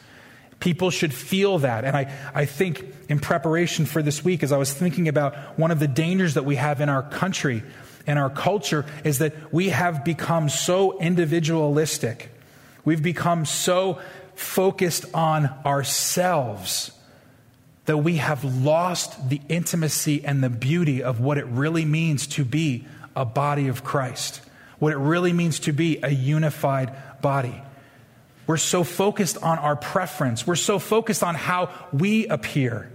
People 0.59 0.89
should 0.89 1.13
feel 1.13 1.59
that. 1.59 1.85
And 1.85 1.95
I, 1.95 2.13
I 2.35 2.43
think 2.43 2.83
in 3.07 3.19
preparation 3.19 3.85
for 3.85 4.01
this 4.01 4.25
week, 4.25 4.43
as 4.43 4.51
I 4.51 4.57
was 4.57 4.73
thinking 4.73 5.07
about 5.07 5.57
one 5.57 5.71
of 5.71 5.79
the 5.79 5.87
dangers 5.87 6.33
that 6.33 6.43
we 6.43 6.57
have 6.57 6.81
in 6.81 6.89
our 6.89 7.01
country 7.01 7.63
and 8.07 8.17
our 8.17 8.29
culture, 8.29 8.85
is 9.03 9.19
that 9.19 9.53
we 9.53 9.69
have 9.69 10.03
become 10.03 10.49
so 10.49 10.97
individualistic. 10.99 12.31
We've 12.85 13.03
become 13.03 13.45
so 13.45 13.99
focused 14.33 15.05
on 15.13 15.53
ourselves 15.65 16.91
that 17.85 17.97
we 17.97 18.17
have 18.17 18.43
lost 18.43 19.29
the 19.29 19.41
intimacy 19.49 20.23
and 20.23 20.43
the 20.43 20.49
beauty 20.49 21.01
of 21.03 21.19
what 21.19 21.37
it 21.37 21.45
really 21.45 21.85
means 21.85 22.27
to 22.27 22.43
be 22.43 22.85
a 23.15 23.25
body 23.25 23.67
of 23.67 23.83
Christ, 23.83 24.41
what 24.79 24.93
it 24.93 24.97
really 24.97 25.33
means 25.33 25.59
to 25.59 25.71
be 25.71 25.99
a 26.03 26.09
unified 26.09 26.93
body. 27.21 27.61
We're 28.45 28.57
so 28.57 28.83
focused 28.83 29.41
on 29.41 29.57
our 29.57 29.75
preference, 29.75 30.45
we're 30.45 30.55
so 30.55 30.79
focused 30.79 31.23
on 31.23 31.35
how 31.35 31.69
we 31.91 32.27
appear. 32.27 32.89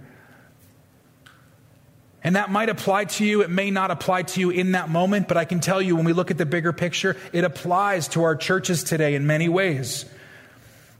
And 2.25 2.37
that 2.37 2.51
might 2.51 2.69
apply 2.69 3.07
to 3.07 3.25
you. 3.25 3.43
It 3.43 3.51
may 3.51 3.71
not 3.71 3.91
apply 3.91 4.23
to 4.23 4.41
you 4.41 4.51
in 4.51 4.73
that 4.73 4.89
moment, 4.89 5.27
but 5.27 5.37
I 5.37 5.45
can 5.45 5.61
tell 5.61 5.83
you 5.83 5.97
when 5.97 6.05
we 6.05 6.13
look 6.13 6.31
at 6.31 6.39
the 6.39 6.47
bigger 6.47 6.73
picture, 6.73 7.17
it 7.33 7.45
applies 7.45 8.09
to 8.09 8.23
our 8.23 8.37
churches 8.37 8.85
today 8.85 9.15
in 9.15 9.27
many 9.27 9.49
ways. 9.49 10.05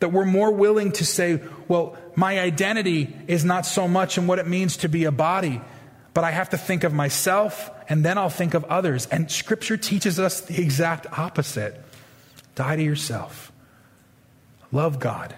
That 0.01 0.09
we're 0.09 0.25
more 0.25 0.51
willing 0.51 0.93
to 0.93 1.07
say, 1.07 1.41
well, 1.69 1.97
my 2.17 2.41
identity 2.41 3.15
is 3.29 3.45
not 3.45 3.67
so 3.67 3.87
much 3.87 4.19
in 4.19 4.27
what 4.27 4.41
it 4.41 4.49
means 4.49 4.79
to 4.79 4.89
be 4.89 5.05
a 5.05 5.13
body, 5.13 5.61
but 6.13 6.25
I 6.25 6.33
have 6.33 6.51
to 6.51 6.59
think 6.59 6.83
of 6.83 6.93
myself 6.93 7.71
and 7.89 8.05
then 8.05 8.19
I'll 8.19 8.31
think 8.31 8.55
of 8.55 8.65
others. 8.65 9.07
And 9.07 9.31
Scripture 9.31 9.77
teaches 9.77 10.19
us 10.19 10.41
the 10.41 10.61
exact 10.61 11.07
opposite 11.19 11.81
die 12.55 12.77
to 12.77 12.83
yourself, 12.83 13.53
love 14.73 14.99
God, 14.99 15.35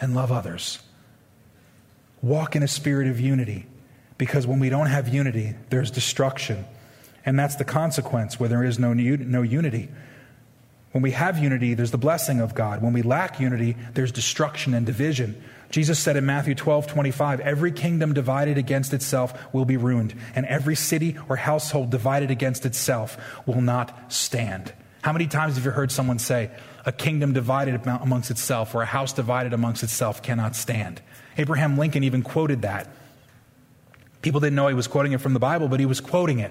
and 0.00 0.14
love 0.14 0.30
others. 0.30 0.80
Walk 2.22 2.56
in 2.56 2.62
a 2.62 2.68
spirit 2.68 3.08
of 3.08 3.20
unity, 3.20 3.66
because 4.18 4.46
when 4.46 4.60
we 4.60 4.68
don't 4.68 4.86
have 4.86 5.08
unity, 5.08 5.54
there's 5.70 5.90
destruction. 5.90 6.64
And 7.26 7.38
that's 7.38 7.56
the 7.56 7.64
consequence 7.64 8.38
where 8.38 8.48
there 8.48 8.64
is 8.64 8.78
no, 8.78 8.92
no 8.92 9.42
unity. 9.42 9.88
When 10.92 11.02
we 11.02 11.10
have 11.10 11.38
unity, 11.38 11.74
there's 11.74 11.90
the 11.90 11.98
blessing 11.98 12.40
of 12.40 12.54
God. 12.54 12.80
When 12.80 12.92
we 12.92 13.02
lack 13.02 13.40
unity, 13.40 13.76
there's 13.94 14.12
destruction 14.12 14.74
and 14.74 14.86
division. 14.86 15.42
Jesus 15.70 15.98
said 15.98 16.16
in 16.16 16.24
Matthew 16.24 16.54
12, 16.54 16.86
25, 16.86 17.40
every 17.40 17.72
kingdom 17.72 18.12
divided 18.12 18.58
against 18.58 18.94
itself 18.94 19.52
will 19.52 19.64
be 19.64 19.76
ruined, 19.76 20.14
and 20.36 20.46
every 20.46 20.76
city 20.76 21.16
or 21.28 21.34
household 21.34 21.90
divided 21.90 22.30
against 22.30 22.64
itself 22.64 23.16
will 23.44 23.60
not 23.60 24.12
stand. 24.12 24.72
How 25.02 25.12
many 25.12 25.26
times 25.26 25.56
have 25.56 25.64
you 25.64 25.72
heard 25.72 25.90
someone 25.90 26.20
say, 26.20 26.50
a 26.86 26.92
kingdom 26.92 27.32
divided 27.32 27.84
amongst 27.86 28.30
itself 28.30 28.74
or 28.74 28.82
a 28.82 28.86
house 28.86 29.12
divided 29.12 29.52
amongst 29.52 29.82
itself 29.82 30.22
cannot 30.22 30.54
stand? 30.54 31.02
Abraham 31.36 31.76
Lincoln 31.76 32.04
even 32.04 32.22
quoted 32.22 32.62
that. 32.62 32.88
People 34.24 34.40
didn't 34.40 34.56
know 34.56 34.68
he 34.68 34.74
was 34.74 34.88
quoting 34.88 35.12
it 35.12 35.20
from 35.20 35.34
the 35.34 35.38
Bible, 35.38 35.68
but 35.68 35.80
he 35.80 35.84
was 35.84 36.00
quoting 36.00 36.38
it. 36.38 36.50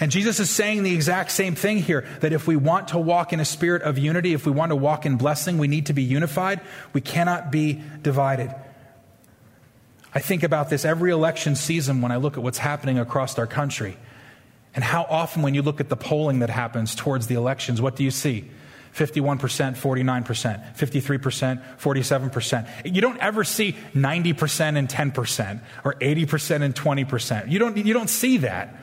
And 0.00 0.10
Jesus 0.10 0.40
is 0.40 0.48
saying 0.48 0.82
the 0.82 0.94
exact 0.94 1.30
same 1.30 1.54
thing 1.54 1.76
here 1.76 2.06
that 2.20 2.32
if 2.32 2.46
we 2.46 2.56
want 2.56 2.88
to 2.88 2.98
walk 2.98 3.34
in 3.34 3.38
a 3.38 3.44
spirit 3.44 3.82
of 3.82 3.98
unity, 3.98 4.32
if 4.32 4.46
we 4.46 4.52
want 4.52 4.70
to 4.70 4.76
walk 4.76 5.04
in 5.04 5.18
blessing, 5.18 5.58
we 5.58 5.68
need 5.68 5.86
to 5.86 5.92
be 5.92 6.02
unified. 6.02 6.62
We 6.94 7.02
cannot 7.02 7.52
be 7.52 7.82
divided. 8.00 8.54
I 10.14 10.20
think 10.20 10.42
about 10.42 10.70
this 10.70 10.86
every 10.86 11.10
election 11.10 11.54
season 11.54 12.00
when 12.00 12.12
I 12.12 12.16
look 12.16 12.38
at 12.38 12.42
what's 12.42 12.56
happening 12.56 12.98
across 12.98 13.38
our 13.38 13.46
country. 13.46 13.98
And 14.74 14.82
how 14.82 15.02
often, 15.02 15.42
when 15.42 15.52
you 15.52 15.60
look 15.60 15.80
at 15.80 15.90
the 15.90 15.96
polling 15.96 16.38
that 16.38 16.48
happens 16.48 16.94
towards 16.94 17.26
the 17.26 17.34
elections, 17.34 17.82
what 17.82 17.94
do 17.94 18.04
you 18.04 18.10
see? 18.10 18.50
51%, 18.94 19.38
49%, 19.76 20.76
53%, 20.76 21.78
47%. 21.78 22.94
You 22.94 23.00
don't 23.00 23.18
ever 23.18 23.42
see 23.42 23.72
90% 23.94 24.76
and 24.76 24.88
10% 24.88 25.60
or 25.84 25.94
80% 25.94 26.62
and 26.62 26.74
20%. 26.74 27.50
You 27.50 27.58
don't, 27.58 27.76
you 27.76 27.94
don't 27.94 28.10
see 28.10 28.38
that. 28.38 28.76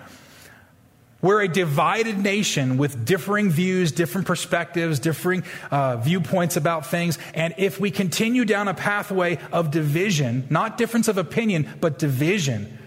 We're 1.21 1.41
a 1.41 1.47
divided 1.49 2.17
nation 2.17 2.77
with 2.77 3.05
differing 3.05 3.49
views, 3.49 3.91
different 3.91 4.25
perspectives, 4.25 4.99
differing 4.99 5.43
uh, 5.69 5.97
viewpoints 5.97 6.55
about 6.55 6.85
things. 6.85 7.19
And 7.33 7.53
if 7.57 7.79
we 7.79 7.91
continue 7.91 8.45
down 8.45 8.69
a 8.69 8.73
pathway 8.73 9.37
of 9.51 9.69
division, 9.69 10.47
not 10.49 10.77
difference 10.77 11.09
of 11.09 11.17
opinion, 11.17 11.67
but 11.81 11.99
division, 11.99 12.79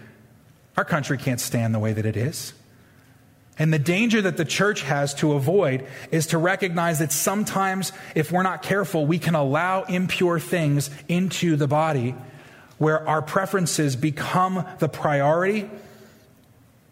our 0.75 0.83
country 0.83 1.19
can't 1.19 1.39
stand 1.39 1.75
the 1.75 1.79
way 1.79 1.93
that 1.93 2.07
it 2.07 2.17
is. 2.17 2.53
And 3.59 3.71
the 3.71 3.79
danger 3.79 4.21
that 4.21 4.37
the 4.37 4.45
church 4.45 4.81
has 4.81 5.13
to 5.15 5.33
avoid 5.33 5.85
is 6.11 6.27
to 6.27 6.37
recognize 6.37 6.99
that 6.99 7.11
sometimes, 7.11 7.91
if 8.15 8.31
we're 8.31 8.43
not 8.43 8.63
careful, 8.63 9.05
we 9.05 9.19
can 9.19 9.35
allow 9.35 9.83
impure 9.83 10.39
things 10.39 10.89
into 11.07 11.55
the 11.55 11.67
body 11.67 12.15
where 12.79 13.07
our 13.07 13.21
preferences 13.21 13.95
become 13.95 14.65
the 14.79 14.89
priority 14.89 15.69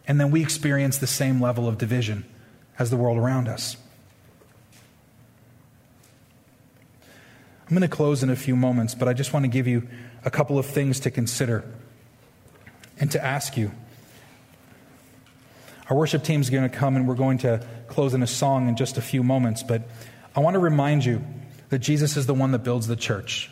and 0.08 0.20
then 0.20 0.32
we 0.32 0.42
experience 0.42 0.98
the 0.98 1.08
same 1.08 1.42
level 1.42 1.68
of 1.68 1.78
division 1.78 2.26
as 2.78 2.90
the 2.90 2.98
world 2.98 3.18
around 3.18 3.48
us. 3.48 3.78
I'm 7.72 7.78
going 7.78 7.82
to 7.82 7.96
close 7.96 8.22
in 8.22 8.30
a 8.30 8.36
few 8.36 8.56
moments, 8.56 8.94
but 8.94 9.08
I 9.08 9.14
just 9.14 9.32
want 9.32 9.46
to 9.46 9.48
give 9.48 9.68
you 9.68 9.88
a 10.26 10.30
couple 10.30 10.60
of 10.60 10.66
things 10.66 11.00
to 11.02 11.12
consider 11.12 11.64
and 13.00 13.10
to 13.12 13.24
ask 13.24 13.56
you. 13.56 13.72
Our 15.90 15.98
worship 15.98 16.24
team 16.24 16.42
is 16.42 16.50
going 16.50 16.70
to 16.70 16.76
come 16.76 16.96
and 16.96 17.08
we're 17.08 17.16
going 17.16 17.40
to 17.40 17.66
close 17.88 18.14
in 18.14 18.24
a 18.24 18.28
song 18.28 18.68
in 18.70 18.76
just 18.76 18.98
a 18.98 19.02
few 19.02 19.24
moments, 19.24 19.64
but 19.64 19.84
I 20.36 20.40
want 20.40 20.54
to 20.54 20.60
remind 20.60 21.04
you 21.04 21.24
that 21.70 21.80
Jesus 21.80 22.16
is 22.18 22.26
the 22.26 22.34
one 22.34 22.52
that 22.52 22.60
builds 22.60 22.88
the 22.88 22.96
church. 22.96 23.50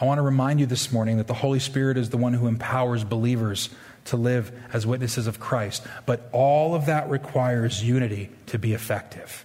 I 0.00 0.06
want 0.06 0.18
to 0.18 0.22
remind 0.22 0.60
you 0.60 0.66
this 0.66 0.90
morning 0.90 1.18
that 1.18 1.26
the 1.26 1.34
Holy 1.34 1.60
Spirit 1.60 1.96
is 1.96 2.10
the 2.10 2.16
one 2.16 2.34
who 2.34 2.46
empowers 2.46 3.04
believers 3.04 3.68
to 4.06 4.16
live 4.16 4.52
as 4.72 4.86
witnesses 4.86 5.26
of 5.26 5.38
Christ. 5.38 5.86
But 6.04 6.28
all 6.32 6.74
of 6.74 6.86
that 6.86 7.08
requires 7.08 7.82
unity 7.82 8.30
to 8.46 8.58
be 8.58 8.72
effective. 8.72 9.44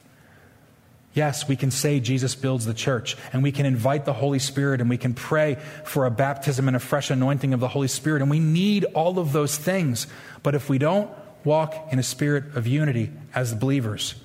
Yes, 1.13 1.47
we 1.47 1.55
can 1.55 1.71
say 1.71 1.99
Jesus 1.99 2.35
builds 2.35 2.65
the 2.65 2.73
church, 2.73 3.17
and 3.33 3.41
we 3.41 3.51
can 3.51 3.65
invite 3.65 4.05
the 4.05 4.13
Holy 4.13 4.39
Spirit, 4.39 4.79
and 4.79 4.89
we 4.89 4.97
can 4.97 5.13
pray 5.13 5.57
for 5.83 6.05
a 6.05 6.11
baptism 6.11 6.67
and 6.67 6.77
a 6.77 6.79
fresh 6.79 7.09
anointing 7.09 7.53
of 7.53 7.59
the 7.59 7.67
Holy 7.67 7.87
Spirit, 7.87 8.21
and 8.21 8.29
we 8.29 8.39
need 8.39 8.85
all 8.93 9.17
of 9.17 9.31
those 9.33 9.57
things. 9.57 10.07
But 10.43 10.55
if 10.55 10.69
we 10.69 10.77
don't 10.77 11.09
walk 11.43 11.75
in 11.91 11.99
a 11.99 12.03
spirit 12.03 12.55
of 12.55 12.67
unity 12.67 13.11
as 13.33 13.53
believers, 13.53 14.15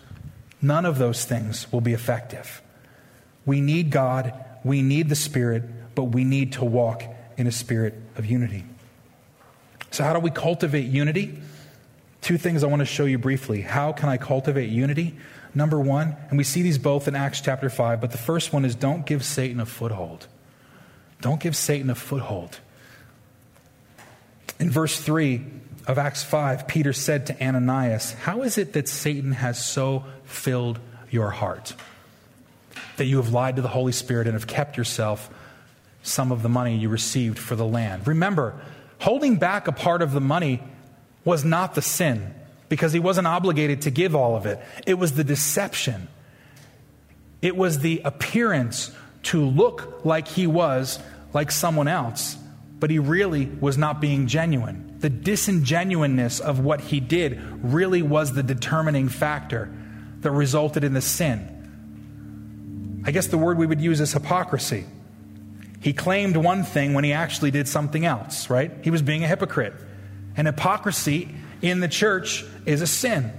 none 0.61 0.85
of 0.85 0.99
those 0.99 1.25
things 1.25 1.71
will 1.73 1.81
be 1.81 1.93
effective. 1.93 2.63
We 3.47 3.61
need 3.61 3.91
God, 3.91 4.33
we 4.65 4.83
need 4.83 5.09
the 5.09 5.15
Spirit, 5.15 5.63
but 5.95 6.05
we 6.05 6.25
need 6.25 6.55
to 6.55 6.65
walk 6.65 7.05
in 7.37 7.47
a 7.47 7.53
spirit 7.53 7.95
of 8.17 8.27
unity. 8.27 8.65
So, 9.91 10.03
how 10.03 10.13
do 10.13 10.19
we 10.19 10.31
cultivate 10.31 10.87
unity? 10.87 11.39
Two 12.21 12.39
things 12.39 12.65
I 12.65 12.69
want 12.69 12.81
to 12.81 12.87
show 12.87 13.05
you 13.05 13.19
briefly. 13.19 13.61
How 13.61 13.93
can 13.93 14.09
I 14.09 14.17
cultivate 14.17 14.71
unity? 14.71 15.17
Number 15.55 15.79
one, 15.79 16.17
and 16.31 16.39
we 16.39 16.43
see 16.43 16.63
these 16.63 16.79
both 16.79 17.07
in 17.07 17.15
Acts 17.15 17.41
chapter 17.41 17.71
5, 17.71 18.01
but 18.01 18.11
the 18.11 18.19
first 18.19 18.53
one 18.53 18.65
is 18.65 18.75
don't 18.75 19.07
give 19.07 19.25
Satan 19.25 19.61
a 19.61 19.67
foothold. 19.67 20.27
Don't 21.21 21.39
give 21.39 21.55
Satan 21.55 21.91
a 21.91 21.95
foothold. 21.95 22.59
In 24.59 24.71
verse 24.71 24.99
3 24.99 25.45
of 25.87 25.99
Acts 25.99 26.23
5, 26.23 26.67
Peter 26.67 26.93
said 26.93 27.27
to 27.27 27.45
Ananias, 27.45 28.13
How 28.13 28.43
is 28.43 28.59
it 28.59 28.73
that 28.73 28.89
Satan 28.89 29.33
has 29.33 29.63
so 29.63 30.05
filled 30.25 30.79
your 31.11 31.31
heart? 31.31 31.75
That 32.97 33.05
you 33.07 33.17
have 33.19 33.33
lied 33.33 33.57
to 33.57 33.63
the 33.63 33.69
Holy 33.69 33.93
Spirit 33.93 34.27
and 34.27 34.35
have 34.35 34.47
kept 34.47 34.77
yourself 34.77 35.31
some 36.03 36.33
of 36.33 36.43
the 36.43 36.49
money 36.49 36.77
you 36.77 36.89
received 36.89 37.39
for 37.39 37.57
the 37.57 37.67
land. 37.67 38.07
Remember, 38.07 38.61
Holding 39.05 39.37
back 39.37 39.69
a 39.69 39.73
part 39.73 40.01
of 40.01 40.13
the 40.13 40.21
money 40.21 40.63
was 41.27 41.45
not 41.45 41.75
the 41.75 41.83
sin 41.83 42.35
because 42.71 42.95
he 42.95 43.01
wasn't 43.01 43.27
obligated 43.27 43.83
to 43.83 43.91
give 43.91 44.17
all 44.17 44.35
of 44.35 44.47
it. 44.47 44.59
It 44.87 44.95
was 44.95 45.13
the 45.13 45.25
deception. 45.25 46.09
It 47.43 47.55
was 47.55 47.81
the 47.81 48.01
appearance 48.03 48.91
to 49.25 49.45
look 49.45 50.07
like 50.07 50.27
he 50.27 50.47
was 50.47 50.99
like 51.35 51.51
someone 51.51 51.87
else, 51.87 52.39
but 52.81 52.89
he 52.89 52.99
really 52.99 53.45
was 53.45 53.77
not 53.77 54.01
being 54.01 54.27
genuine. 54.27 54.94
The 55.05 55.11
disingenuineness 55.11 56.41
of 56.41 56.61
what 56.61 56.81
he 56.81 56.99
did 56.99 57.39
really 57.63 58.01
was 58.01 58.33
the 58.33 58.43
determining 58.43 59.11
factor 59.11 59.71
that 60.21 60.31
resulted 60.31 60.83
in 60.83 60.95
the 60.95 61.03
sin. 61.03 63.03
I 63.05 63.11
guess 63.11 63.27
the 63.27 63.37
word 63.37 63.59
we 63.59 63.67
would 63.67 63.83
use 63.83 64.01
is 64.01 64.15
hypocrisy. 64.15 64.87
He 65.81 65.93
claimed 65.93 66.39
one 66.39 66.65
thing 66.65 66.95
when 66.95 67.05
he 67.05 67.13
actually 67.13 67.51
did 67.51 67.69
something 67.69 68.07
else, 68.07 68.49
right? 68.49 68.73
He 68.83 68.89
was 68.89 69.03
being 69.03 69.23
a 69.23 69.29
hypocrite. 69.29 69.75
And 70.39 70.47
hypocrisy 70.47 71.29
in 71.61 71.81
the 71.81 71.89
church 71.89 72.43
is 72.65 72.81
a 72.81 72.87
sin. 72.87 73.31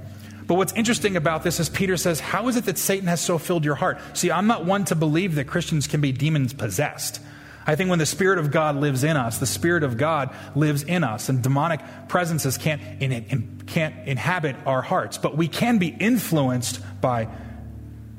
But 0.45 0.57
what's 0.57 0.73
interesting 0.73 1.15
about 1.15 1.41
this 1.41 1.59
is 1.59 1.67
Peter 1.67 1.97
says, 1.97 2.19
How 2.19 2.47
is 2.47 2.57
it 2.57 2.65
that 2.65 2.77
Satan 2.77 3.07
has 3.07 3.21
so 3.21 3.39
filled 3.39 3.65
your 3.65 3.73
heart? 3.73 3.97
See, 4.13 4.29
I'm 4.29 4.45
not 4.45 4.65
one 4.65 4.85
to 4.85 4.93
believe 4.93 5.33
that 5.33 5.47
Christians 5.47 5.87
can 5.87 5.99
be 5.99 6.11
demons 6.11 6.53
possessed. 6.53 7.21
I 7.67 7.75
think 7.75 7.89
when 7.89 7.99
the 7.99 8.05
Spirit 8.05 8.37
of 8.37 8.51
God 8.51 8.75
lives 8.75 9.03
in 9.03 9.17
us, 9.17 9.39
the 9.39 9.47
Spirit 9.47 9.83
of 9.83 9.97
God 9.97 10.35
lives 10.53 10.83
in 10.83 11.03
us, 11.03 11.29
and 11.29 11.41
demonic 11.41 11.81
presences 12.07 12.57
can't, 12.57 12.81
in, 13.01 13.11
in, 13.11 13.63
can't 13.65 14.07
inhabit 14.07 14.55
our 14.67 14.83
hearts. 14.83 15.17
But 15.17 15.35
we 15.35 15.47
can 15.47 15.79
be 15.79 15.87
influenced 15.87 16.79
by, 17.01 17.27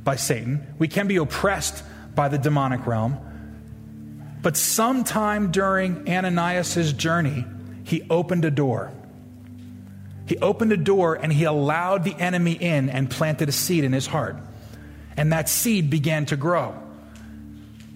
by 0.03 0.17
Satan, 0.17 0.67
we 0.79 0.89
can 0.89 1.07
be 1.07 1.17
oppressed 1.17 1.85
by 2.15 2.29
the 2.29 2.39
demonic 2.39 2.87
realm. 2.87 3.19
But 4.43 4.57
sometime 4.57 5.53
during 5.53 6.09
Ananias' 6.09 6.93
journey, 6.93 7.45
he 7.85 8.03
opened 8.11 8.45
a 8.45 8.51
door. 8.51 8.93
He 10.27 10.39
opened 10.39 10.73
a 10.73 10.77
door 10.77 11.15
and 11.15 11.33
he 11.33 11.45
allowed 11.45 12.03
the 12.03 12.15
enemy 12.15 12.53
in 12.53 12.91
and 12.91 13.09
planted 13.09 13.49
a 13.49 13.53
seed 13.53 13.85
in 13.85 13.93
his 13.93 14.07
heart. 14.07 14.37
And 15.17 15.33
that 15.33 15.49
seed 15.49 15.89
began 15.89 16.27
to 16.27 16.37
grow. 16.37 16.81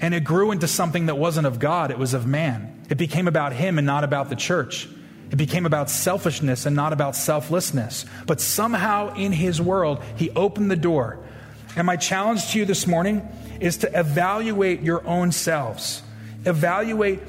And 0.00 0.14
it 0.14 0.24
grew 0.24 0.50
into 0.50 0.66
something 0.66 1.06
that 1.06 1.18
wasn't 1.18 1.46
of 1.46 1.58
God, 1.58 1.90
it 1.90 1.98
was 1.98 2.14
of 2.14 2.26
man. 2.26 2.84
It 2.88 2.98
became 2.98 3.28
about 3.28 3.52
him 3.52 3.78
and 3.78 3.86
not 3.86 4.04
about 4.04 4.30
the 4.30 4.36
church. 4.36 4.88
It 5.30 5.36
became 5.36 5.64
about 5.64 5.90
selfishness 5.90 6.66
and 6.66 6.74
not 6.74 6.92
about 6.92 7.14
selflessness. 7.14 8.04
But 8.26 8.40
somehow 8.40 9.14
in 9.14 9.30
his 9.32 9.60
world, 9.60 10.02
he 10.16 10.30
opened 10.30 10.70
the 10.70 10.76
door. 10.76 11.24
And 11.76 11.86
my 11.86 11.96
challenge 11.96 12.50
to 12.50 12.58
you 12.58 12.64
this 12.64 12.86
morning 12.86 13.28
is 13.60 13.78
to 13.78 13.98
evaluate 13.98 14.80
your 14.80 15.06
own 15.06 15.30
selves. 15.30 16.02
Evaluate 16.44 17.20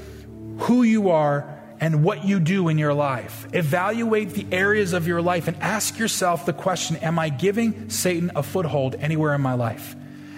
who 0.59 0.81
you 0.81 1.11
are 1.11 1.59
and 1.79 2.03
what 2.03 2.25
you 2.25 2.39
do 2.39 2.69
in 2.69 2.77
your 2.77 2.93
life. 2.93 3.47
Evaluate 3.53 4.31
the 4.31 4.45
areas 4.51 4.93
of 4.93 5.07
your 5.07 5.21
life 5.21 5.47
and 5.47 5.57
ask 5.57 5.99
yourself 5.99 6.45
the 6.45 6.53
question 6.53 6.95
Am 6.97 7.19
I 7.19 7.29
giving 7.29 7.89
Satan 7.89 8.31
a 8.35 8.41
foothold 8.41 8.95
anywhere 8.95 9.33
in 9.35 9.41
my 9.41 9.53
life? 9.53 9.95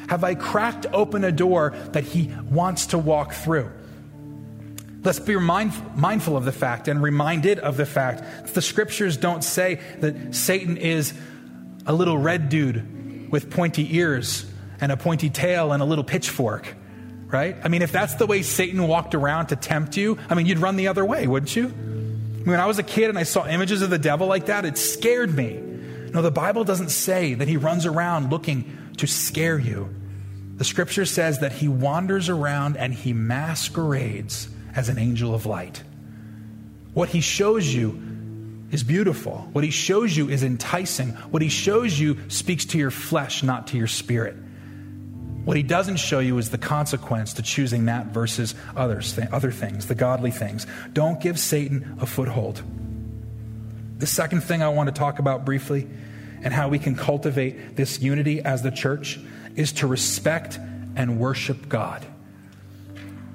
Have 0.09 0.23
I 0.23 0.35
cracked 0.35 0.85
open 0.93 1.23
a 1.23 1.31
door 1.31 1.73
that 1.91 2.03
he 2.03 2.31
wants 2.49 2.87
to 2.87 2.97
walk 2.97 3.33
through? 3.33 3.69
Let's 5.03 5.19
be 5.19 5.35
mindful 5.37 6.37
of 6.37 6.45
the 6.45 6.51
fact 6.51 6.87
and 6.87 7.01
reminded 7.01 7.59
of 7.59 7.75
the 7.75 7.85
fact 7.85 8.19
that 8.19 8.53
the 8.53 8.61
scriptures 8.61 9.17
don't 9.17 9.43
say 9.43 9.79
that 9.99 10.33
Satan 10.33 10.77
is 10.77 11.13
a 11.85 11.93
little 11.93 12.17
red 12.17 12.47
dude 12.47 13.29
with 13.31 13.51
pointy 13.51 13.97
ears 13.97 14.45
and 14.79 14.91
a 14.91 14.97
pointy 14.97 15.29
tail 15.29 15.73
and 15.73 15.81
a 15.81 15.85
little 15.85 16.05
pitchfork 16.05 16.75
right? 17.33 17.57
I 17.63 17.67
mean, 17.67 17.81
if 17.81 17.91
that's 17.91 18.13
the 18.13 18.27
way 18.27 18.43
Satan 18.43 18.87
walked 18.87 19.15
around 19.15 19.47
to 19.47 19.55
tempt 19.55 19.97
you, 19.97 20.19
I 20.29 20.35
mean, 20.35 20.45
you'd 20.45 20.59
run 20.59 20.75
the 20.75 20.87
other 20.87 21.03
way, 21.03 21.25
wouldn't 21.25 21.53
you? 21.55 21.65
When 21.65 22.59
I 22.59 22.67
was 22.67 22.77
a 22.77 22.83
kid 22.83 23.09
and 23.09 23.17
I 23.17 23.23
saw 23.23 23.47
images 23.47 23.81
of 23.81 23.89
the 23.89 23.97
devil 23.97 24.27
like 24.27 24.45
that, 24.45 24.65
it 24.65 24.77
scared 24.77 25.35
me. 25.35 25.59
No, 26.13 26.21
the 26.21 26.31
Bible 26.31 26.63
doesn't 26.63 26.89
say 26.89 27.33
that 27.33 27.47
he 27.47 27.57
runs 27.57 27.87
around 27.87 28.29
looking 28.29 28.77
to 28.97 29.07
scare 29.07 29.57
you. 29.57 29.93
The 30.55 30.63
scripture 30.63 31.05
says 31.05 31.39
that 31.39 31.51
he 31.51 31.67
wanders 31.67 32.29
around 32.29 32.77
and 32.77 32.93
he 32.93 33.13
masquerades 33.13 34.49
as 34.75 34.89
an 34.89 34.97
angel 34.97 35.33
of 35.33 35.45
light. 35.45 35.83
What 36.93 37.09
he 37.09 37.21
shows 37.21 37.73
you 37.73 38.01
is 38.71 38.83
beautiful. 38.83 39.49
What 39.51 39.63
he 39.63 39.71
shows 39.71 40.15
you 40.15 40.29
is 40.29 40.43
enticing. 40.43 41.09
What 41.09 41.41
he 41.41 41.49
shows 41.49 41.99
you 41.99 42.17
speaks 42.29 42.65
to 42.65 42.77
your 42.77 42.91
flesh, 42.91 43.43
not 43.43 43.67
to 43.67 43.77
your 43.77 43.87
spirit. 43.87 44.35
What 45.45 45.57
he 45.57 45.63
doesn't 45.63 45.97
show 45.97 46.19
you 46.19 46.37
is 46.37 46.49
the 46.49 46.57
consequence 46.57 47.33
to 47.33 47.41
choosing 47.41 47.85
that 47.85 48.07
versus 48.07 48.55
others, 48.75 49.19
other 49.31 49.51
things, 49.51 49.87
the 49.87 49.95
godly 49.95 50.31
things. 50.31 50.65
Don't 50.93 51.19
give 51.19 51.37
Satan 51.37 51.97
a 51.99 52.05
foothold. 52.05 52.61
The 53.97 54.07
second 54.07 54.41
thing 54.41 54.63
I 54.63 54.69
want 54.69 54.87
to 54.87 54.93
talk 54.93 55.19
about 55.19 55.45
briefly 55.45 55.87
and 56.43 56.53
how 56.53 56.69
we 56.69 56.79
can 56.79 56.95
cultivate 56.95 57.75
this 57.75 58.01
unity 58.01 58.41
as 58.41 58.61
the 58.61 58.71
church 58.71 59.19
is 59.55 59.71
to 59.73 59.87
respect 59.87 60.59
and 60.95 61.19
worship 61.19 61.69
God. 61.69 62.05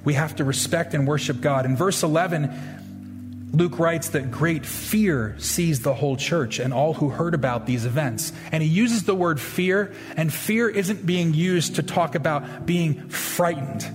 We 0.04 0.14
have 0.14 0.36
to 0.36 0.44
respect 0.44 0.94
and 0.94 1.06
worship 1.06 1.40
God. 1.40 1.66
In 1.66 1.76
verse 1.76 2.02
11, 2.02 3.48
Luke 3.52 3.78
writes 3.78 4.11
that 4.11 4.30
great 4.30 4.66
fear 4.66 5.34
seized 5.38 5.82
the 5.82 5.94
whole 5.94 6.16
church 6.16 6.59
and 6.59 6.72
all 6.72 6.94
who 6.94 7.09
heard 7.09 7.34
about 7.34 7.66
these 7.66 7.86
events. 7.86 8.32
And 8.52 8.62
he 8.62 8.68
uses 8.68 9.04
the 9.04 9.14
word 9.14 9.40
fear, 9.40 9.94
and 10.16 10.32
fear 10.32 10.68
isn't 10.68 11.04
being 11.06 11.34
used 11.34 11.76
to 11.76 11.82
talk 11.82 12.14
about 12.14 12.66
being 12.66 13.09
frightened 13.09 13.86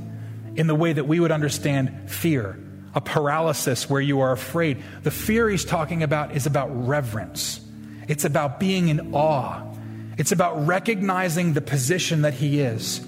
in 0.56 0.68
the 0.68 0.76
way 0.76 0.94
that 0.94 1.06
we 1.06 1.20
would 1.20 1.32
understand 1.32 2.10
fear, 2.10 2.60
a 2.96 3.02
paralysis 3.02 3.90
where 3.90 4.02
you 4.02 4.22
are 4.22 4.32
afraid. 4.32 4.84
The 5.04 5.12
fear 5.12 5.50
he's 5.50 5.66
talking 5.66 6.04
about 6.04 6.36
is 6.36 6.46
about 6.46 6.88
reverence, 6.88 7.60
it's 8.08 8.26
about 8.26 8.60
being 8.60 8.90
in 8.90 9.14
awe, 9.14 9.62
it's 10.18 10.32
about 10.32 10.68
recognizing 10.68 11.54
the 11.54 11.62
position 11.62 12.22
that 12.24 12.34
he 12.34 12.60
is 12.60 13.06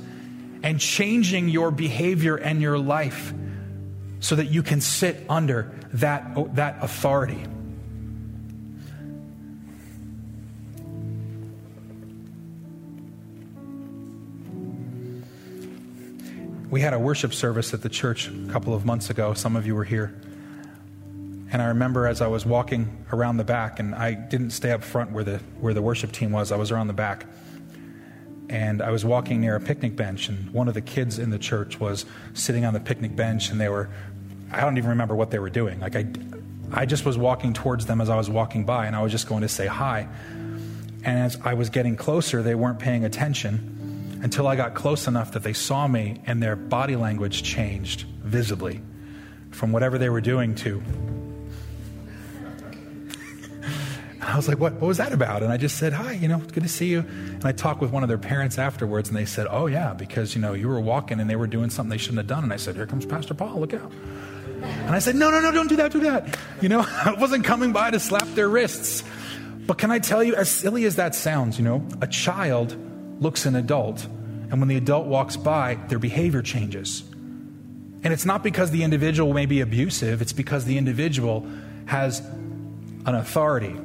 and 0.64 0.80
changing 0.80 1.50
your 1.50 1.70
behavior 1.70 2.36
and 2.36 2.62
your 2.62 2.78
life 2.78 3.34
so 4.20 4.36
that 4.36 4.48
you 4.48 4.64
can 4.64 4.82
sit 4.82 5.24
under 5.30 5.72
that, 5.94 6.56
that 6.56 6.78
authority. 6.82 7.46
We 16.72 16.82
had 16.82 16.94
a 16.94 17.00
worship 17.00 17.34
service 17.34 17.74
at 17.74 17.84
the 17.84 17.90
church 17.90 18.28
a 18.28 18.52
couple 18.52 18.74
of 18.74 18.86
months 18.86 19.10
ago. 19.10 19.34
Some 19.34 19.56
of 19.56 19.66
you 19.68 19.76
were 19.76 19.84
here. 19.84 20.14
And 21.52 21.62
I 21.62 21.68
remember 21.68 22.08
as 22.08 22.22
I 22.22 22.28
was 22.28 22.46
walking 22.46 23.06
around 23.14 23.38
the 23.38 23.44
back, 23.44 23.80
and 23.80 23.94
I 23.94 24.14
didn't 24.14 24.52
stay 24.52 24.72
up 24.72 24.84
front 24.84 25.12
where 25.12 25.24
the, 25.24 25.38
where 25.60 25.74
the 25.74 25.82
worship 25.82 26.12
team 26.12 26.32
was, 26.32 26.52
I 26.52 26.58
was 26.58 26.72
around 26.72 26.88
the 26.88 26.94
back. 26.94 27.26
And 28.50 28.82
I 28.82 28.92
was 28.92 29.04
walking 29.04 29.42
near 29.42 29.56
a 29.56 29.60
picnic 29.60 29.96
bench, 29.96 30.30
and 30.30 30.52
one 30.52 30.68
of 30.68 30.74
the 30.74 30.82
kids 30.82 31.18
in 31.18 31.30
the 31.30 31.40
church 31.40 31.80
was 31.80 32.06
sitting 32.34 32.66
on 32.66 32.74
the 32.74 32.80
picnic 32.80 33.16
bench, 33.16 33.50
and 33.50 33.60
they 33.60 33.70
were 33.70 33.90
I 34.52 34.62
don't 34.62 34.78
even 34.78 34.92
remember 34.92 35.16
what 35.16 35.32
they 35.32 35.40
were 35.40 35.50
doing. 35.50 35.80
Like 35.80 35.96
I, 35.96 36.06
I 36.72 36.86
just 36.86 37.06
was 37.06 37.18
walking 37.18 37.54
towards 37.54 37.86
them 37.86 38.02
as 38.02 38.10
I 38.10 38.16
was 38.16 38.30
walking 38.30 38.66
by, 38.66 38.86
and 38.86 38.96
I 38.96 39.02
was 39.02 39.12
just 39.12 39.28
going 39.28 39.42
to 39.42 39.50
say 39.50 39.68
hi. 39.68 40.08
And 41.04 41.20
as 41.20 41.38
I 41.44 41.54
was 41.54 41.70
getting 41.70 41.96
closer, 41.96 42.42
they 42.42 42.56
weren't 42.56 42.80
paying 42.80 43.06
attention 43.06 44.20
until 44.24 44.48
I 44.48 44.56
got 44.56 44.74
close 44.74 45.08
enough 45.08 45.34
that 45.34 45.44
they 45.44 45.54
saw 45.54 45.88
me, 45.88 46.22
and 46.26 46.42
their 46.42 46.56
body 46.56 46.96
language 46.96 47.44
changed 47.44 48.04
visibly 48.24 48.82
from 49.52 49.72
whatever 49.72 49.98
they 49.98 50.10
were 50.10 50.22
doing 50.22 50.56
to. 50.56 50.82
I 54.26 54.36
was 54.36 54.48
like, 54.48 54.60
what, 54.60 54.74
what 54.74 54.88
was 54.88 54.98
that 54.98 55.14
about? 55.14 55.44
And 55.44 55.52
I 55.52 55.58
just 55.58 55.78
said, 55.78 55.94
hi, 55.94 56.14
you 56.14 56.28
know, 56.28 56.40
good 56.40 56.64
to 56.64 56.70
see 56.70 56.88
you. 56.88 57.00
And 57.00 57.46
I 57.46 57.52
talked 57.52 57.80
with 57.80 57.92
one 57.92 58.02
of 58.02 58.10
their 58.10 58.18
parents 58.18 58.58
afterwards, 58.58 59.08
and 59.08 59.16
they 59.16 59.26
said, 59.26 59.46
oh, 59.50 59.68
yeah, 59.68 59.94
because, 59.94 60.36
you 60.36 60.42
know, 60.42 60.54
you 60.54 60.68
were 60.68 60.80
walking 60.80 61.20
and 61.20 61.30
they 61.30 61.36
were 61.36 61.48
doing 61.48 61.70
something 61.70 61.92
they 61.92 61.98
shouldn't 61.98 62.18
have 62.18 62.28
done. 62.28 62.44
And 62.44 62.52
I 62.52 62.58
said, 62.58 62.76
here 62.76 62.88
comes 62.88 63.06
Pastor 63.06 63.36
Paul, 63.36 63.60
look 63.60 63.74
out. 63.74 63.92
And 64.62 64.96
I 64.96 65.00
said, 65.00 65.16
no, 65.16 65.30
no, 65.30 65.42
no, 65.42 65.52
don't 65.52 65.68
do 65.68 65.76
that, 65.76 65.92
do 65.92 66.00
that. 66.02 66.38
You 66.60 66.70
know, 66.70 66.80
I 66.88 67.14
wasn't 67.20 67.46
coming 67.46 67.72
by 67.72 67.92
to 67.92 68.00
slap 68.00 68.28
their 68.30 68.50
wrists. 68.50 69.04
But 69.68 69.78
can 69.78 69.92
I 69.92 70.00
tell 70.00 70.24
you, 70.24 70.36
as 70.36 70.50
silly 70.50 70.86
as 70.86 70.96
that 70.96 71.14
sounds, 71.14 71.60
you 71.60 71.64
know, 71.64 71.88
a 72.02 72.08
child 72.08 72.76
looks 73.22 73.46
an 73.46 73.56
adult, 73.56 74.06
and 74.06 74.60
when 74.60 74.68
the 74.68 74.78
adult 74.78 75.06
walks 75.06 75.38
by, 75.38 75.76
their 75.88 76.00
behavior 76.00 76.42
changes. 76.42 77.04
And 78.04 78.12
it's 78.12 78.26
not 78.26 78.44
because 78.44 78.72
the 78.72 78.84
individual 78.84 79.34
may 79.34 79.46
be 79.46 79.62
abusive, 79.62 80.22
it's 80.22 80.34
because 80.34 80.66
the 80.66 80.78
individual 80.78 81.48
has 81.86 82.22
an 83.06 83.16
authority 83.16 83.76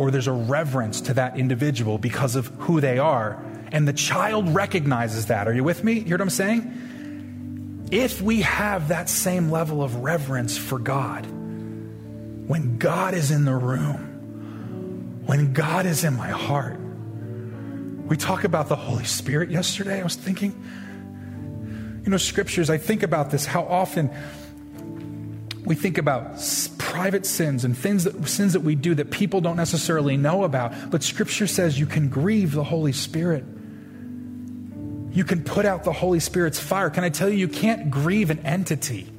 or 0.00 0.10
there's 0.10 0.26
a 0.26 0.32
reverence 0.32 1.00
to 1.02 1.14
that 1.14 1.38
individual 1.38 1.98
because 1.98 2.34
of 2.34 2.48
who 2.58 2.80
they 2.80 2.98
are. 2.98 3.40
And 3.70 3.86
the 3.86 3.92
child 3.92 4.52
recognizes 4.52 5.26
that. 5.26 5.46
Are 5.46 5.54
you 5.54 5.62
with 5.62 5.84
me? 5.84 5.92
You 5.92 6.04
hear 6.06 6.16
what 6.16 6.22
I'm 6.22 6.30
saying? 6.30 6.90
if 7.90 8.22
we 8.22 8.42
have 8.42 8.88
that 8.88 9.08
same 9.08 9.50
level 9.50 9.82
of 9.82 9.96
reverence 9.96 10.56
for 10.56 10.78
God, 10.78 11.26
when 11.26 12.78
God 12.78 13.14
is 13.14 13.30
in 13.30 13.44
the 13.44 13.54
room, 13.54 15.22
when 15.26 15.52
God 15.52 15.86
is 15.86 16.04
in 16.04 16.16
my 16.16 16.28
heart, 16.28 16.78
we 18.06 18.16
talk 18.16 18.44
about 18.44 18.68
the 18.68 18.76
Holy 18.76 19.04
Spirit 19.04 19.50
yesterday. 19.50 20.00
I 20.00 20.04
was 20.04 20.16
thinking, 20.16 20.52
you 22.04 22.10
know, 22.10 22.16
scriptures, 22.16 22.70
I 22.70 22.78
think 22.78 23.02
about 23.02 23.30
this, 23.30 23.44
how 23.44 23.62
often 23.64 24.10
we 25.70 25.74
think 25.76 25.96
about 25.96 26.36
private 26.76 27.24
sins 27.24 27.64
and 27.64 27.78
things 27.78 28.04
that, 28.04 28.28
sins 28.28 28.52
that 28.52 28.60
we 28.60 28.74
do 28.74 28.94
that 28.96 29.10
people 29.10 29.40
don't 29.40 29.56
necessarily 29.56 30.16
know 30.16 30.44
about. 30.44 30.90
But 30.90 31.02
scripture 31.02 31.46
says 31.46 31.78
you 31.78 31.86
can 31.86 32.08
grieve 32.08 32.52
the 32.52 32.64
Holy 32.64 32.92
Spirit 32.92 33.44
you 35.12 35.24
can 35.24 35.42
put 35.42 35.66
out 35.66 35.84
the 35.84 35.92
Holy 35.92 36.20
Spirit's 36.20 36.60
fire. 36.60 36.88
Can 36.90 37.04
I 37.04 37.08
tell 37.08 37.28
you, 37.28 37.36
you 37.36 37.48
can't 37.48 37.90
grieve 37.90 38.30
an 38.30 38.40
entity, 38.40 39.10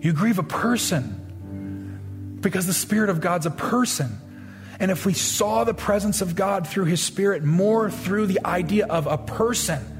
you 0.00 0.12
grieve 0.12 0.38
a 0.38 0.42
person 0.42 2.38
because 2.40 2.66
the 2.66 2.72
Spirit 2.72 3.10
of 3.10 3.20
God's 3.20 3.46
a 3.46 3.50
person. 3.50 4.18
And 4.80 4.92
if 4.92 5.04
we 5.04 5.12
saw 5.12 5.64
the 5.64 5.74
presence 5.74 6.20
of 6.20 6.36
God 6.36 6.68
through 6.68 6.84
His 6.84 7.02
Spirit 7.02 7.42
more 7.42 7.90
through 7.90 8.26
the 8.26 8.44
idea 8.44 8.86
of 8.86 9.08
a 9.08 9.18
person, 9.18 9.97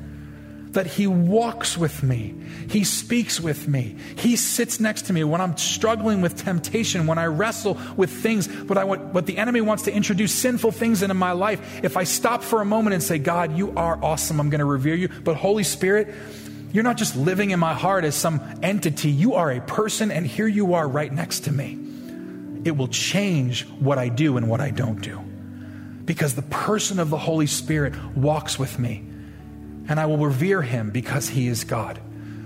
that 0.78 0.86
He 0.86 1.08
walks 1.08 1.76
with 1.76 2.04
me. 2.04 2.32
He 2.70 2.84
speaks 2.84 3.40
with 3.40 3.66
me. 3.66 3.96
He 4.16 4.36
sits 4.36 4.78
next 4.78 5.06
to 5.06 5.12
me 5.12 5.24
when 5.24 5.40
I'm 5.40 5.56
struggling 5.56 6.20
with 6.20 6.36
temptation, 6.36 7.08
when 7.08 7.18
I 7.18 7.24
wrestle 7.24 7.76
with 7.96 8.10
things, 8.10 8.46
what, 8.46 8.78
I, 8.78 8.84
what, 8.84 9.00
what 9.12 9.26
the 9.26 9.38
enemy 9.38 9.60
wants 9.60 9.82
to 9.84 9.92
introduce 9.92 10.32
sinful 10.32 10.70
things 10.70 11.02
into 11.02 11.14
my 11.14 11.32
life. 11.32 11.80
If 11.82 11.96
I 11.96 12.04
stop 12.04 12.44
for 12.44 12.60
a 12.60 12.64
moment 12.64 12.94
and 12.94 13.02
say, 13.02 13.18
God, 13.18 13.58
you 13.58 13.74
are 13.76 13.98
awesome, 14.00 14.38
I'm 14.38 14.50
going 14.50 14.60
to 14.60 14.64
revere 14.64 14.94
you. 14.94 15.08
But 15.08 15.34
Holy 15.34 15.64
Spirit, 15.64 16.14
you're 16.72 16.84
not 16.84 16.96
just 16.96 17.16
living 17.16 17.50
in 17.50 17.58
my 17.58 17.74
heart 17.74 18.04
as 18.04 18.14
some 18.14 18.40
entity, 18.62 19.10
you 19.10 19.34
are 19.34 19.50
a 19.50 19.60
person, 19.60 20.12
and 20.12 20.24
here 20.24 20.46
you 20.46 20.74
are 20.74 20.86
right 20.86 21.12
next 21.12 21.40
to 21.40 21.52
me. 21.52 21.76
It 22.64 22.76
will 22.76 22.86
change 22.86 23.66
what 23.80 23.98
I 23.98 24.10
do 24.10 24.36
and 24.36 24.48
what 24.48 24.60
I 24.60 24.70
don't 24.70 25.02
do. 25.02 25.18
Because 26.04 26.36
the 26.36 26.42
person 26.42 27.00
of 27.00 27.10
the 27.10 27.18
Holy 27.18 27.48
Spirit 27.48 27.94
walks 28.14 28.60
with 28.60 28.78
me, 28.78 29.07
and 29.88 29.98
I 29.98 30.06
will 30.06 30.18
revere 30.18 30.62
him 30.62 30.90
because 30.90 31.28
he 31.28 31.48
is 31.48 31.64
God. 31.64 31.98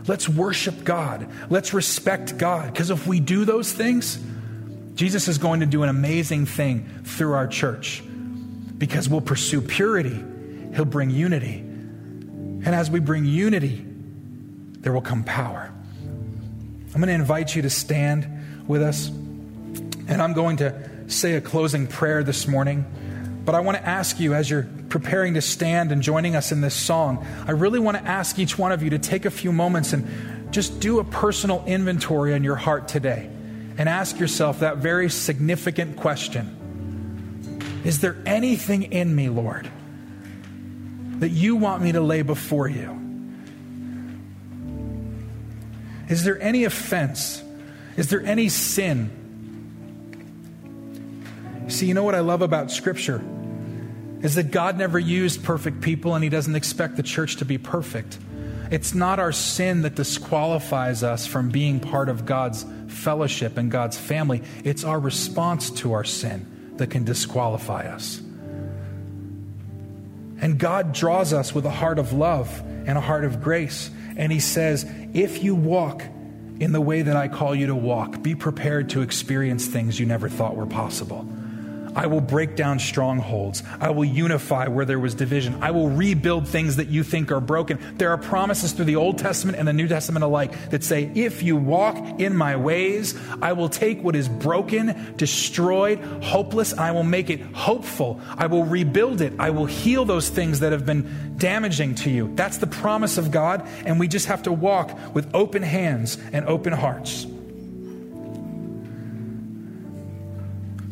Let's 0.07 0.29
worship 0.29 0.85
God. 0.85 1.29
Let's 1.51 1.75
respect 1.75 2.39
God. 2.39 2.73
Because 2.73 2.91
if 2.91 3.07
we 3.07 3.21
do 3.21 3.45
those 3.45 3.73
things, 3.73 4.19
Jesus 4.95 5.29
is 5.29 5.39
going 5.39 5.61
to 5.61 5.67
do 5.67 5.83
an 5.83 5.89
amazing 5.89 6.47
thing 6.47 6.89
through 7.05 7.33
our 7.33 7.47
church. 7.47 8.03
Because 8.79 9.09
we'll 9.09 9.21
pursue 9.21 9.61
purity, 9.61 10.25
he'll 10.75 10.85
bring 10.85 11.11
unity. 11.11 11.59
And 11.59 12.69
as 12.69 12.91
we 12.91 13.01
bring 13.01 13.25
unity, 13.25 13.85
there 14.81 14.93
will 14.93 15.03
come 15.03 15.25
power. 15.25 15.73
I'm 16.95 17.01
going 17.01 17.09
to 17.09 17.15
invite 17.15 17.55
you 17.57 17.63
to 17.63 17.71
stand 17.71 18.29
with 18.69 18.83
us, 18.83 19.09
and 19.09 20.21
I'm 20.21 20.35
going 20.35 20.59
to 20.59 21.09
say 21.09 21.35
a 21.35 21.41
closing 21.41 21.87
prayer 21.87 22.23
this 22.23 22.47
morning. 22.47 22.85
But 23.45 23.55
I 23.57 23.61
want 23.61 23.77
to 23.77 23.87
ask 23.87 24.21
you, 24.21 24.35
as 24.35 24.49
you're 24.49 24.69
preparing 24.89 25.35
to 25.35 25.43
stand 25.43 25.91
and 25.91 26.01
joining 26.01 26.37
us 26.37 26.53
in 26.53 26.61
this 26.61 26.75
song, 26.75 27.27
I 27.47 27.53
really 27.53 27.81
want 27.81 27.97
to 27.97 28.05
ask 28.05 28.39
each 28.39 28.57
one 28.57 28.71
of 28.71 28.83
you 28.83 28.91
to 28.91 28.99
take 28.99 29.25
a 29.25 29.31
few 29.31 29.53
moments 29.53 29.93
and 29.93 30.53
just 30.53 30.81
do 30.81 31.01
a 31.01 31.05
personal 31.05 31.65
inventory 31.67 32.35
on 32.35 32.45
your 32.45 32.57
heart 32.57 32.87
today 32.87 33.29
and 33.79 33.89
ask 33.89 34.19
yourself 34.21 34.61
that 34.61 34.77
very 34.77 35.09
significant 35.11 35.97
question 35.97 37.81
Is 37.85 38.01
there 38.01 38.17
anything 38.27 38.85
in 38.93 39.15
me, 39.15 39.29
Lord, 39.29 39.69
that 41.19 41.31
you 41.31 41.57
want 41.57 41.83
me 41.83 41.93
to 41.93 42.01
lay 42.01 42.23
before 42.23 42.69
you? 42.69 42.99
Is 46.09 46.23
there 46.25 46.41
any 46.41 46.65
offense? 46.65 47.43
Is 47.97 48.09
there 48.09 48.23
any 48.23 48.49
sin? 48.51 49.22
See, 51.69 51.87
you 51.87 51.95
know 51.95 52.03
what 52.03 52.15
I 52.15 52.21
love 52.21 52.43
about 52.43 52.71
Scripture? 52.71 53.23
Is 54.21 54.37
that 54.37 54.51
God 54.51 54.79
never 54.79 54.99
used 54.99 55.43
perfect 55.43 55.81
people 55.81 56.15
and 56.15 56.23
He 56.23 56.31
doesn't 56.31 56.55
expect 56.55 56.97
the 56.97 57.03
church 57.03 57.37
to 57.37 57.45
be 57.45 57.59
perfect. 57.59 58.19
It's 58.71 58.95
not 58.95 59.19
our 59.19 59.33
sin 59.33 59.83
that 59.83 59.97
disqualifies 59.97 61.03
us 61.03 61.27
from 61.27 61.51
being 61.51 61.79
part 61.79 62.09
of 62.09 62.25
God's 62.25 62.65
fellowship 62.89 63.59
and 63.59 63.71
God's 63.71 63.99
family. 63.99 64.43
It's 64.65 64.85
our 64.85 64.99
response 64.99 65.71
to 65.73 65.93
our 65.93 66.05
sin 66.05 66.73
that 66.77 66.91
can 66.91 67.05
disqualify 67.05 67.87
us. 67.89 68.23
And 70.41 70.59
God 70.59 70.93
draws 70.93 71.33
us 71.33 71.55
with 71.55 71.67
a 71.67 71.71
heart 71.71 71.99
of 71.99 72.13
love 72.13 72.63
and 72.87 72.97
a 72.97 73.01
heart 73.01 73.25
of 73.25 73.43
grace. 73.43 73.91
And 74.17 74.33
He 74.33 74.41
says, 74.41 74.91
if 75.13 75.45
you 75.45 75.55
walk 75.55 76.03
in 76.59 76.73
the 76.73 76.81
way 76.81 77.03
that 77.03 77.17
I 77.17 77.29
call 77.29 77.55
you 77.55 77.67
to 77.67 77.75
walk, 77.75 78.23
be 78.23 78.35
prepared 78.35 78.91
to 78.91 79.03
experience 79.03 79.67
things 79.67 80.01
you 80.01 80.07
never 80.07 80.29
thought 80.29 80.57
were 80.57 80.67
possible. 80.67 81.29
I 81.95 82.07
will 82.07 82.21
break 82.21 82.57
down 82.57 82.79
strongholds. 82.79 83.63
I 83.81 83.91
will 83.91 84.05
unify 84.05 84.69
where 84.69 84.85
there 84.85 84.99
was 84.99 85.15
division. 85.15 85.63
I 85.63 85.71
will 85.71 85.89
rebuild 85.89 86.49
things 86.49 86.77
that 86.77 86.89
you 86.89 87.03
think 87.03 87.31
are 87.31 87.41
broken. 87.41 87.79
There 87.97 88.11
are 88.11 88.19
promises 88.19 88.73
through 88.73 88.87
the 88.87 88.97
Old 88.97 89.19
Testament 89.19 89.59
and 89.59 89.69
the 89.69 89.73
New 89.73 89.89
Testament 89.89 90.25
alike 90.25 90.71
that 90.71 90.85
say, 90.85 91.11
if 91.15 91.43
you 91.43 91.57
walk 91.57 92.21
in 92.21 92.37
my 92.37 92.57
ways, 92.57 93.19
I 93.41 93.53
will 93.53 93.69
take 93.69 94.03
what 94.03 94.17
is 94.17 94.29
broken, 94.29 95.15
destroyed, 95.17 95.99
hopeless, 96.23 96.73
and 96.73 96.81
I 96.81 96.93
will 96.93 97.03
make 97.03 97.31
it 97.31 97.41
hopeful. 97.41 98.21
I 98.37 98.47
will 98.47 98.65
rebuild 98.65 99.21
it. 99.21 99.35
I 99.39 99.51
will 99.51 99.67
heal 99.67 100.05
those 100.05 100.29
things 100.29 100.61
that 100.61 100.73
have 100.73 100.87
been 100.87 101.37
damaging 101.39 101.95
to 101.97 102.11
you. 102.11 102.33
That's 102.35 102.59
the 102.59 102.67
promise 102.67 103.19
of 103.19 103.31
God, 103.31 103.67
and 103.85 103.99
we 103.99 104.09
just 104.09 104.27
have 104.27 104.43
to 104.45 104.53
walk 104.53 105.15
with 105.15 105.29
open 105.35 105.63
hands 105.63 106.19
and 106.33 106.47
open 106.47 106.73
hearts. 106.73 107.27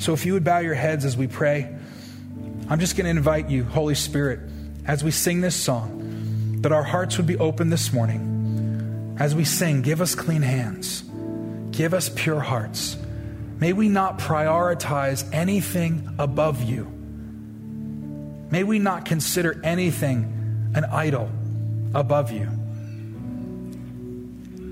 So 0.01 0.15
if 0.15 0.25
you 0.25 0.33
would 0.33 0.45
bow 0.45 0.61
your 0.61 0.75
heads 0.75 1.05
as 1.05 1.15
we 1.15 1.27
pray, 1.27 1.71
I'm 2.71 2.81
just 2.81 2.97
going 2.97 3.05
to 3.05 3.11
invite 3.11 3.51
you, 3.51 3.65
Holy 3.65 3.95
Spirit, 3.95 4.41
as 4.87 5.05
we 5.05 5.11
sing 5.11 5.43
this 5.43 5.55
song, 5.55 6.63
that 6.63 6.73
our 6.73 6.83
hearts 6.83 7.19
would 7.19 7.27
be 7.27 7.37
open 7.37 7.69
this 7.69 7.93
morning. 7.93 9.17
As 9.19 9.35
we 9.35 9.45
sing, 9.45 9.83
give 9.83 10.01
us 10.01 10.15
clean 10.15 10.41
hands, 10.41 11.05
give 11.71 11.93
us 11.93 12.09
pure 12.09 12.41
hearts. 12.41 12.97
May 13.59 13.75
we 13.75 13.91
not 13.91 14.19
prioritize 14.19 15.29
anything 15.35 16.15
above 16.19 16.63
you. 16.63 16.85
May 18.51 18.65
we 18.65 18.79
not 18.79 19.05
consider 19.05 19.61
anything 19.63 20.73
an 20.75 20.87
idol 20.87 21.31
above 21.95 22.33
you. 22.33 22.47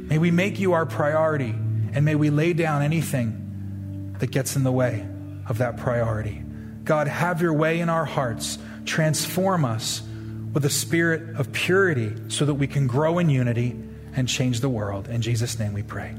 May 0.08 0.16
we 0.16 0.30
make 0.30 0.58
you 0.58 0.72
our 0.72 0.86
priority, 0.86 1.54
and 1.92 2.02
may 2.02 2.14
we 2.14 2.30
lay 2.30 2.54
down 2.54 2.80
anything 2.80 4.16
that 4.20 4.30
gets 4.30 4.56
in 4.56 4.64
the 4.64 4.72
way 4.72 5.06
of 5.48 5.58
that 5.58 5.76
priority. 5.76 6.42
God, 6.84 7.08
have 7.08 7.42
your 7.42 7.52
way 7.52 7.80
in 7.80 7.88
our 7.88 8.04
hearts. 8.04 8.58
Transform 8.84 9.64
us 9.64 10.02
with 10.52 10.64
a 10.64 10.70
spirit 10.70 11.36
of 11.36 11.52
purity 11.52 12.12
so 12.28 12.44
that 12.44 12.54
we 12.54 12.66
can 12.66 12.86
grow 12.86 13.18
in 13.18 13.28
unity 13.28 13.78
and 14.14 14.28
change 14.28 14.60
the 14.60 14.68
world. 14.68 15.08
In 15.08 15.22
Jesus' 15.22 15.58
name 15.58 15.72
we 15.72 15.82
pray. 15.82 16.14